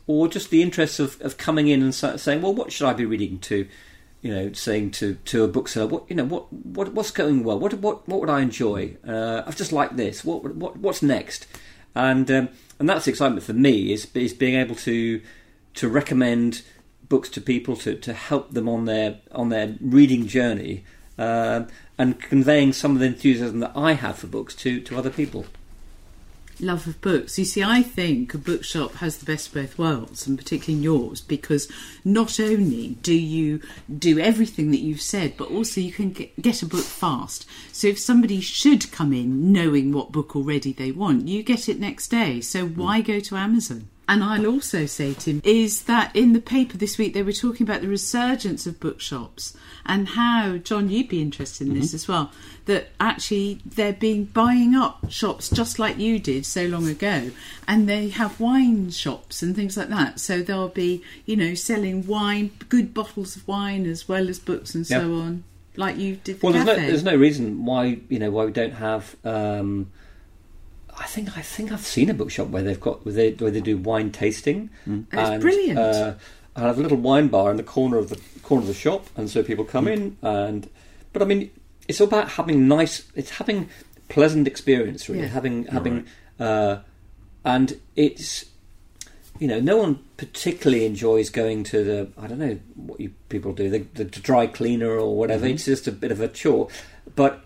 or 0.08 0.28
just 0.28 0.50
the 0.50 0.62
interest 0.62 1.00
of, 1.00 1.20
of 1.22 1.38
coming 1.38 1.68
in 1.68 1.82
and 1.82 1.96
saying, 1.96 2.42
well, 2.42 2.54
what 2.54 2.72
should 2.72 2.88
I 2.88 2.94
be 2.94 3.06
reading 3.06 3.40
to? 3.40 3.68
You 4.22 4.34
know, 4.34 4.54
saying 4.54 4.92
to, 4.92 5.16
to 5.16 5.44
a 5.44 5.50
bookseller, 5.50 5.86
what 5.86 6.06
you 6.10 6.16
know, 6.16 6.24
what, 6.24 6.52
what 6.52 6.94
what's 6.94 7.12
going 7.12 7.44
well? 7.44 7.60
What 7.60 7.74
what 7.76 8.08
what 8.08 8.22
would 8.22 8.30
I 8.30 8.42
enjoy? 8.42 8.96
Uh, 9.06 9.44
I've 9.46 9.58
just 9.58 9.74
liked 9.74 9.98
this. 9.98 10.24
What 10.24 10.56
what 10.56 10.78
what's 10.78 11.02
next? 11.02 11.46
And 11.94 12.30
um, 12.32 12.50
and 12.80 12.90
that's 12.90 13.06
the 13.06 13.12
excitement 13.12 13.44
for 13.44 13.54
me 13.54 13.92
is 13.92 14.08
is 14.14 14.34
being 14.34 14.56
able 14.56 14.76
to 14.76 15.22
to 15.76 15.90
recommend 15.90 16.62
books 17.14 17.30
to 17.30 17.40
people 17.40 17.76
to, 17.76 17.94
to 17.96 18.12
help 18.12 18.46
them 18.58 18.68
on 18.68 18.86
their 18.86 19.20
on 19.32 19.50
their 19.50 19.76
reading 19.80 20.26
journey 20.26 20.84
um, 21.20 21.68
and 21.96 22.20
conveying 22.20 22.74
some 22.74 22.94
of 22.94 23.00
the 23.00 23.06
enthusiasm 23.06 23.60
that 23.60 23.72
I 23.76 23.94
have 23.94 24.18
for 24.18 24.26
books 24.26 24.56
to, 24.64 24.82
to 24.82 24.98
other 24.98 25.12
people. 25.12 25.46
love 26.60 26.88
of 26.88 27.00
books. 27.02 27.38
You 27.38 27.46
see, 27.46 27.64
I 27.64 27.82
think 27.82 28.34
a 28.34 28.38
bookshop 28.38 28.96
has 28.96 29.18
the 29.18 29.26
best 29.26 29.48
of 29.48 29.54
both 29.54 29.78
worlds, 29.78 30.26
and 30.26 30.38
particularly 30.38 30.78
in 30.78 30.84
yours, 30.84 31.22
because 31.22 31.72
not 32.04 32.40
only 32.40 32.98
do 33.02 33.14
you 33.14 33.62
do 33.96 34.20
everything 34.20 34.72
that 34.72 34.80
you've 34.80 35.02
said, 35.02 35.36
but 35.38 35.50
also 35.50 35.82
you 35.82 35.92
can 35.92 36.12
get, 36.12 36.42
get 36.42 36.64
a 36.64 36.66
book 36.66 36.86
fast. 36.86 37.46
So 37.72 37.88
if 37.88 38.00
somebody 38.00 38.42
should 38.42 38.92
come 38.92 39.14
in 39.14 39.52
knowing 39.52 39.92
what 39.92 40.12
book 40.12 40.36
already 40.36 40.74
they 40.74 40.92
want, 40.92 41.28
you 41.28 41.44
get 41.44 41.70
it 41.70 41.80
next 41.80 42.08
day. 42.08 42.42
So 42.42 42.66
why 42.66 43.02
go 43.02 43.20
to 43.20 43.36
Amazon? 43.36 43.90
And 44.08 44.22
I'll 44.24 44.46
also 44.48 44.86
say, 44.86 45.14
Tim, 45.14 45.42
is 45.46 45.84
that 45.84 46.14
in 46.16 46.34
the 46.34 46.42
paper 46.42 46.78
this 46.78 46.98
week 46.98 47.14
they 47.14 47.24
were 47.24 47.32
talking 47.32 47.66
about 47.66 47.82
the 47.82 47.88
resurgence 47.88 48.68
of 48.68 48.80
bookshops 48.80 49.56
and 49.86 50.10
how, 50.10 50.58
John, 50.58 50.90
you'd 50.90 51.08
be 51.08 51.22
interested 51.22 51.68
in 51.68 51.74
this 51.74 51.94
as 51.94 52.08
well, 52.08 52.32
that 52.66 52.90
actually 53.00 53.60
they're 53.66 53.94
being 53.94 54.26
buying 54.26 54.76
up 54.76 55.10
shops 55.10 55.50
just 55.50 55.80
like 55.80 55.98
you 55.98 56.20
did 56.20 56.46
so 56.46 56.66
long 56.66 56.88
ago. 56.88 57.32
And 57.68 57.88
they 57.88 58.10
have 58.10 58.40
wine 58.42 58.92
shops 58.92 59.42
and 59.42 59.56
things 59.56 59.78
like 59.78 59.90
that. 59.90 60.20
So 60.20 60.42
they'll 60.42 60.68
be, 60.68 61.02
you 61.26 61.36
know, 61.38 61.54
selling 61.54 62.06
wine, 62.06 62.52
good 62.70 62.94
bottles 62.94 63.38
of 63.38 63.48
wine 63.48 63.86
as 63.86 64.10
well 64.10 64.28
as 64.28 64.38
books 64.38 64.76
and 64.76 64.86
so 64.86 65.00
Yeah. 65.00 65.24
on, 65.24 65.44
like 65.78 65.98
you 65.98 66.18
did 66.18 66.40
the 66.40 66.46
Well, 66.46 66.54
there's 66.54 66.66
no, 66.66 66.76
there's 66.76 67.04
no 67.04 67.16
reason 67.16 67.66
why 67.66 68.00
you 68.10 68.20
know 68.20 68.32
why 68.32 68.46
we 68.46 68.52
don't 68.52 68.74
have. 68.74 69.16
Um, 69.24 69.88
I 70.98 71.06
think 71.06 71.38
I 71.38 71.42
think 71.42 71.72
I've 71.72 71.82
seen 71.86 72.10
a 72.10 72.14
bookshop 72.14 72.48
where 72.50 72.64
they've 72.64 72.80
got 72.80 73.06
where 73.06 73.14
they, 73.14 73.32
where 73.32 73.52
they 73.52 73.62
do 73.62 73.78
wine 73.78 74.12
tasting. 74.12 74.70
Oh, 74.90 75.04
it's 75.12 75.42
brilliant. 75.42 75.80
Uh, 75.80 76.14
I 76.56 76.62
have 76.62 76.78
a 76.78 76.82
little 76.82 76.98
wine 76.98 77.30
bar 77.30 77.50
in 77.52 77.58
the 77.58 77.64
corner 77.64 77.98
of 77.98 78.10
the 78.10 78.20
corner 78.44 78.62
of 78.62 78.68
the 78.68 78.74
shop, 78.74 79.08
and 79.18 79.30
so 79.30 79.44
people 79.44 79.66
come 79.66 79.86
Mm. 79.86 79.92
in 79.94 80.18
and. 80.22 80.70
But 81.12 81.22
I 81.22 81.26
mean, 81.26 81.52
it's 81.88 82.02
all 82.02 82.08
about 82.08 82.30
having 82.30 82.68
nice. 82.68 83.04
It's 83.16 83.32
having 83.32 83.70
pleasant 84.10 84.48
experience, 84.48 85.08
really. 85.10 85.22
Yeah. 85.24 85.28
Having 85.30 85.66
having, 85.66 86.06
uh, 86.40 86.78
and 87.46 87.80
it's 87.96 88.46
you 89.40 89.48
know, 89.48 89.60
no 89.60 89.78
one 89.78 90.00
particularly 90.18 90.86
enjoys 90.86 91.30
going 91.30 91.64
to 91.66 91.84
the 91.84 92.08
I 92.22 92.28
don't 92.28 92.40
know 92.40 92.60
what 92.76 93.00
you 93.00 93.14
people 93.30 93.52
do 93.54 93.70
the, 93.70 93.80
the 93.96 94.06
dry 94.06 94.48
cleaner 94.48 94.92
or 94.92 95.16
whatever. 95.18 95.46
It's 95.48 95.66
just 95.66 95.88
a 95.88 95.92
bit 95.92 96.12
of 96.12 96.22
a 96.22 96.28
chore. 96.28 96.68
But 97.16 97.44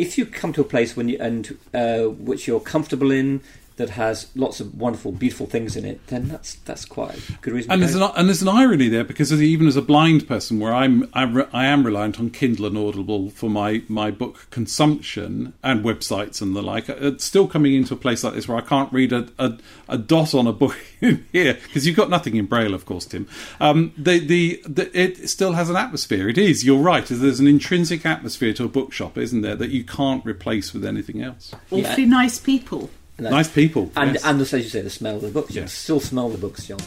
if 0.00 0.16
you 0.16 0.24
come 0.24 0.52
to 0.54 0.62
a 0.62 0.64
place 0.64 0.96
when 0.96 1.10
you 1.10 1.18
and 1.20 1.58
uh, 1.74 2.04
which 2.04 2.48
you're 2.48 2.60
comfortable 2.60 3.10
in 3.10 3.42
that 3.80 3.90
has 3.90 4.30
lots 4.36 4.60
of 4.60 4.74
wonderful, 4.74 5.10
beautiful 5.10 5.46
things 5.46 5.74
in 5.74 5.86
it, 5.86 6.06
then 6.08 6.28
that's 6.28 6.56
that's 6.66 6.84
quite 6.84 7.16
a 7.16 7.32
good 7.40 7.54
reason. 7.54 7.72
And 7.72 7.80
to 7.80 7.86
there's 7.86 7.96
an 7.96 8.10
and 8.14 8.28
there's 8.28 8.42
an 8.42 8.48
irony 8.48 8.88
there 8.88 9.04
because 9.04 9.32
as, 9.32 9.42
even 9.42 9.66
as 9.66 9.74
a 9.74 9.80
blind 9.80 10.28
person, 10.28 10.60
where 10.60 10.74
I'm 10.74 11.08
I, 11.14 11.22
re, 11.22 11.44
I 11.50 11.64
am 11.64 11.84
reliant 11.84 12.20
on 12.20 12.28
Kindle 12.28 12.66
and 12.66 12.76
Audible 12.76 13.30
for 13.30 13.48
my 13.48 13.82
my 13.88 14.10
book 14.10 14.48
consumption 14.50 15.54
and 15.62 15.82
websites 15.82 16.42
and 16.42 16.54
the 16.54 16.62
like. 16.62 16.90
It's 16.90 17.24
still 17.24 17.48
coming 17.48 17.72
into 17.72 17.94
a 17.94 17.96
place 17.96 18.22
like 18.22 18.34
this 18.34 18.46
where 18.46 18.58
I 18.58 18.60
can't 18.60 18.92
read 18.92 19.14
a 19.14 19.28
a, 19.38 19.58
a 19.88 19.96
dot 19.96 20.34
on 20.34 20.46
a 20.46 20.52
book 20.52 20.76
in 21.00 21.26
here 21.32 21.54
because 21.54 21.86
you've 21.86 21.96
got 21.96 22.10
nothing 22.10 22.36
in 22.36 22.44
braille, 22.44 22.74
of 22.74 22.84
course, 22.84 23.06
Tim. 23.06 23.26
Um, 23.60 23.94
the, 23.96 24.18
the 24.18 24.62
the 24.66 24.90
it 24.98 25.30
still 25.30 25.54
has 25.54 25.70
an 25.70 25.76
atmosphere. 25.76 26.28
It 26.28 26.36
is. 26.36 26.66
You're 26.66 26.82
right. 26.82 27.06
There's 27.06 27.40
an 27.40 27.46
intrinsic 27.46 28.04
atmosphere 28.04 28.52
to 28.52 28.64
a 28.64 28.68
bookshop, 28.68 29.16
isn't 29.16 29.40
there, 29.40 29.56
that 29.56 29.70
you 29.70 29.84
can't 29.84 30.22
replace 30.26 30.74
with 30.74 30.84
anything 30.84 31.22
else. 31.22 31.54
Awfully 31.70 32.04
nice 32.04 32.38
people. 32.38 32.90
No. 33.20 33.28
Nice 33.30 33.50
people, 33.50 33.90
and 33.96 34.14
yes. 34.14 34.24
and 34.24 34.40
as 34.40 34.52
you 34.52 34.62
say, 34.62 34.80
the 34.80 34.88
smell 34.88 35.16
of 35.16 35.22
the 35.22 35.28
books. 35.28 35.50
You 35.50 35.56
can 35.56 35.64
Yes. 35.64 35.74
still 35.74 36.00
smell 36.00 36.30
the 36.30 36.38
books, 36.38 36.66
John. 36.66 36.78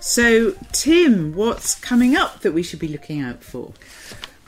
So, 0.00 0.52
Tim, 0.72 1.32
what's 1.32 1.76
coming 1.76 2.16
up 2.16 2.40
that 2.40 2.52
we 2.52 2.62
should 2.62 2.80
be 2.80 2.88
looking 2.88 3.20
out 3.20 3.42
for? 3.42 3.72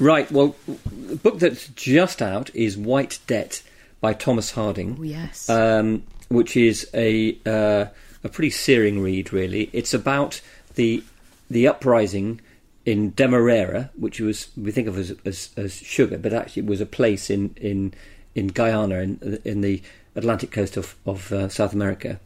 Right. 0.00 0.30
Well, 0.30 0.56
the 0.66 1.16
book 1.16 1.38
that's 1.38 1.68
just 1.68 2.20
out 2.20 2.54
is 2.54 2.76
White 2.76 3.20
Debt 3.28 3.62
by 4.00 4.12
Thomas 4.14 4.50
Harding. 4.50 4.96
Oh, 4.98 5.02
yes. 5.04 5.48
um, 5.48 6.02
which 6.28 6.56
is 6.56 6.90
a 6.92 7.38
uh, 7.46 7.86
a 8.24 8.28
pretty 8.28 8.50
searing 8.50 9.00
read. 9.00 9.32
Really, 9.32 9.70
it's 9.72 9.94
about 9.94 10.40
the 10.74 11.02
the 11.48 11.68
uprising 11.68 12.40
in 12.84 13.10
Demerara, 13.10 13.90
which 13.96 14.20
was 14.20 14.48
we 14.56 14.70
think 14.70 14.88
of 14.88 14.98
as, 14.98 15.14
as 15.24 15.50
as 15.56 15.74
sugar, 15.74 16.18
but 16.18 16.32
actually 16.32 16.62
it 16.62 16.68
was 16.68 16.80
a 16.80 16.86
place 16.86 17.30
in 17.30 17.54
in 17.56 17.94
in 18.34 18.48
Guyana 18.48 18.98
in 18.98 19.40
in 19.44 19.60
the 19.60 19.82
Atlantic 20.14 20.50
coast 20.50 20.76
of 20.76 20.96
of 21.06 21.32
uh, 21.32 21.48
South 21.48 21.72
America, 21.72 22.20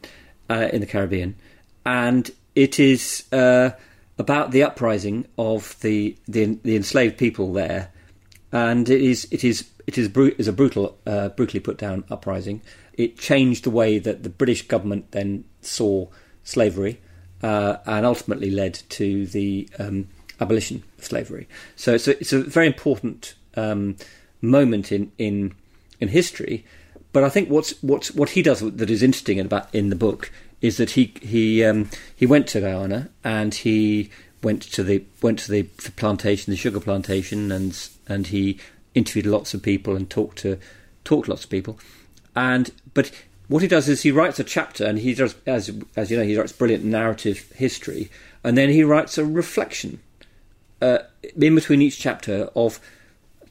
uh, 0.49 0.69
in 0.73 0.81
the 0.81 0.87
Caribbean, 0.87 1.35
and 1.85 2.31
it 2.55 2.79
is. 2.79 3.25
Uh, 3.31 3.71
about 4.19 4.51
the 4.51 4.61
uprising 4.61 5.25
of 5.37 5.79
the, 5.79 6.15
the 6.27 6.59
the 6.63 6.75
enslaved 6.75 7.17
people 7.17 7.53
there, 7.53 7.89
and 8.51 8.89
it 8.89 9.01
is 9.01 9.27
it 9.31 9.43
is 9.43 9.69
it 9.87 9.97
is, 9.97 10.09
is 10.37 10.47
a 10.47 10.53
brutal, 10.53 10.99
uh, 11.07 11.29
brutally 11.29 11.61
put 11.61 11.77
down 11.77 12.03
uprising. 12.11 12.61
It 12.93 13.17
changed 13.17 13.63
the 13.63 13.69
way 13.71 13.97
that 13.97 14.23
the 14.23 14.29
British 14.29 14.67
government 14.67 15.11
then 15.11 15.45
saw 15.61 16.07
slavery, 16.43 16.99
uh, 17.41 17.77
and 17.85 18.05
ultimately 18.05 18.51
led 18.51 18.73
to 18.89 19.25
the 19.25 19.69
um, 19.79 20.09
abolition 20.39 20.83
of 20.97 21.05
slavery. 21.05 21.47
So 21.75 21.93
it's 21.93 22.07
a, 22.07 22.19
it's 22.19 22.33
a 22.33 22.41
very 22.41 22.67
important 22.67 23.35
um, 23.55 23.95
moment 24.41 24.91
in, 24.91 25.11
in 25.17 25.53
in 25.99 26.09
history. 26.09 26.65
But 27.11 27.23
I 27.23 27.29
think 27.29 27.49
what's 27.49 27.71
what's 27.81 28.11
what 28.11 28.29
he 28.29 28.41
does 28.41 28.59
that 28.59 28.89
is 28.89 29.03
interesting 29.03 29.39
about 29.39 29.73
in 29.73 29.89
the 29.89 29.95
book 29.95 30.31
is 30.61 30.77
that 30.77 30.91
he 30.91 31.13
he 31.21 31.63
um, 31.63 31.89
he 32.15 32.25
went 32.25 32.47
to 32.49 32.61
Guyana 32.61 33.09
and 33.23 33.53
he 33.53 34.09
went 34.43 34.61
to 34.61 34.83
the 34.83 35.03
went 35.21 35.39
to 35.39 35.51
the 35.51 35.63
plantation, 35.95 36.51
the 36.51 36.57
sugar 36.57 36.79
plantation, 36.79 37.51
and 37.51 37.89
and 38.07 38.27
he 38.27 38.59
interviewed 38.93 39.25
lots 39.25 39.53
of 39.53 39.61
people 39.61 39.95
and 39.95 40.09
talked 40.09 40.37
to 40.39 40.59
talked 41.03 41.25
to 41.25 41.31
lots 41.31 41.45
of 41.45 41.49
people. 41.49 41.79
And 42.35 42.71
but 42.93 43.11
what 43.47 43.63
he 43.63 43.67
does 43.67 43.89
is 43.89 44.03
he 44.03 44.11
writes 44.11 44.39
a 44.39 44.43
chapter, 44.43 44.85
and 44.85 44.99
he 44.99 45.13
does 45.15 45.35
as 45.47 45.71
as 45.95 46.11
you 46.11 46.17
know 46.17 46.23
he 46.23 46.37
writes 46.37 46.51
brilliant 46.51 46.83
narrative 46.83 47.51
history, 47.55 48.11
and 48.43 48.57
then 48.57 48.69
he 48.69 48.83
writes 48.83 49.17
a 49.17 49.25
reflection 49.25 49.99
uh, 50.81 50.99
in 51.39 51.55
between 51.55 51.81
each 51.81 51.99
chapter 51.99 52.49
of 52.55 52.79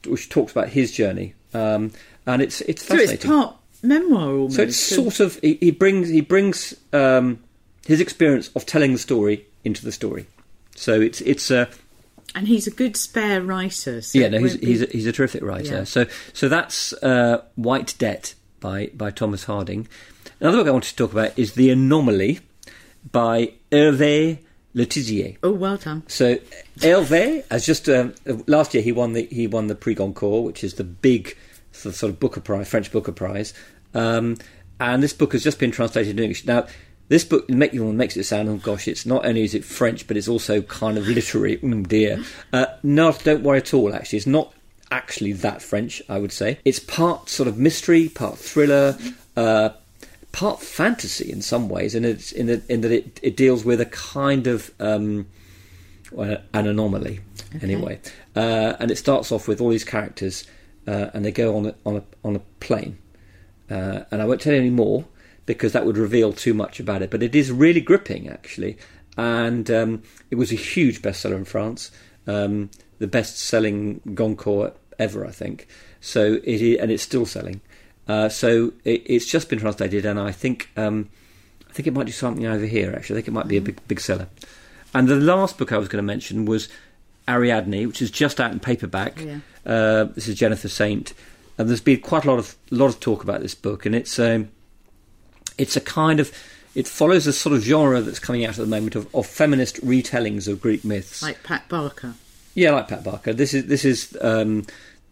which 0.07 0.29
talks 0.29 0.51
about 0.51 0.69
his 0.69 0.91
journey, 0.91 1.33
um, 1.53 1.91
and 2.25 2.41
it's 2.41 2.61
it's 2.61 2.83
so 2.83 2.95
fascinating. 2.95 3.15
it's 3.15 3.25
part 3.25 3.55
memoir 3.83 4.31
almost. 4.31 4.55
So 4.55 4.61
it's 4.63 4.77
sort 4.77 5.19
of 5.19 5.35
he, 5.41 5.55
he 5.55 5.71
brings 5.71 6.09
he 6.09 6.21
brings 6.21 6.75
um, 6.93 7.39
his 7.85 7.99
experience 7.99 8.49
of 8.55 8.65
telling 8.65 8.93
the 8.93 8.99
story 8.99 9.45
into 9.63 9.83
the 9.83 9.91
story. 9.91 10.27
So 10.75 11.01
it's 11.01 11.21
it's 11.21 11.51
a 11.51 11.67
and 12.35 12.47
he's 12.47 12.67
a 12.67 12.71
good 12.71 12.95
spare 12.95 13.41
writer. 13.41 14.01
So 14.01 14.19
yeah 14.19 14.29
no 14.29 14.39
he's 14.39 14.57
be- 14.57 14.65
he's 14.67 14.81
a, 14.81 14.85
he's 14.85 15.05
a 15.05 15.11
terrific 15.11 15.43
writer. 15.43 15.79
Yeah. 15.79 15.83
So 15.83 16.05
so 16.33 16.47
that's 16.49 16.93
uh, 16.93 17.43
White 17.55 17.95
Debt 17.97 18.35
by 18.59 18.87
by 18.93 19.11
Thomas 19.11 19.45
Harding. 19.45 19.87
Another 20.39 20.57
book 20.57 20.67
I 20.67 20.71
wanted 20.71 20.89
to 20.89 20.95
talk 20.95 21.11
about 21.11 21.37
is 21.37 21.53
The 21.53 21.69
Anomaly 21.69 22.39
by 23.11 23.53
Hervé 23.71 24.39
Le 24.73 24.85
Tellier. 24.85 25.37
oh, 25.43 25.51
well 25.51 25.77
done. 25.77 26.03
So 26.07 26.35
Hervé 26.77 27.43
has 27.49 27.65
just 27.65 27.89
um, 27.89 28.13
last 28.47 28.73
year 28.73 28.83
he 28.83 28.91
won 28.91 29.13
the 29.13 29.25
he 29.31 29.47
won 29.47 29.67
the 29.67 29.75
Prix 29.75 29.95
Goncourt, 29.95 30.43
which 30.43 30.63
is 30.63 30.75
the 30.75 30.83
big 30.83 31.35
sort 31.71 31.93
of, 31.93 31.99
sort 31.99 32.11
of 32.11 32.19
Booker 32.19 32.41
Prize, 32.41 32.67
French 32.67 32.91
Booker 32.91 33.11
Prize, 33.11 33.53
um, 33.93 34.37
and 34.79 35.01
this 35.01 35.13
book 35.13 35.33
has 35.33 35.43
just 35.43 35.59
been 35.59 35.71
translated 35.71 36.11
into 36.11 36.23
English. 36.23 36.45
Now, 36.45 36.67
this 37.07 37.23
book 37.23 37.49
make, 37.49 37.73
makes 37.73 38.15
it 38.15 38.23
sound 38.25 38.47
oh 38.49 38.57
gosh, 38.57 38.87
it's 38.87 39.05
not 39.05 39.25
only 39.25 39.43
is 39.43 39.55
it 39.55 39.65
French, 39.65 40.07
but 40.07 40.15
it's 40.15 40.27
also 40.27 40.61
kind 40.61 40.97
of 40.97 41.07
literary. 41.07 41.57
Mm, 41.63 41.87
dear, 41.87 42.23
uh, 42.53 42.67
no, 42.83 43.11
don't 43.11 43.43
worry 43.43 43.57
at 43.57 43.73
all. 43.73 43.93
Actually, 43.93 44.17
it's 44.17 44.27
not 44.27 44.53
actually 44.91 45.33
that 45.33 45.61
French. 45.61 46.01
I 46.07 46.19
would 46.19 46.31
say 46.31 46.59
it's 46.63 46.79
part 46.79 47.29
sort 47.29 47.49
of 47.49 47.57
mystery, 47.57 48.07
part 48.07 48.37
thriller. 48.37 48.97
Uh, 49.35 49.69
part 50.31 50.61
fantasy 50.61 51.31
in 51.31 51.41
some 51.41 51.69
ways, 51.69 51.95
and 51.95 52.05
it's 52.05 52.31
in, 52.31 52.47
the, 52.47 52.61
in 52.69 52.81
that 52.81 52.91
it, 52.91 53.19
it 53.23 53.35
deals 53.35 53.65
with 53.65 53.81
a 53.81 53.85
kind 53.85 54.47
of 54.47 54.71
um, 54.79 55.27
well, 56.11 56.37
an 56.53 56.67
anomaly, 56.67 57.19
anyway. 57.61 57.99
Uh, 58.35 58.73
and 58.79 58.91
it 58.91 58.97
starts 58.97 59.31
off 59.31 59.47
with 59.47 59.61
all 59.61 59.69
these 59.69 59.83
characters, 59.83 60.45
uh, 60.87 61.09
and 61.13 61.25
they 61.25 61.31
go 61.31 61.57
on 61.57 61.65
a, 61.67 61.75
on 61.85 61.97
a 61.97 62.03
on 62.23 62.35
a 62.35 62.39
plane. 62.59 62.97
Uh, 63.69 64.03
and 64.11 64.21
I 64.21 64.25
won't 64.25 64.41
tell 64.41 64.53
you 64.53 64.59
any 64.59 64.69
more 64.69 65.05
because 65.45 65.73
that 65.73 65.85
would 65.85 65.97
reveal 65.97 66.33
too 66.33 66.53
much 66.53 66.79
about 66.79 67.01
it. 67.01 67.09
But 67.09 67.23
it 67.23 67.35
is 67.35 67.51
really 67.51 67.81
gripping, 67.81 68.27
actually, 68.27 68.77
and 69.17 69.69
um, 69.69 70.03
it 70.31 70.35
was 70.35 70.51
a 70.51 70.55
huge 70.55 71.01
bestseller 71.01 71.35
in 71.35 71.45
France, 71.45 71.91
um, 72.27 72.69
the 72.99 73.07
best-selling 73.07 74.01
Goncourt 74.13 74.75
ever, 74.97 75.25
I 75.25 75.31
think. 75.31 75.67
So 76.01 76.39
it 76.43 76.61
is, 76.61 76.79
and 76.79 76.91
it's 76.91 77.03
still 77.03 77.25
selling. 77.25 77.61
Uh, 78.09 78.27
so 78.27 78.73
it, 78.83 79.03
it's 79.05 79.27
just 79.27 79.49
been 79.49 79.59
translated, 79.59 80.03
and 80.03 80.19
I 80.19 80.31
think 80.31 80.71
um, 80.75 81.09
I 81.69 81.73
think 81.73 81.87
it 81.87 81.93
might 81.93 82.07
do 82.07 82.11
something 82.11 82.43
over 82.43 82.65
here. 82.65 82.91
Actually, 82.95 83.17
I 83.17 83.17
think 83.17 83.27
it 83.27 83.33
might 83.33 83.47
be 83.47 83.57
a 83.57 83.61
big 83.61 83.79
big 83.87 83.99
seller. 83.99 84.27
And 84.95 85.07
the 85.07 85.15
last 85.15 85.59
book 85.59 85.71
I 85.71 85.77
was 85.77 85.87
going 85.87 86.03
to 86.03 86.07
mention 86.07 86.45
was 86.45 86.69
Ariadne, 87.27 87.85
which 87.85 88.01
is 88.01 88.09
just 88.09 88.41
out 88.41 88.51
in 88.51 88.59
paperback. 88.59 89.21
Yeah. 89.21 89.37
Uh, 89.63 90.03
this 90.05 90.27
is 90.27 90.35
Jennifer 90.35 90.67
Saint, 90.67 91.13
and 91.59 91.69
there's 91.69 91.81
been 91.81 92.01
quite 92.01 92.25
a 92.25 92.31
lot 92.31 92.39
of 92.39 92.55
lot 92.71 92.87
of 92.87 92.99
talk 92.99 93.23
about 93.23 93.41
this 93.41 93.53
book, 93.53 93.85
and 93.85 93.93
it's 93.93 94.17
um, 94.17 94.49
it's 95.59 95.77
a 95.77 95.81
kind 95.81 96.19
of 96.19 96.31
it 96.73 96.87
follows 96.87 97.27
a 97.27 97.33
sort 97.33 97.55
of 97.55 97.61
genre 97.61 98.01
that's 98.01 98.17
coming 98.17 98.43
out 98.43 98.57
at 98.57 98.63
the 98.63 98.65
moment 98.65 98.95
of, 98.95 99.13
of 99.15 99.27
feminist 99.27 99.79
retellings 99.85 100.47
of 100.47 100.59
Greek 100.61 100.83
myths. 100.83 101.21
Like 101.21 101.43
Pat 101.43 101.69
Barker. 101.69 102.15
Yeah, 102.55 102.71
like 102.71 102.87
Pat 102.87 103.03
Barker. 103.03 103.33
This 103.33 103.53
is 103.53 103.67
this 103.67 103.85
is 103.85 104.17
um, 104.19 104.65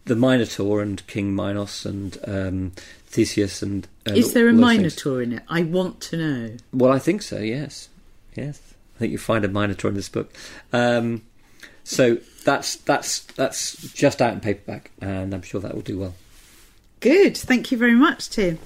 the 0.08 0.16
Minotaur 0.16 0.82
and 0.82 1.06
King 1.06 1.34
Minos 1.34 1.86
and 1.86 2.18
um, 2.26 2.72
Theseus 3.06 3.62
and. 3.62 3.86
and 4.04 4.16
Is 4.16 4.32
there 4.32 4.48
a. 4.48 4.52
Minotaur 4.52 5.22
in 5.22 5.34
it? 5.34 5.42
I 5.48 5.62
want 5.62 6.00
to 6.02 6.16
know. 6.16 6.56
Well, 6.72 6.92
I 6.92 6.98
think 6.98 7.22
so. 7.22 7.38
Yes, 7.38 7.88
yes. 8.34 8.60
I 8.96 8.98
think 8.98 9.12
you 9.12 9.18
find 9.18 9.44
a 9.44 9.48
Minotaur 9.48 9.90
in 9.90 9.94
this 9.94 10.08
book. 10.08 10.34
Um, 10.72 11.22
so 11.84 12.18
that's 12.44 12.76
that's 12.76 13.20
that's 13.20 13.76
just 13.92 14.20
out 14.20 14.34
in 14.34 14.40
paperback, 14.40 14.90
and 15.00 15.32
I'm 15.32 15.42
sure 15.42 15.60
that 15.60 15.74
will 15.74 15.82
do 15.82 15.98
well. 15.98 16.14
Good. 17.00 17.36
Thank 17.36 17.70
you 17.70 17.78
very 17.78 17.94
much, 17.94 18.28
Tim. 18.28 18.58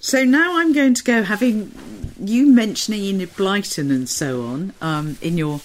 So 0.00 0.24
now 0.24 0.58
I'm 0.58 0.72
going 0.72 0.94
to 0.94 1.04
go, 1.04 1.22
having 1.22 1.72
you 2.20 2.46
mentioning 2.46 3.02
Enid 3.02 3.30
Blyton 3.30 3.90
and 3.90 4.08
so 4.08 4.42
on 4.44 4.72
um, 4.80 5.18
in 5.20 5.38
your 5.38 5.60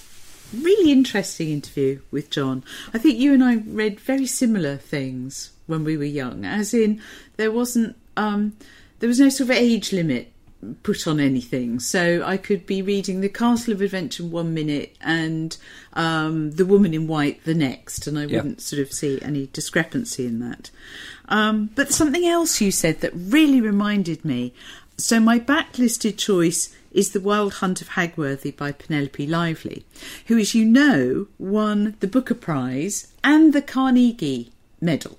really 0.54 0.92
interesting 0.92 1.50
interview 1.50 2.00
with 2.12 2.30
John. 2.30 2.64
I 2.94 2.98
think 2.98 3.18
you 3.20 3.34
and 3.34 3.44
I 3.44 3.56
read 3.56 4.00
very 4.00 4.26
similar 4.26 4.78
things 4.78 5.52
when 5.68 5.84
we 5.84 5.98
were 5.98 6.04
young, 6.04 6.46
as 6.46 6.74
in 6.74 7.02
there 7.38 7.52
wasn't 7.52 7.96
um, 8.18 8.56
there 9.00 9.08
was 9.10 9.20
no 9.20 9.30
sort 9.30 9.50
of 9.50 9.56
age 9.56 9.92
limit 9.94 10.32
put 10.84 11.08
on 11.08 11.20
anything. 11.20 11.80
So 11.80 12.24
I 12.24 12.38
could 12.38 12.66
be 12.68 12.82
reading 12.84 13.22
The 13.22 13.30
Castle 13.30 13.74
of 13.74 13.82
Adventure 13.82 14.24
one 14.24 14.54
minute 14.54 14.96
and 15.02 15.58
um, 15.94 16.52
The 16.52 16.66
Woman 16.68 16.94
in 16.94 17.08
White 17.08 17.44
the 17.46 17.56
next, 17.56 18.06
and 18.06 18.20
I 18.20 18.26
Yeah. 18.26 18.38
wouldn't 18.38 18.62
sort 18.62 18.80
of 18.82 18.92
see 18.94 19.20
any 19.24 19.50
discrepancy 19.54 20.28
in 20.28 20.40
that. 20.40 20.70
Um, 21.30 21.72
but 21.74 21.92
something 21.92 22.26
else 22.28 22.62
you 22.62 22.72
said 22.72 23.02
that 23.02 23.12
really 23.16 23.60
reminded 23.60 24.24
me. 24.24 24.54
So 24.98 25.20
my 25.20 25.40
backlisted 25.40 26.18
choice 26.18 26.76
is 26.92 27.12
The 27.12 27.20
Wild 27.20 27.56
Hunt 27.56 27.82
of 27.82 27.90
Hagworthy 27.90 28.56
by 28.56 28.72
Penelope 28.72 29.26
Lively, 29.28 29.86
who, 30.28 30.38
as 30.38 30.54
you 30.54 30.66
know, 30.66 31.28
won 31.38 31.96
the 32.00 32.08
Booker 32.08 32.36
Prize 32.36 33.12
and 33.24 33.54
the 33.54 33.62
Carnegie 33.62 34.52
Medal. 34.80 35.18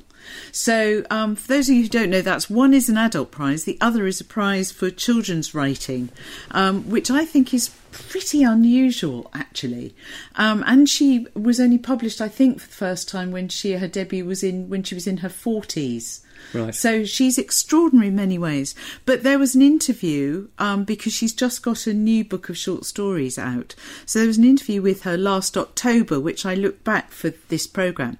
So, 0.50 1.04
um, 1.10 1.34
for 1.36 1.48
those 1.48 1.68
of 1.68 1.74
you 1.74 1.82
who 1.82 1.88
don't 1.88 2.10
know, 2.10 2.22
that's 2.22 2.48
one 2.48 2.74
is 2.74 2.88
an 2.88 2.96
adult 2.96 3.30
prize, 3.30 3.64
the 3.64 3.78
other 3.80 4.06
is 4.06 4.20
a 4.20 4.24
prize 4.24 4.70
for 4.70 4.90
children's 4.90 5.54
writing, 5.54 6.10
um, 6.50 6.88
which 6.88 7.10
I 7.10 7.24
think 7.24 7.52
is 7.52 7.70
pretty 7.90 8.42
unusual, 8.42 9.30
actually. 9.34 9.94
Um, 10.36 10.64
and 10.66 10.88
she 10.88 11.26
was 11.34 11.60
only 11.60 11.78
published, 11.78 12.20
I 12.20 12.28
think, 12.28 12.60
for 12.60 12.68
the 12.68 12.74
first 12.74 13.08
time 13.08 13.32
when 13.32 13.48
she 13.48 13.72
her 13.72 13.88
debut 13.88 14.24
was 14.24 14.42
in 14.42 14.68
when 14.68 14.82
she 14.82 14.94
was 14.94 15.06
in 15.06 15.18
her 15.18 15.28
forties. 15.28 16.21
Right. 16.54 16.74
So 16.74 17.04
she's 17.04 17.38
extraordinary 17.38 18.08
in 18.08 18.16
many 18.16 18.38
ways. 18.38 18.74
But 19.06 19.22
there 19.22 19.38
was 19.38 19.54
an 19.54 19.62
interview 19.62 20.48
um, 20.58 20.84
because 20.84 21.12
she's 21.12 21.32
just 21.32 21.62
got 21.62 21.86
a 21.86 21.94
new 21.94 22.24
book 22.24 22.48
of 22.48 22.56
short 22.56 22.84
stories 22.84 23.38
out. 23.38 23.74
So 24.06 24.18
there 24.18 24.28
was 24.28 24.38
an 24.38 24.44
interview 24.44 24.82
with 24.82 25.02
her 25.02 25.16
last 25.16 25.56
October, 25.56 26.20
which 26.20 26.44
I 26.44 26.54
looked 26.54 26.84
back 26.84 27.10
for 27.10 27.30
this 27.48 27.66
programme. 27.66 28.18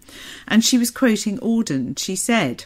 And 0.48 0.64
she 0.64 0.78
was 0.78 0.90
quoting 0.90 1.38
Auden. 1.38 1.98
She 1.98 2.16
said, 2.16 2.64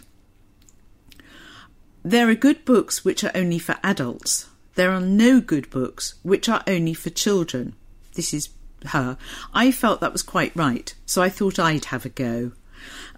There 2.04 2.28
are 2.28 2.34
good 2.34 2.64
books 2.64 3.04
which 3.04 3.24
are 3.24 3.32
only 3.34 3.58
for 3.58 3.76
adults. 3.82 4.48
There 4.76 4.92
are 4.92 5.00
no 5.00 5.40
good 5.40 5.70
books 5.70 6.14
which 6.22 6.48
are 6.48 6.62
only 6.66 6.94
for 6.94 7.10
children. 7.10 7.74
This 8.14 8.32
is 8.32 8.50
her. 8.88 9.16
I 9.54 9.72
felt 9.72 10.00
that 10.00 10.12
was 10.12 10.22
quite 10.22 10.54
right, 10.54 10.94
so 11.06 11.22
I 11.22 11.28
thought 11.28 11.58
I'd 11.58 11.86
have 11.86 12.04
a 12.04 12.10
go. 12.10 12.52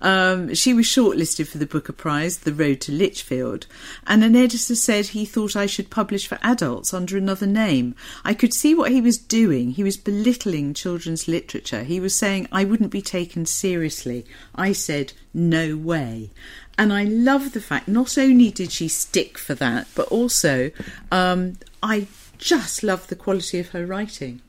Um, 0.01 0.55
she 0.55 0.75
was 0.75 0.87
shortlisted 0.87 1.49
for 1.49 1.59
the 1.59 1.67
Booker 1.67 1.93
Prize, 1.93 2.39
The 2.39 2.53
Road 2.53 2.81
to 2.83 2.93
Lichfield, 2.93 3.67
and 4.07 4.23
an 4.23 4.37
editor 4.37 4.75
said 4.75 5.09
he 5.09 5.25
thought 5.25 5.57
I 5.57 5.67
should 5.67 5.91
publish 5.91 6.27
for 6.27 6.39
adults 6.43 6.95
under 6.95 7.17
another 7.17 7.47
name. 7.47 7.95
I 8.25 8.35
could 8.35 8.55
see 8.55 8.75
what 8.75 8.93
he 8.93 9.01
was 9.01 9.19
doing. 9.19 9.73
He 9.73 9.83
was 9.83 9.97
belittling 9.97 10.75
children's 10.75 11.29
literature. 11.29 11.83
He 11.83 12.01
was 12.01 12.17
saying 12.17 12.49
I 12.53 12.65
wouldn't 12.65 12.91
be 12.91 13.03
taken 13.03 13.47
seriously. 13.47 14.25
I 14.55 14.73
said, 14.73 15.13
no 15.35 15.77
way. 15.77 16.31
And 16.77 16.93
I 16.93 17.05
love 17.05 17.53
the 17.53 17.61
fact 17.61 17.89
not 17.89 18.17
only 18.17 18.51
did 18.51 18.71
she 18.71 18.87
stick 18.89 19.37
for 19.37 19.55
that, 19.57 19.89
but 19.97 20.07
also 20.09 20.71
um, 21.11 21.59
I 21.83 22.07
just 22.39 22.85
love 22.85 23.09
the 23.09 23.17
quality 23.17 23.59
of 23.59 23.71
her 23.71 23.85
writing. 23.85 24.41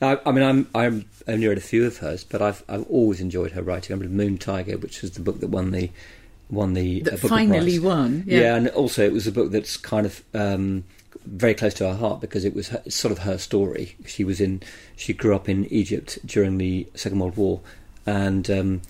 I, 0.00 0.18
I 0.24 0.32
mean, 0.32 0.42
I'm 0.44 0.68
I'm 0.74 1.04
only 1.28 1.46
read 1.46 1.58
a 1.58 1.60
few 1.62 1.84
of 1.84 1.98
hers, 1.98 2.24
but 2.24 2.40
I've 2.40 2.64
I've 2.68 2.88
always 2.90 3.20
enjoyed 3.20 3.52
her 3.52 3.62
writing. 3.62 3.94
I 3.94 3.98
read 4.00 4.10
Moon 4.10 4.38
Tiger, 4.38 4.78
which 4.78 5.02
was 5.02 5.12
the 5.12 5.20
book 5.20 5.40
that 5.40 5.48
won 5.48 5.70
the 5.72 5.90
won 6.48 6.72
the 6.74 7.00
That 7.00 7.14
uh, 7.24 7.28
finally 7.28 7.78
won, 7.78 8.24
yeah. 8.26 8.54
and 8.56 8.68
also 8.68 9.04
it 9.04 9.12
was 9.12 9.26
a 9.26 9.32
book 9.32 9.50
that's 9.50 9.76
kind 9.76 10.06
of 10.06 10.22
um, 10.32 10.84
very 11.26 11.54
close 11.54 11.74
to 11.74 11.88
her 11.88 11.96
heart 11.96 12.20
because 12.20 12.44
it 12.44 12.54
was 12.54 12.68
her, 12.68 12.82
sort 12.88 13.12
of 13.12 13.18
her 13.18 13.36
story. 13.36 13.96
She 14.06 14.24
was 14.24 14.40
in 14.40 14.62
she 14.96 15.12
grew 15.12 15.34
up 15.34 15.48
in 15.48 15.66
Egypt 15.66 16.18
during 16.24 16.56
the 16.58 16.86
Second 16.94 17.18
World 17.18 17.36
War, 17.36 17.60
and 18.06 18.48
um, 18.50 18.80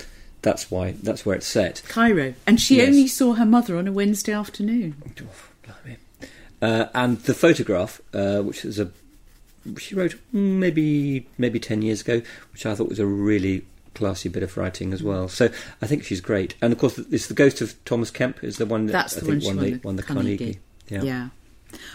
that's 0.43 0.71
why 0.71 0.93
that's 1.03 1.27
where 1.27 1.35
it's 1.35 1.47
set. 1.47 1.83
Cairo. 1.89 2.35
And 2.47 2.61
she 2.61 2.77
Yes. 2.77 2.89
only 2.89 3.09
saw 3.09 3.33
her 3.35 3.47
mother 3.47 3.77
on 3.77 3.89
a 3.89 3.93
Wednesday 3.93 4.33
afternoon. 4.33 4.95
Blimey. 5.65 5.97
Uh, 6.63 6.87
and 6.95 7.19
the 7.23 7.35
photograph, 7.35 8.01
uh, 8.15 8.41
which 8.43 8.65
is 8.65 8.79
a 8.79 8.91
she 9.79 9.95
wrote 9.95 10.15
maybe 10.33 11.27
maybe 11.39 11.59
ten 11.61 11.83
years 11.83 12.01
ago, 12.01 12.23
which 12.53 12.67
I 12.67 12.75
thought 12.75 12.89
was 12.89 12.99
a 12.99 13.07
really 13.07 13.65
classy 13.95 14.29
bit 14.29 14.43
of 14.43 14.57
writing 14.57 14.93
as 14.93 15.03
well. 15.03 15.27
So 15.29 15.49
I 15.83 15.87
think 15.87 16.05
she's 16.05 16.21
great. 16.21 16.55
And 16.63 16.73
of 16.73 16.79
course, 16.79 16.99
it's 16.99 17.27
the 17.27 17.35
Ghost 17.35 17.61
of 17.61 17.83
Thomas 17.85 18.11
Kemp 18.11 18.45
is 18.45 18.59
the 18.59 18.67
one 18.67 18.87
that 18.87 18.93
That's 18.93 19.17
I 19.17 19.21
think 19.21 19.43
one 19.43 19.57
won, 19.57 19.57
won 19.57 19.65
the, 19.65 19.81
won 19.83 19.97
the 19.97 20.03
Carnegie. 20.03 20.37
Carnegie. 20.37 20.61
Yeah. 20.89 21.03
Yeah. 21.03 21.29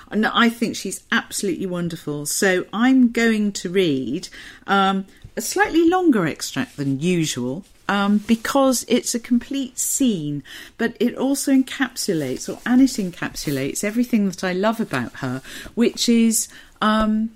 And 0.09 0.25
I 0.25 0.49
think 0.49 0.75
she's 0.75 1.03
absolutely 1.11 1.65
wonderful. 1.65 2.25
So 2.25 2.65
I'm 2.73 3.11
going 3.11 3.53
to 3.53 3.69
read 3.69 4.27
um, 4.67 5.05
a 5.37 5.41
slightly 5.41 5.87
longer 5.87 6.27
extract 6.27 6.75
than 6.75 6.99
usual 6.99 7.63
um, 7.87 8.19
because 8.19 8.85
it's 8.87 9.15
a 9.15 9.19
complete 9.19 9.79
scene, 9.79 10.43
but 10.77 10.95
it 10.99 11.15
also 11.15 11.51
encapsulates, 11.53 12.49
or 12.49 12.53
it 12.53 12.63
encapsulates 12.65 13.83
everything 13.83 14.27
that 14.27 14.43
I 14.43 14.53
love 14.53 14.79
about 14.79 15.17
her, 15.17 15.41
which 15.75 16.09
is. 16.09 16.47
Um, 16.81 17.31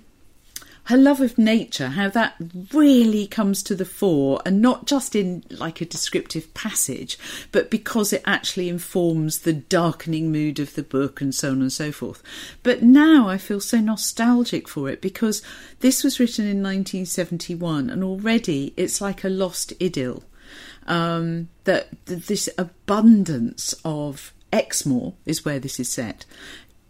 her 0.86 0.96
love 0.96 1.20
of 1.20 1.36
nature, 1.36 1.88
how 1.88 2.08
that 2.08 2.36
really 2.72 3.26
comes 3.26 3.62
to 3.64 3.74
the 3.74 3.84
fore, 3.84 4.40
and 4.46 4.62
not 4.62 4.86
just 4.86 5.16
in 5.16 5.42
like 5.50 5.80
a 5.80 5.84
descriptive 5.84 6.52
passage, 6.54 7.18
but 7.50 7.70
because 7.70 8.12
it 8.12 8.22
actually 8.24 8.68
informs 8.68 9.40
the 9.40 9.52
darkening 9.52 10.30
mood 10.30 10.60
of 10.60 10.74
the 10.74 10.84
book 10.84 11.20
and 11.20 11.34
so 11.34 11.50
on 11.50 11.60
and 11.60 11.72
so 11.72 11.90
forth. 11.90 12.22
But 12.62 12.82
now 12.82 13.28
I 13.28 13.36
feel 13.36 13.60
so 13.60 13.80
nostalgic 13.80 14.68
for 14.68 14.88
it 14.88 15.00
because 15.00 15.42
this 15.80 16.04
was 16.04 16.20
written 16.20 16.44
in 16.44 16.62
1971, 16.62 17.90
and 17.90 18.04
already 18.04 18.72
it's 18.76 19.00
like 19.00 19.24
a 19.24 19.28
lost 19.28 19.72
idyll. 19.80 20.22
Um, 20.86 21.48
that 21.64 21.88
this 22.06 22.48
abundance 22.56 23.74
of 23.84 24.32
Exmoor 24.52 25.14
is 25.24 25.44
where 25.44 25.58
this 25.58 25.80
is 25.80 25.88
set 25.88 26.24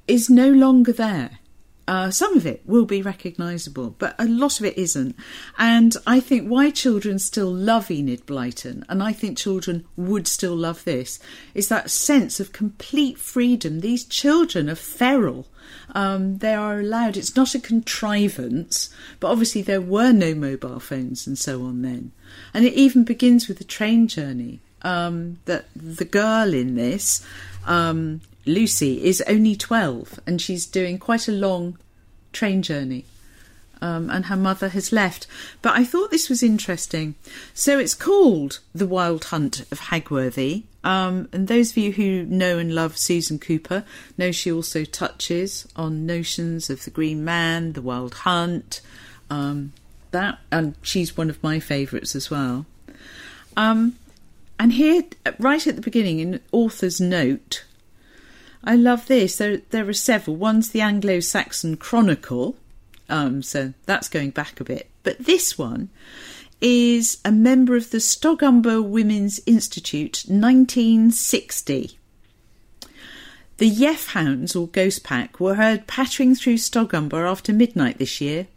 is 0.07 0.28
no 0.28 0.51
longer 0.51 0.92
there. 0.92 1.38
Uh, 1.89 2.11
some 2.11 2.37
of 2.37 2.45
it 2.45 2.62
will 2.66 2.84
be 2.84 3.01
recognisable, 3.01 3.95
but 3.99 4.14
a 4.18 4.26
lot 4.26 4.59
of 4.59 4.66
it 4.66 4.76
isn't. 4.76 5.14
And 5.57 5.97
I 6.07 6.18
think 6.18 6.49
why 6.49 6.70
children 6.70 7.18
still 7.18 7.53
love 7.53 7.91
Enid 7.91 8.26
Blyton, 8.26 8.82
and 8.89 9.03
I 9.03 9.12
think 9.12 9.39
children 9.39 9.84
would 9.97 10.26
still 10.26 10.57
love 10.57 10.82
this, 10.84 11.20
is 11.55 11.68
that 11.68 11.91
sense 11.91 12.41
of 12.41 12.53
complete 12.53 13.18
freedom. 13.18 13.80
These 13.80 14.05
children 14.05 14.68
are 14.68 14.74
feral. 14.74 15.47
Um, 15.95 16.39
they 16.39 16.55
are 16.55 16.80
allowed, 16.80 17.16
it's 17.16 17.37
not 17.37 17.55
a 17.55 17.61
contrivance, 17.61 18.91
but 19.20 19.30
obviously 19.30 19.62
there 19.62 19.80
were 19.80 20.12
no 20.12 20.34
mobile 20.34 20.80
phones 20.80 21.26
and 21.26 21.39
so 21.39 21.62
on 21.62 21.82
then. 21.82 22.11
And 22.53 22.64
it 22.64 22.74
even 22.74 23.05
begins 23.05 23.47
with 23.47 23.59
the 23.59 23.64
train 23.64 24.09
journey. 24.09 24.61
Um, 24.82 25.39
that 25.47 25.64
the 25.74 26.05
girl 26.05 26.55
in 26.55 26.76
this, 26.76 27.26
um, 27.64 28.20
Lucy, 28.47 29.05
is 29.05 29.22
only 29.26 29.57
12 29.57 30.20
and 30.26 30.40
she's 30.40 30.66
doing 30.66 30.99
quite 30.99 31.28
a 31.28 31.32
long 31.32 31.78
train 32.32 32.62
journey. 32.62 33.05
Um, 33.82 34.09
and 34.09 34.26
her 34.26 34.36
mother 34.36 34.70
has 34.70 34.90
left. 34.90 35.26
But 35.61 35.74
I 35.74 35.84
thought 35.84 36.11
this 36.11 36.30
was 36.30 36.42
interesting. 36.42 37.14
So 37.53 37.78
it's 37.78 37.94
called 37.94 38.61
The 38.74 38.86
Wild 38.86 39.24
Hunt 39.24 39.61
of 39.70 39.80
Hagworthy. 39.80 40.62
Um, 40.82 41.28
and 41.30 41.47
those 41.47 41.72
of 41.72 41.76
you 41.76 41.92
who 41.92 42.24
know 42.24 42.59
and 42.59 42.74
love 42.74 42.97
Susan 42.97 43.38
Cooper 43.38 43.84
know 44.16 44.32
she 44.32 44.51
also 44.51 44.84
touches 44.84 45.68
on 45.76 46.07
notions 46.07 46.70
of 46.70 46.84
the 46.84 46.90
Green 46.90 47.22
Man, 47.22 47.74
The 47.74 47.82
Wild 47.82 48.14
Hunt, 48.14 48.80
um, 49.28 49.72
that, 50.11 50.38
and 50.51 50.74
she's 50.80 51.16
one 51.16 51.28
of 51.28 51.42
my 51.42 51.61
favourites 51.61 52.16
as 52.16 52.30
well. 52.30 52.64
Um, 53.57 53.97
and 54.59 54.72
here, 54.72 55.03
right 55.38 55.66
at 55.66 55.76
the 55.76 55.82
beginning, 55.82 56.20
in 56.20 56.40
author's 56.53 57.01
note, 57.01 57.64
I 58.67 58.75
love 58.75 59.07
this. 59.07 59.39
There, 59.39 59.59
there 59.71 59.89
are 59.89 59.93
several. 59.93 60.37
One's 60.37 60.71
the 60.71 60.81
Anglo-Saxon 60.81 61.77
Chronicle, 61.77 62.57
um, 63.09 63.41
so 63.43 63.73
that's 63.87 64.09
going 64.09 64.31
back 64.31 64.59
a 64.59 64.64
bit. 64.64 64.91
But 65.05 65.21
this 65.21 65.57
one 65.57 65.89
is 66.61 67.19
a 67.25 67.31
member 67.31 67.77
of 67.77 67.91
the 67.91 67.99
Stogumber 67.99 68.83
Women's 68.83 69.41
Institute, 69.47 70.25
1960. 70.27 71.97
The 73.59 73.71
Yeth 73.71 74.09
Hounds, 74.09 74.57
or 74.57 74.67
Ghost 74.67 75.05
Pack, 75.05 75.39
were 75.39 75.55
heard 75.55 75.87
pattering 75.87 76.35
through 76.35 76.57
Stogumber 76.57 77.31
after 77.31 77.53
midnight 77.53 77.99
this 77.99 78.21
year, 78.21 78.49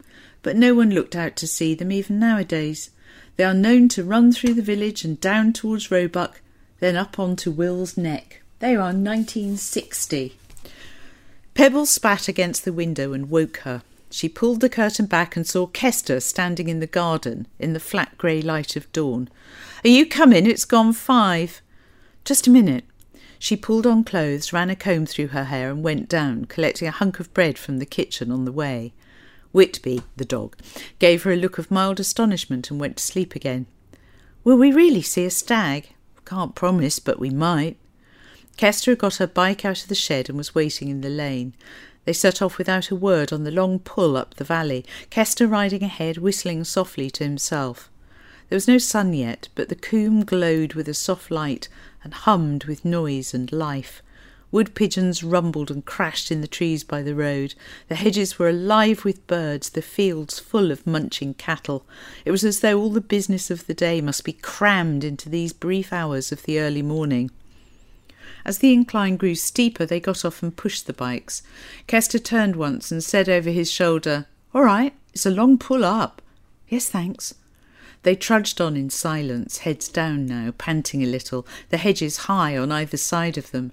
but 0.42 0.56
no 0.56 0.74
one 0.74 0.90
looked 0.90 1.14
out 1.14 1.36
to 1.36 1.46
see 1.46 1.74
them 1.74 1.92
even 1.92 2.18
nowadays. 2.18 2.90
They 3.36 3.44
are 3.44 3.54
known 3.54 3.88
to 3.90 4.02
run 4.02 4.32
through 4.32 4.54
the 4.54 4.62
village 4.62 5.04
and 5.04 5.20
down 5.20 5.52
towards 5.52 5.90
Roebuck, 5.90 6.40
then 6.80 6.96
up 6.96 7.18
onto 7.18 7.50
Will's 7.52 7.96
Neck. 7.96 8.39
They 8.60 8.76
are 8.76 8.92
1960. 8.92 10.36
Pebbles 11.54 11.88
spat 11.88 12.28
against 12.28 12.66
the 12.66 12.74
window 12.74 13.14
and 13.14 13.30
woke 13.30 13.56
her. 13.58 13.82
She 14.10 14.28
pulled 14.28 14.60
the 14.60 14.68
curtain 14.68 15.06
back 15.06 15.34
and 15.34 15.46
saw 15.46 15.66
Kester 15.66 16.20
standing 16.20 16.68
in 16.68 16.78
the 16.78 16.86
garden 16.86 17.46
in 17.58 17.72
the 17.72 17.80
flat 17.80 18.18
grey 18.18 18.42
light 18.42 18.76
of 18.76 18.92
dawn. 18.92 19.30
Are 19.82 19.88
you 19.88 20.04
coming? 20.04 20.46
It's 20.46 20.66
gone 20.66 20.92
five. 20.92 21.62
Just 22.22 22.46
a 22.46 22.50
minute. 22.50 22.84
She 23.38 23.56
pulled 23.56 23.86
on 23.86 24.04
clothes, 24.04 24.52
ran 24.52 24.68
a 24.68 24.76
comb 24.76 25.06
through 25.06 25.28
her 25.28 25.44
hair, 25.44 25.70
and 25.70 25.82
went 25.82 26.06
down, 26.06 26.44
collecting 26.44 26.86
a 26.86 26.90
hunk 26.90 27.18
of 27.18 27.32
bread 27.32 27.56
from 27.56 27.78
the 27.78 27.86
kitchen 27.86 28.30
on 28.30 28.44
the 28.44 28.52
way. 28.52 28.92
Whitby, 29.52 30.02
the 30.18 30.26
dog, 30.26 30.58
gave 30.98 31.22
her 31.22 31.32
a 31.32 31.36
look 31.36 31.56
of 31.56 31.70
mild 31.70 31.98
astonishment 31.98 32.70
and 32.70 32.78
went 32.78 32.98
to 32.98 33.02
sleep 33.02 33.34
again. 33.34 33.64
Will 34.44 34.58
we 34.58 34.70
really 34.70 35.00
see 35.00 35.24
a 35.24 35.30
stag? 35.30 35.94
Can't 36.26 36.54
promise, 36.54 36.98
but 36.98 37.18
we 37.18 37.30
might. 37.30 37.78
Kester 38.60 38.94
got 38.94 39.16
her 39.16 39.26
bike 39.26 39.64
out 39.64 39.80
of 39.80 39.88
the 39.88 39.94
shed 39.94 40.28
and 40.28 40.36
was 40.36 40.54
waiting 40.54 40.90
in 40.90 41.00
the 41.00 41.08
lane. 41.08 41.54
They 42.04 42.12
set 42.12 42.42
off 42.42 42.58
without 42.58 42.90
a 42.90 42.94
word 42.94 43.32
on 43.32 43.44
the 43.44 43.50
long 43.50 43.78
pull 43.78 44.18
up 44.18 44.34
the 44.34 44.44
valley, 44.44 44.84
Kester 45.08 45.46
riding 45.46 45.82
ahead, 45.82 46.18
whistling 46.18 46.64
softly 46.64 47.08
to 47.12 47.24
himself. 47.24 47.88
There 48.50 48.56
was 48.56 48.68
no 48.68 48.76
sun 48.76 49.14
yet, 49.14 49.48
but 49.54 49.70
the 49.70 49.74
coombe 49.74 50.26
glowed 50.26 50.74
with 50.74 50.88
a 50.90 50.92
soft 50.92 51.30
light 51.30 51.70
and 52.04 52.12
hummed 52.12 52.64
with 52.64 52.84
noise 52.84 53.32
and 53.32 53.50
life. 53.50 54.02
Wood 54.52 54.74
pigeons 54.74 55.24
rumbled 55.24 55.70
and 55.70 55.82
crashed 55.82 56.30
in 56.30 56.42
the 56.42 56.46
trees 56.46 56.84
by 56.84 57.00
the 57.00 57.14
road. 57.14 57.54
The 57.88 57.94
hedges 57.94 58.38
were 58.38 58.50
alive 58.50 59.06
with 59.06 59.26
birds, 59.26 59.70
the 59.70 59.80
fields 59.80 60.38
full 60.38 60.70
of 60.70 60.86
munching 60.86 61.32
cattle. 61.32 61.86
It 62.26 62.30
was 62.30 62.44
as 62.44 62.60
though 62.60 62.78
all 62.78 62.90
the 62.90 63.00
business 63.00 63.50
of 63.50 63.66
the 63.66 63.72
day 63.72 64.02
must 64.02 64.22
be 64.22 64.34
crammed 64.34 65.02
into 65.02 65.30
these 65.30 65.54
brief 65.54 65.94
hours 65.94 66.30
of 66.30 66.42
the 66.42 66.60
early 66.60 66.82
morning. 66.82 67.30
As 68.50 68.58
the 68.58 68.72
incline 68.72 69.16
grew 69.16 69.36
steeper, 69.36 69.86
they 69.86 70.00
got 70.00 70.24
off 70.24 70.42
and 70.42 70.56
pushed 70.56 70.88
the 70.88 70.92
bikes. 70.92 71.44
Kester 71.86 72.18
turned 72.18 72.56
once 72.56 72.90
and 72.90 73.00
said 73.00 73.28
over 73.28 73.48
his 73.48 73.70
shoulder, 73.70 74.26
All 74.52 74.64
right, 74.64 74.92
it's 75.14 75.24
a 75.24 75.30
long 75.30 75.56
pull 75.56 75.84
up. 75.84 76.20
Yes, 76.68 76.88
thanks. 76.88 77.32
They 78.02 78.16
trudged 78.16 78.60
on 78.60 78.76
in 78.76 78.90
silence, 78.90 79.58
heads 79.58 79.88
down 79.88 80.26
now, 80.26 80.52
panting 80.58 81.04
a 81.04 81.06
little, 81.06 81.46
the 81.68 81.76
hedges 81.76 82.26
high 82.26 82.56
on 82.56 82.72
either 82.72 82.96
side 82.96 83.38
of 83.38 83.52
them. 83.52 83.70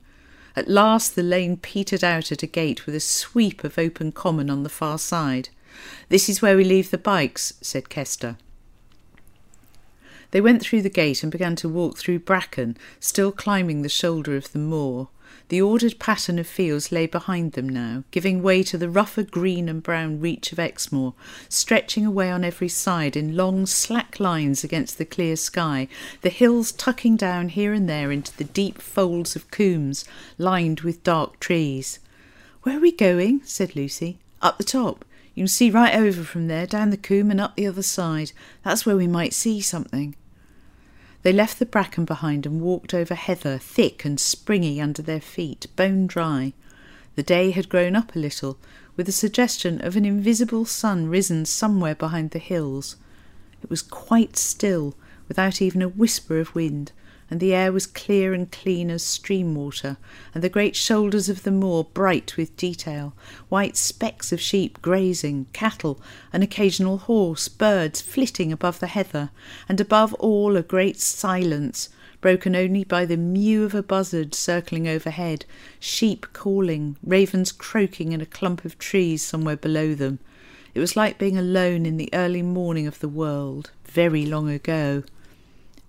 At 0.56 0.70
last 0.70 1.16
the 1.16 1.24
lane 1.24 1.58
petered 1.58 2.04
out 2.04 2.32
at 2.32 2.44
a 2.44 2.46
gate 2.46 2.86
with 2.86 2.94
a 2.94 3.00
sweep 3.00 3.64
of 3.64 3.80
open 3.80 4.12
common 4.12 4.48
on 4.48 4.62
the 4.62 4.70
far 4.70 5.00
side. 5.00 5.50
This 6.10 6.30
is 6.30 6.44
where 6.44 6.56
we 6.56 6.64
leave 6.64 6.92
the 6.92 7.00
bikes, 7.00 7.54
said 7.62 7.90
Kester. 7.90 8.38
They 10.32 10.42
went 10.42 10.62
through 10.62 10.82
the 10.82 10.90
gate 10.90 11.24
and 11.24 11.32
began 11.32 11.56
to 11.58 11.70
walk 11.70 11.98
through 11.98 12.20
bracken, 12.20 12.78
still 13.00 13.32
climbing 13.32 13.82
the 13.82 13.90
shoulder 13.90 14.36
of 14.36 14.52
the 14.52 14.60
moor. 14.60 15.10
The 15.50 15.62
ordered 15.62 16.00
pattern 16.00 16.40
of 16.40 16.48
fields 16.48 16.92
lay 16.92 17.06
behind 17.06 17.54
them 17.54 17.70
now, 17.70 18.04
giving 18.12 18.44
way 18.44 18.64
to 18.64 18.78
the 18.78 18.90
rougher 18.90 19.24
green 19.24 19.70
and 19.70 19.82
brown 19.82 20.20
reach 20.20 20.52
of 20.52 20.60
Exmoor, 20.60 21.14
stretching 21.48 22.06
away 22.06 22.30
on 22.30 22.44
every 22.44 22.68
side 22.68 23.16
in 23.16 23.38
long 23.38 23.66
slack 23.66 24.20
lines 24.20 24.66
against 24.66 24.98
the 24.98 25.06
clear 25.06 25.38
sky, 25.38 25.88
the 26.22 26.30
hills 26.30 26.74
tucking 26.74 27.16
down 27.16 27.48
here 27.50 27.72
and 27.72 27.88
there 27.88 28.12
into 28.12 28.36
the 28.36 28.44
deep 28.44 28.82
folds 28.82 29.38
of 29.38 29.50
combes 29.50 30.04
lined 30.38 30.82
with 30.82 31.04
dark 31.04 31.40
trees. 31.40 32.00
Where 32.64 32.78
are 32.78 32.82
we 32.82 32.92
going? 32.92 33.42
said 33.46 33.74
Lucy. 33.74 34.18
Up 34.42 34.58
the 34.58 34.66
top. 34.66 35.06
You 35.38 35.44
can 35.44 35.50
see 35.50 35.70
right 35.70 35.94
over 35.94 36.24
from 36.24 36.48
there, 36.48 36.66
down 36.66 36.90
the 36.90 36.98
coombe 36.98 37.30
and 37.30 37.40
up 37.40 37.56
the 37.56 37.68
other 37.68 37.84
side. 37.84 38.32
That's 38.64 38.88
where 38.88 38.98
we 38.98 39.06
might 39.06 39.36
see 39.36 39.62
something. 39.62 40.16
They 41.22 41.32
left 41.32 41.60
the 41.60 41.66
bracken 41.68 42.06
behind 42.06 42.48
and 42.48 42.60
walked 42.60 42.92
over 42.92 43.14
heather, 43.14 43.60
thick 43.60 44.04
and 44.04 44.20
springy 44.20 44.82
under 44.82 45.04
their 45.04 45.22
feet, 45.22 45.68
bone 45.76 46.08
dry. 46.08 46.54
The 47.14 47.22
day 47.22 47.52
had 47.52 47.70
grown 47.70 47.96
up 47.96 48.16
a 48.16 48.20
little, 48.20 48.58
with 48.96 49.08
a 49.08 49.12
suggestion 49.12 49.80
of 49.86 49.96
an 49.96 50.06
invisible 50.06 50.66
sun 50.66 51.06
risen 51.06 51.46
somewhere 51.46 51.94
behind 51.94 52.32
the 52.32 52.40
hills. 52.40 52.96
It 53.62 53.70
was 53.70 53.84
quite 53.84 54.38
still, 54.38 54.96
without 55.28 55.62
even 55.62 55.84
a 55.84 55.88
whisper 55.88 56.40
of 56.40 56.56
wind, 56.56 56.94
and 57.30 57.40
the 57.40 57.54
air 57.54 57.72
was 57.72 57.86
clear 57.86 58.34
and 58.34 58.52
clean 58.52 58.90
as 58.90 59.04
stream 59.04 59.54
water, 59.54 59.98
and 60.34 60.44
the 60.44 60.50
great 60.50 60.76
shoulders 60.76 61.28
of 61.28 61.44
the 61.44 61.52
moor 61.52 61.84
bright 61.84 62.38
with 62.38 62.56
detail, 62.56 63.14
white 63.50 63.76
specks 63.76 64.32
of 64.32 64.40
sheep 64.40 64.82
grazing, 64.82 65.46
cattle, 65.54 66.02
an 66.32 66.42
occasional 66.42 66.98
horse, 66.98 67.48
birds 67.48 68.02
flitting 68.02 68.52
above 68.52 68.80
the 68.80 68.88
heather, 68.88 69.30
and 69.68 69.82
above 69.82 70.14
all 70.16 70.56
a 70.56 70.64
great 70.64 71.00
silence, 71.00 71.90
broken 72.22 72.56
only 72.56 72.84
by 72.84 73.06
the 73.06 73.18
mew 73.18 73.64
of 73.64 73.76
a 73.76 73.84
buzzard 73.84 74.34
circling 74.34 74.88
overhead, 74.88 75.46
sheep 75.80 76.26
calling, 76.34 76.96
ravens 77.04 77.52
croaking 77.52 78.12
in 78.12 78.22
a 78.22 78.26
clump 78.26 78.66
of 78.66 78.80
trees 78.80 79.22
somewhere 79.22 79.58
below 79.58 79.94
them. 79.94 80.20
It 80.74 80.80
was 80.80 80.96
like 80.96 81.18
being 81.18 81.38
alone 81.38 81.86
in 81.86 81.98
the 81.98 82.10
early 82.14 82.42
morning 82.42 82.88
of 82.88 83.00
the 83.00 83.10
world, 83.10 83.72
very 83.86 84.26
long 84.26 84.50
ago. 84.50 85.04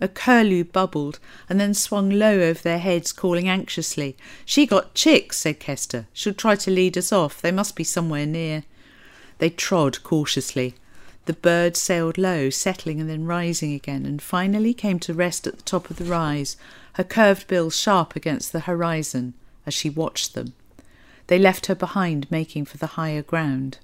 A 0.01 0.09
curlew 0.09 0.65
bubbled 0.65 1.19
and 1.49 1.59
then 1.59 1.75
swung 1.75 2.11
low 2.11 2.41
over 2.41 2.61
their 2.61 2.79
heads, 2.79 3.13
calling 3.13 3.49
anxiously. 3.49 4.17
She 4.45 4.67
got 4.67 4.95
chicks, 4.95 5.39
said 5.39 5.59
Kester. 5.59 6.07
She'll 6.13 6.35
try 6.35 6.55
to 6.57 6.71
lead 6.71 6.97
us 6.97 7.13
off. 7.13 7.41
They 7.41 7.51
must 7.51 7.75
be 7.75 7.85
somewhere 7.85 8.27
near. 8.27 8.65
They 9.39 9.51
trod 9.51 10.03
cautiously. 10.03 10.75
The 11.27 11.33
bird 11.35 11.77
sailed 11.77 12.17
low, 12.17 12.49
settling 12.49 13.01
and 13.01 13.11
then 13.11 13.27
rising 13.27 13.75
again, 13.75 14.07
and 14.07 14.23
finally 14.23 14.73
came 14.73 14.99
to 15.01 15.13
rest 15.13 15.47
at 15.47 15.57
the 15.57 15.63
top 15.63 15.91
of 15.91 15.97
the 15.97 16.05
rise, 16.05 16.57
her 16.95 17.05
curved 17.05 17.47
bill 17.49 17.69
sharp 17.69 18.17
against 18.17 18.53
the 18.53 18.61
horizon 18.61 19.35
as 19.67 19.75
she 19.75 19.91
watched 19.91 20.35
them. 20.35 20.55
They 21.27 21.39
left 21.39 21.67
her 21.67 21.75
behind, 21.75 22.31
making 22.31 22.65
for 22.65 22.79
the 22.79 22.95
higher 22.99 23.23
ground. 23.23 23.79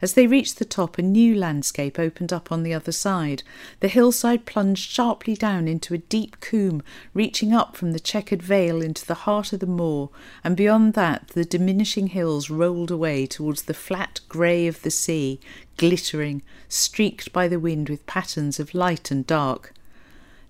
As 0.00 0.14
they 0.14 0.26
reached 0.26 0.58
the 0.58 0.64
top, 0.64 0.96
a 0.96 1.02
new 1.02 1.34
landscape 1.34 1.98
opened 1.98 2.32
up 2.32 2.52
on 2.52 2.62
the 2.62 2.72
other 2.72 2.92
side. 2.92 3.42
The 3.80 3.88
hillside 3.88 4.46
plunged 4.46 4.88
sharply 4.88 5.34
down 5.34 5.66
into 5.66 5.92
a 5.92 5.98
deep 5.98 6.40
coombe, 6.40 6.82
reaching 7.14 7.52
up 7.52 7.76
from 7.76 7.92
the 7.92 8.00
checkered 8.00 8.42
vale 8.42 8.80
into 8.80 9.04
the 9.04 9.14
heart 9.14 9.52
of 9.52 9.60
the 9.60 9.66
moor, 9.66 10.10
and 10.44 10.56
beyond 10.56 10.94
that 10.94 11.28
the 11.28 11.44
diminishing 11.44 12.08
hills 12.08 12.48
rolled 12.48 12.90
away 12.90 13.26
towards 13.26 13.62
the 13.62 13.74
flat 13.74 14.20
grey 14.28 14.66
of 14.68 14.82
the 14.82 14.90
sea, 14.90 15.40
glittering, 15.76 16.42
streaked 16.68 17.32
by 17.32 17.48
the 17.48 17.60
wind 17.60 17.88
with 17.88 18.06
patterns 18.06 18.60
of 18.60 18.74
light 18.74 19.10
and 19.10 19.26
dark. 19.26 19.74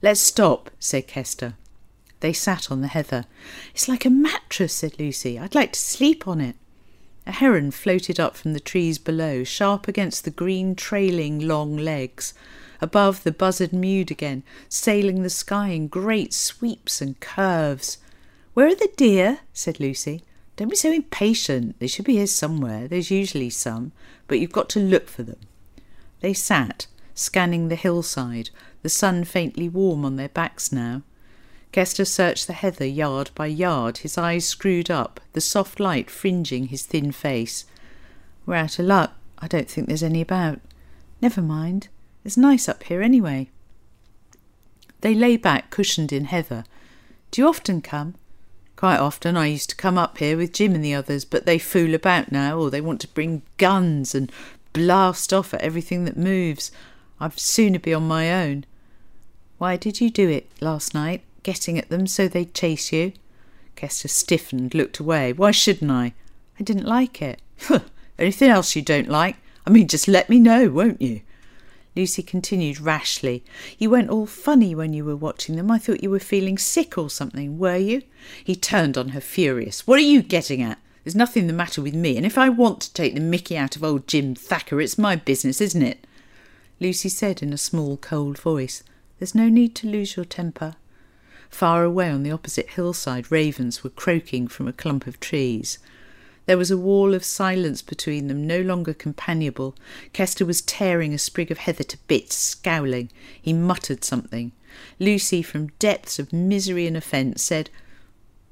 Let's 0.02 0.20
stop, 0.20 0.70
said 0.78 1.06
Kester. 1.08 1.54
They 2.20 2.32
sat 2.32 2.70
on 2.70 2.80
the 2.80 2.88
heather. 2.88 3.24
It's 3.72 3.88
like 3.88 4.04
a 4.04 4.10
mattress, 4.10 4.74
said 4.74 4.98
Lucy. 4.98 5.38
I'd 5.38 5.54
like 5.54 5.72
to 5.72 5.80
sleep 5.80 6.26
on 6.26 6.40
it. 6.40 6.56
A 7.28 7.32
heron 7.32 7.72
floated 7.72 8.18
up 8.18 8.38
from 8.38 8.54
the 8.54 8.58
trees 8.58 8.96
below, 8.96 9.44
sharp 9.44 9.86
against 9.86 10.24
the 10.24 10.30
green, 10.30 10.74
trailing 10.74 11.38
long 11.38 11.76
legs. 11.76 12.32
Above, 12.80 13.22
the 13.22 13.30
buzzard 13.30 13.70
mewed 13.70 14.10
again, 14.10 14.42
sailing 14.70 15.22
the 15.22 15.28
sky 15.28 15.68
in 15.68 15.88
great 15.88 16.32
sweeps 16.32 17.02
and 17.02 17.20
curves. 17.20 17.98
Where 18.54 18.68
are 18.68 18.74
the 18.74 18.90
deer? 18.96 19.40
said 19.52 19.78
Lucy. 19.78 20.22
Don't 20.56 20.70
be 20.70 20.76
so 20.76 20.90
impatient. 20.90 21.78
They 21.80 21.86
should 21.86 22.06
be 22.06 22.16
here 22.16 22.26
somewhere. 22.26 22.88
There's 22.88 23.10
usually 23.10 23.50
some, 23.50 23.92
but 24.26 24.40
you've 24.40 24.50
got 24.50 24.70
to 24.70 24.80
look 24.80 25.06
for 25.06 25.22
them. 25.22 25.40
They 26.20 26.32
sat, 26.32 26.86
scanning 27.14 27.68
the 27.68 27.76
hillside, 27.76 28.48
the 28.80 28.88
sun 28.88 29.24
faintly 29.24 29.68
warm 29.68 30.06
on 30.06 30.16
their 30.16 30.30
backs 30.30 30.72
now. 30.72 31.02
Kester 31.72 32.04
searched 32.04 32.46
the 32.46 32.54
heather 32.54 32.86
yard 32.86 33.30
by 33.34 33.46
yard, 33.46 33.98
his 33.98 34.16
eyes 34.16 34.46
screwed 34.46 34.90
up, 34.90 35.20
the 35.32 35.40
soft 35.40 35.78
light 35.78 36.10
fringing 36.10 36.68
his 36.68 36.82
thin 36.82 37.12
face. 37.12 37.66
We're 38.46 38.54
out 38.54 38.78
of 38.78 38.86
luck. 38.86 39.14
I 39.38 39.46
don't 39.48 39.68
think 39.68 39.86
there's 39.86 40.02
any 40.02 40.20
about. 40.20 40.60
Never 41.20 41.42
mind. 41.42 41.88
It's 42.24 42.36
nice 42.36 42.68
up 42.68 42.84
here 42.84 43.02
anyway. 43.02 43.50
They 45.00 45.14
lay 45.14 45.36
back, 45.36 45.70
cushioned 45.70 46.12
in 46.12 46.24
heather. 46.24 46.64
Do 47.30 47.42
you 47.42 47.48
often 47.48 47.82
come? 47.82 48.14
Quite 48.74 48.98
often. 48.98 49.36
I 49.36 49.46
used 49.46 49.70
to 49.70 49.76
come 49.76 49.98
up 49.98 50.18
here 50.18 50.36
with 50.36 50.52
Jim 50.52 50.74
and 50.74 50.84
the 50.84 50.94
others, 50.94 51.24
but 51.24 51.46
they 51.46 51.58
fool 51.58 51.94
about 51.94 52.32
now, 52.32 52.58
or 52.58 52.70
they 52.70 52.80
want 52.80 53.00
to 53.02 53.08
bring 53.08 53.42
guns 53.58 54.14
and 54.14 54.32
blast 54.72 55.32
off 55.32 55.52
at 55.52 55.60
everything 55.60 56.04
that 56.04 56.16
moves. 56.16 56.72
I'd 57.20 57.38
sooner 57.38 57.78
be 57.78 57.92
on 57.92 58.08
my 58.08 58.32
own. 58.32 58.64
Why 59.58 59.76
did 59.76 60.00
you 60.00 60.10
do 60.10 60.28
it 60.28 60.48
last 60.60 60.94
night? 60.94 61.22
Getting 61.48 61.78
at 61.78 61.88
them 61.88 62.06
so 62.06 62.28
they'd 62.28 62.52
chase 62.52 62.92
you. 62.92 63.10
Kester 63.74 64.06
stiffened, 64.06 64.74
looked 64.74 64.98
away. 64.98 65.32
Why 65.32 65.50
shouldn't 65.50 65.90
I? 65.90 66.12
I 66.60 66.62
didn't 66.62 66.84
like 66.84 67.22
it. 67.22 67.40
Anything 68.18 68.50
else 68.50 68.76
you 68.76 68.82
don't 68.82 69.08
like? 69.08 69.36
I 69.66 69.70
mean, 69.70 69.88
just 69.88 70.08
let 70.08 70.28
me 70.28 70.38
know, 70.40 70.68
won't 70.68 71.00
you? 71.00 71.22
Lucy 71.96 72.22
continued 72.22 72.82
rashly. 72.82 73.42
You 73.78 73.88
went 73.88 74.10
all 74.10 74.26
funny 74.26 74.74
when 74.74 74.92
you 74.92 75.06
were 75.06 75.16
watching 75.16 75.56
them. 75.56 75.70
I 75.70 75.78
thought 75.78 76.02
you 76.02 76.10
were 76.10 76.18
feeling 76.18 76.58
sick 76.58 76.98
or 76.98 77.08
something, 77.08 77.58
were 77.58 77.78
you? 77.78 78.02
He 78.44 78.54
turned 78.54 78.98
on 78.98 79.08
her 79.10 79.20
furious. 79.20 79.86
What 79.86 79.98
are 79.98 80.02
you 80.02 80.20
getting 80.20 80.60
at? 80.60 80.78
There's 81.02 81.16
nothing 81.16 81.46
the 81.46 81.54
matter 81.54 81.80
with 81.80 81.94
me, 81.94 82.18
and 82.18 82.26
if 82.26 82.36
I 82.36 82.50
want 82.50 82.82
to 82.82 82.92
take 82.92 83.14
the 83.14 83.20
mickey 83.20 83.56
out 83.56 83.74
of 83.74 83.82
old 83.82 84.06
Jim 84.06 84.34
Thacker, 84.34 84.82
it's 84.82 84.98
my 84.98 85.16
business, 85.16 85.62
isn't 85.62 85.80
it? 85.82 86.06
Lucy 86.78 87.08
said 87.08 87.42
in 87.42 87.54
a 87.54 87.56
small, 87.56 87.96
cold 87.96 88.36
voice. 88.36 88.82
There's 89.18 89.34
no 89.34 89.48
need 89.48 89.74
to 89.76 89.88
lose 89.88 90.14
your 90.14 90.26
temper. 90.26 90.74
Far 91.50 91.84
away 91.84 92.10
on 92.10 92.22
the 92.22 92.30
opposite 92.30 92.70
hillside, 92.70 93.30
ravens 93.32 93.82
were 93.82 93.90
croaking 93.90 94.48
from 94.48 94.68
a 94.68 94.72
clump 94.72 95.06
of 95.06 95.20
trees. 95.20 95.78
There 96.46 96.56
was 96.56 96.70
a 96.70 96.78
wall 96.78 97.12
of 97.12 97.24
silence 97.24 97.82
between 97.82 98.28
them, 98.28 98.46
no 98.46 98.62
longer 98.62 98.94
companionable. 98.94 99.74
Kester 100.14 100.46
was 100.46 100.62
tearing 100.62 101.12
a 101.12 101.18
sprig 101.18 101.50
of 101.50 101.58
heather 101.58 101.84
to 101.84 101.98
bits, 102.06 102.36
scowling. 102.36 103.10
He 103.40 103.52
muttered 103.52 104.02
something. 104.02 104.52
Lucy, 104.98 105.42
from 105.42 105.72
depths 105.78 106.18
of 106.18 106.32
misery 106.32 106.86
and 106.86 106.96
offence, 106.96 107.42
said, 107.42 107.68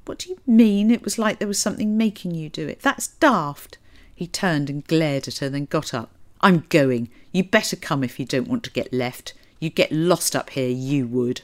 What 0.05 0.19
do 0.19 0.29
you 0.29 0.39
mean? 0.47 0.91
It 0.91 1.05
was 1.05 1.19
like 1.19 1.39
there 1.39 1.49
was 1.49 1.59
something 1.59 1.97
making 1.97 2.35
you 2.35 2.51
do 2.51 2.69
it. 2.69 2.83
That's 2.83 3.09
daft. 3.09 3.79
He 4.15 4.27
turned 4.27 4.69
and 4.69 4.87
glared 4.87 5.27
at 5.27 5.39
her, 5.39 5.49
then 5.49 5.65
got 5.65 5.95
up. 5.95 6.11
I'm 6.43 6.67
going. 6.69 7.09
You 7.33 7.45
better 7.45 7.77
come 7.77 8.05
if 8.05 8.21
you 8.21 8.27
don't 8.27 8.49
want 8.49 8.63
to 8.65 8.71
get 8.71 8.93
left. 8.93 9.33
You'd 9.59 9.75
get 9.75 9.91
lost 9.91 10.37
up 10.37 10.51
here, 10.51 10.69
you 10.69 11.07
would. 11.07 11.41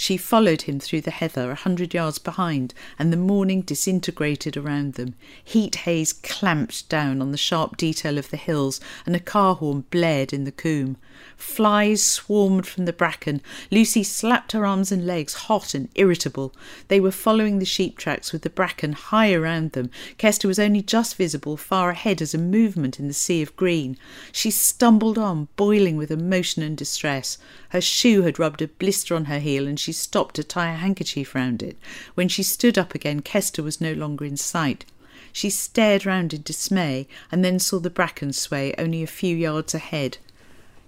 She 0.00 0.16
followed 0.16 0.62
him 0.62 0.80
through 0.80 1.02
the 1.02 1.10
heather 1.10 1.50
a 1.50 1.54
hundred 1.54 1.92
yards 1.92 2.18
behind, 2.18 2.72
and 2.98 3.12
the 3.12 3.18
morning 3.18 3.60
disintegrated 3.60 4.56
around 4.56 4.94
them. 4.94 5.14
Heat 5.44 5.74
haze 5.74 6.14
clamped 6.14 6.88
down 6.88 7.20
on 7.20 7.32
the 7.32 7.36
sharp 7.36 7.76
detail 7.76 8.16
of 8.16 8.30
the 8.30 8.38
hills, 8.38 8.80
and 9.04 9.14
a 9.14 9.20
car 9.20 9.56
horn 9.56 9.84
blared 9.90 10.32
in 10.32 10.44
the 10.44 10.52
coombe. 10.52 10.96
Flies 11.36 12.02
swarmed 12.02 12.66
from 12.66 12.86
the 12.86 12.94
bracken. 12.94 13.42
Lucy 13.70 14.02
slapped 14.02 14.52
her 14.52 14.64
arms 14.64 14.90
and 14.90 15.06
legs, 15.06 15.34
hot 15.34 15.74
and 15.74 15.90
irritable. 15.94 16.54
They 16.88 16.98
were 16.98 17.10
following 17.10 17.58
the 17.58 17.66
sheep 17.66 17.98
tracks 17.98 18.32
with 18.32 18.40
the 18.40 18.48
bracken 18.48 18.92
high 18.94 19.34
around 19.34 19.72
them. 19.72 19.90
Kester 20.16 20.48
was 20.48 20.58
only 20.58 20.80
just 20.80 21.16
visible 21.16 21.58
far 21.58 21.90
ahead 21.90 22.22
as 22.22 22.32
a 22.32 22.38
movement 22.38 22.98
in 22.98 23.06
the 23.06 23.12
sea 23.12 23.42
of 23.42 23.54
green. 23.54 23.98
She 24.32 24.50
stumbled 24.50 25.18
on, 25.18 25.48
boiling 25.56 25.98
with 25.98 26.10
emotion 26.10 26.62
and 26.62 26.74
distress. 26.74 27.36
Her 27.68 27.82
shoe 27.82 28.22
had 28.22 28.38
rubbed 28.38 28.62
a 28.62 28.68
blister 28.68 29.14
on 29.14 29.26
her 29.26 29.40
heel, 29.40 29.66
and 29.66 29.78
she 29.78 29.89
stopped 29.92 30.36
to 30.36 30.44
tie 30.44 30.72
a 30.72 30.76
handkerchief 30.76 31.34
round 31.34 31.62
it. 31.62 31.76
When 32.14 32.28
she 32.28 32.42
stood 32.42 32.78
up 32.78 32.94
again, 32.94 33.20
Kester 33.20 33.62
was 33.62 33.80
no 33.80 33.92
longer 33.92 34.24
in 34.24 34.36
sight. 34.36 34.84
She 35.32 35.50
stared 35.50 36.06
round 36.06 36.32
in 36.32 36.42
dismay, 36.42 37.06
and 37.30 37.44
then 37.44 37.58
saw 37.58 37.78
the 37.78 37.90
bracken 37.90 38.32
sway 38.32 38.74
only 38.78 39.02
a 39.02 39.06
few 39.06 39.36
yards 39.36 39.74
ahead. 39.74 40.18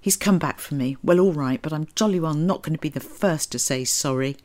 He's 0.01 0.17
come 0.17 0.39
back 0.39 0.59
for 0.59 0.75
me. 0.75 0.97
Well, 1.03 1.21
all 1.21 1.33
right, 1.33 1.63
but 1.63 1.73
I'm 1.73 1.87
jolly 1.95 2.19
well 2.19 2.35
not 2.35 2.63
going 2.63 2.75
to 2.75 2.81
be 2.81 2.89
the 2.89 3.01
first 3.01 3.53
to 3.53 3.59
say 3.59 3.85
sorry. 3.85 4.37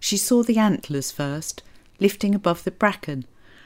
She 0.00 0.16
saw 0.16 0.42
the 0.42 0.58
antlers 0.58 1.12
first, 1.12 1.62
lifting 2.00 2.34
above 2.34 2.64
the 2.64 2.72
bracken, 2.72 3.24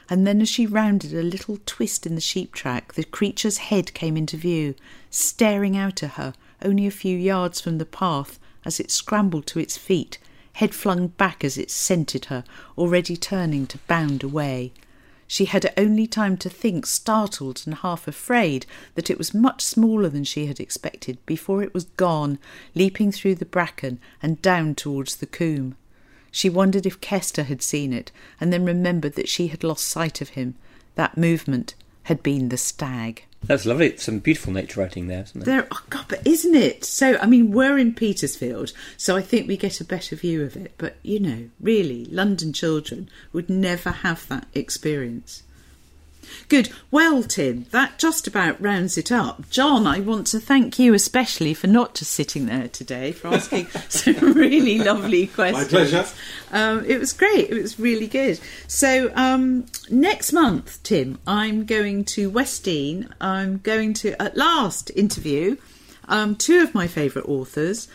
and 0.09 0.27
then 0.27 0.41
as 0.41 0.49
she 0.49 0.67
rounded 0.67 1.13
a 1.13 1.23
little 1.23 1.57
twist 1.65 2.05
in 2.05 2.15
the 2.15 2.21
sheep 2.21 2.53
track, 2.53 2.93
the 2.93 3.03
creature's 3.03 3.57
head 3.57 3.93
came 3.95 4.15
into 4.15 4.37
view, 4.37 4.75
staring 5.09 5.75
out 5.75 6.03
at 6.03 6.11
her, 6.11 6.33
only 6.61 6.85
a 6.87 6.91
few 6.91 7.17
yards 7.17 7.59
from 7.59 7.77
the 7.77 7.85
path, 7.85 8.39
as 8.67 8.79
it 8.79 8.91
scrambled 8.91 9.47
to 9.47 9.59
its 9.59 9.77
feet, 9.77 10.19
head 10.53 10.75
flung 10.75 11.07
back 11.07 11.43
as 11.43 11.57
it 11.57 11.71
scented 11.71 12.25
her, 12.25 12.43
already 12.77 13.15
turning 13.15 13.65
to 13.65 13.79
bound 13.87 14.21
away. 14.21 14.73
She 15.25 15.45
had 15.45 15.73
only 15.77 16.05
time 16.05 16.37
to 16.37 16.49
think, 16.49 16.85
startled 16.85 17.63
and 17.65 17.75
half 17.75 18.07
afraid, 18.07 18.65
that 18.95 19.09
it 19.09 19.17
was 19.17 19.33
much 19.33 19.61
smaller 19.61 20.09
than 20.09 20.25
she 20.25 20.45
had 20.47 20.59
expected 20.59 21.17
before 21.25 21.63
it 21.63 21.73
was 21.73 21.85
gone, 21.95 22.39
leaping 22.75 23.11
through 23.11 23.35
the 23.35 23.45
bracken 23.45 23.99
and 24.21 24.41
down 24.41 24.75
towards 24.75 25.15
the 25.15 25.25
coombe. 25.25 25.75
She 26.29 26.49
wondered 26.49 26.85
if 26.85 27.01
Kester 27.01 27.43
had 27.43 27.61
seen 27.61 27.93
it, 27.93 28.11
and 28.39 28.51
then 28.51 28.65
remembered 28.65 29.15
that 29.15 29.29
she 29.29 29.47
had 29.47 29.63
lost 29.63 29.87
sight 29.87 30.21
of 30.21 30.29
him. 30.29 30.55
That 30.95 31.17
movement 31.17 31.73
had 32.03 32.21
been 32.21 32.49
the 32.49 32.57
stag. 32.57 33.25
That's 33.47 33.65
lovely. 33.65 33.95
Some 33.97 34.19
beautiful 34.19 34.51
nature 34.53 34.81
writing 34.81 35.07
there, 35.07 35.23
isn't 35.23 35.43
there? 35.43 35.61
There, 35.61 35.67
oh 35.71 35.83
God, 35.89 36.05
but 36.09 36.25
isn't 36.27 36.55
it? 36.55 36.83
So, 36.83 37.17
I 37.21 37.25
mean, 37.25 37.51
we're 37.51 37.77
in 37.77 37.93
Petersfield, 37.93 38.73
so 38.97 39.15
I 39.15 39.21
think 39.21 39.47
we 39.47 39.55
get 39.55 39.79
a 39.79 39.85
better 39.85 40.15
view 40.15 40.43
of 40.43 40.57
it. 40.57 40.73
But 40.77 40.97
you 41.01 41.19
know, 41.19 41.49
really, 41.59 42.05
London 42.05 42.51
children 42.51 43.09
would 43.31 43.49
never 43.49 43.89
have 43.89 44.27
that 44.27 44.47
experience. 44.53 45.43
Good. 46.49 46.69
Well, 46.91 47.23
Tim, 47.23 47.65
that 47.71 47.99
just 47.99 48.27
about 48.27 48.61
rounds 48.61 48.97
it 48.97 49.11
up. 49.11 49.49
John, 49.49 49.85
I 49.87 49.99
want 49.99 50.27
to 50.27 50.39
thank 50.39 50.79
you 50.79 50.93
especially 50.93 51.53
for 51.53 51.67
not 51.67 51.95
just 51.95 52.11
sitting 52.11 52.45
there 52.45 52.67
today, 52.67 53.11
for 53.11 53.29
asking 53.29 53.67
some 53.89 54.33
really 54.33 54.79
lovely 54.79 55.27
questions. 55.27 55.71
My 55.71 55.79
pleasure. 55.79 56.05
Um, 56.51 56.85
it 56.85 56.99
was 56.99 57.13
great. 57.13 57.49
It 57.49 57.61
was 57.61 57.79
really 57.79 58.07
good. 58.07 58.39
So 58.67 59.11
um, 59.15 59.65
next 59.89 60.33
month, 60.33 60.81
Tim, 60.83 61.19
I'm 61.27 61.65
going 61.65 62.05
to 62.05 62.29
West 62.29 62.63
Dean. 62.63 63.09
I'm 63.19 63.57
going 63.59 63.93
to 63.95 64.21
at 64.21 64.37
last 64.37 64.91
interview 64.95 65.57
um, 66.07 66.35
two 66.35 66.61
of 66.61 66.73
my 66.73 66.87
favourite 66.87 67.27
authors. 67.27 67.87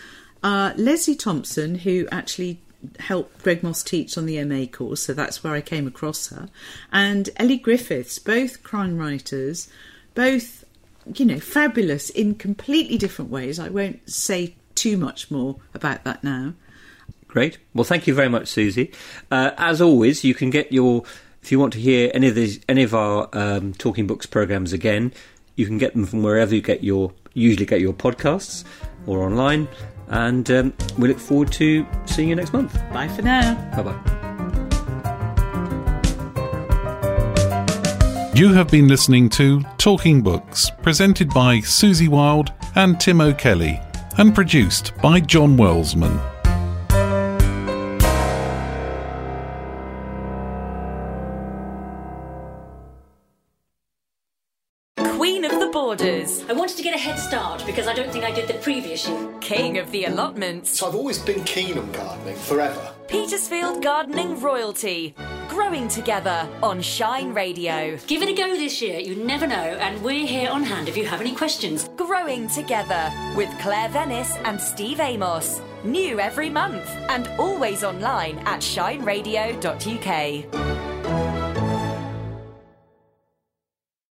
Uh, 0.42 0.72
Lesley 0.76 1.14
Thomson, 1.14 1.76
who 1.76 2.08
actually 2.10 2.60
helped 2.98 3.42
Greg 3.42 3.62
Moss 3.62 3.82
teach 3.82 4.16
on 4.18 4.26
the 4.26 4.42
MA 4.44 4.66
course, 4.66 5.02
so 5.02 5.14
that's 5.14 5.42
where 5.42 5.54
I 5.54 5.60
came 5.60 5.86
across 5.86 6.28
her, 6.28 6.48
and 6.92 7.30
Elly 7.36 7.56
Griffiths, 7.56 8.18
both 8.18 8.62
crime 8.62 8.98
writers, 8.98 9.68
both, 10.14 10.64
you 11.14 11.24
know, 11.24 11.40
fabulous 11.40 12.10
in 12.10 12.34
completely 12.34 12.98
different 12.98 13.30
ways. 13.30 13.58
I 13.58 13.68
won't 13.68 14.08
say 14.10 14.54
too 14.74 14.96
much 14.96 15.30
more 15.30 15.56
about 15.74 16.04
that 16.04 16.24
now. 16.24 16.54
Great. 17.28 17.58
Well, 17.72 17.84
thank 17.84 18.06
you 18.06 18.14
very 18.14 18.28
much, 18.28 18.44
Suzie. 18.44 18.94
Uh, 19.30 19.52
as 19.56 19.80
always, 19.80 20.22
you 20.22 20.34
can 20.34 20.50
get 20.50 20.70
your 20.70 21.04
if 21.42 21.50
you 21.50 21.58
want 21.58 21.72
to 21.72 21.78
hear 21.78 22.10
any 22.14 22.28
of 22.28 22.34
these 22.34 22.60
any 22.68 22.82
of 22.82 22.94
our 22.94 23.28
um, 23.32 23.72
talking 23.74 24.06
books 24.06 24.26
programs 24.26 24.72
again, 24.72 25.12
you 25.56 25.66
can 25.66 25.78
get 25.78 25.92
them 25.94 26.06
from 26.06 26.22
wherever 26.22 26.54
you 26.54 26.62
get 26.62 26.84
your 26.84 27.12
usually 27.34 27.66
get 27.66 27.80
your 27.80 27.92
podcasts 27.92 28.64
or 29.06 29.22
online. 29.22 29.68
And 30.12 30.50
um, 30.50 30.74
we 30.98 31.08
look 31.08 31.18
forward 31.18 31.50
to 31.52 31.86
seeing 32.04 32.28
you 32.28 32.36
next 32.36 32.52
month. 32.52 32.74
Bye 32.92 33.08
for 33.08 33.22
now. 33.22 33.54
Bye 33.74 33.82
bye. 33.82 34.22
You 38.34 38.52
have 38.54 38.68
been 38.70 38.88
listening 38.88 39.28
to 39.30 39.62
Talking 39.76 40.22
Books, 40.22 40.70
presented 40.82 41.28
by 41.30 41.58
Suzie 41.58 42.08
Wild 42.08 42.52
and 42.74 42.98
Tim 42.98 43.20
O'Kelly, 43.20 43.78
and 44.16 44.34
produced 44.34 44.92
by 45.02 45.20
John 45.20 45.56
Wellsman. 45.56 46.31
King 59.42 59.78
oh. 59.78 59.82
of 59.82 59.90
the 59.90 60.04
Allotments. 60.04 60.78
So 60.78 60.88
I've 60.88 60.94
always 60.94 61.18
been 61.18 61.44
keen 61.44 61.76
on 61.76 61.92
gardening, 61.92 62.36
forever. 62.36 62.94
Petersfield 63.08 63.82
Gardening 63.82 64.40
Royalty. 64.40 65.14
Growing 65.48 65.88
together 65.88 66.48
on 66.62 66.80
Shine 66.80 67.34
Radio. 67.34 67.98
Give 68.06 68.22
it 68.22 68.30
a 68.30 68.34
go 68.34 68.56
this 68.56 68.80
year, 68.80 69.00
you 69.00 69.16
never 69.16 69.46
know, 69.46 69.54
and 69.54 70.02
we're 70.02 70.26
here 70.26 70.50
on 70.50 70.62
hand 70.62 70.88
if 70.88 70.96
you 70.96 71.04
have 71.04 71.20
any 71.20 71.34
questions. 71.34 71.90
Growing 71.96 72.48
Together 72.48 73.12
with 73.36 73.50
Claire 73.60 73.90
Venice 73.90 74.34
and 74.44 74.58
Steve 74.60 75.00
Amos. 75.00 75.60
New 75.84 76.20
every 76.20 76.48
month 76.48 76.88
and 77.10 77.28
always 77.38 77.84
online 77.84 78.38
at 78.40 78.60
shineradio.uk. 78.60 80.81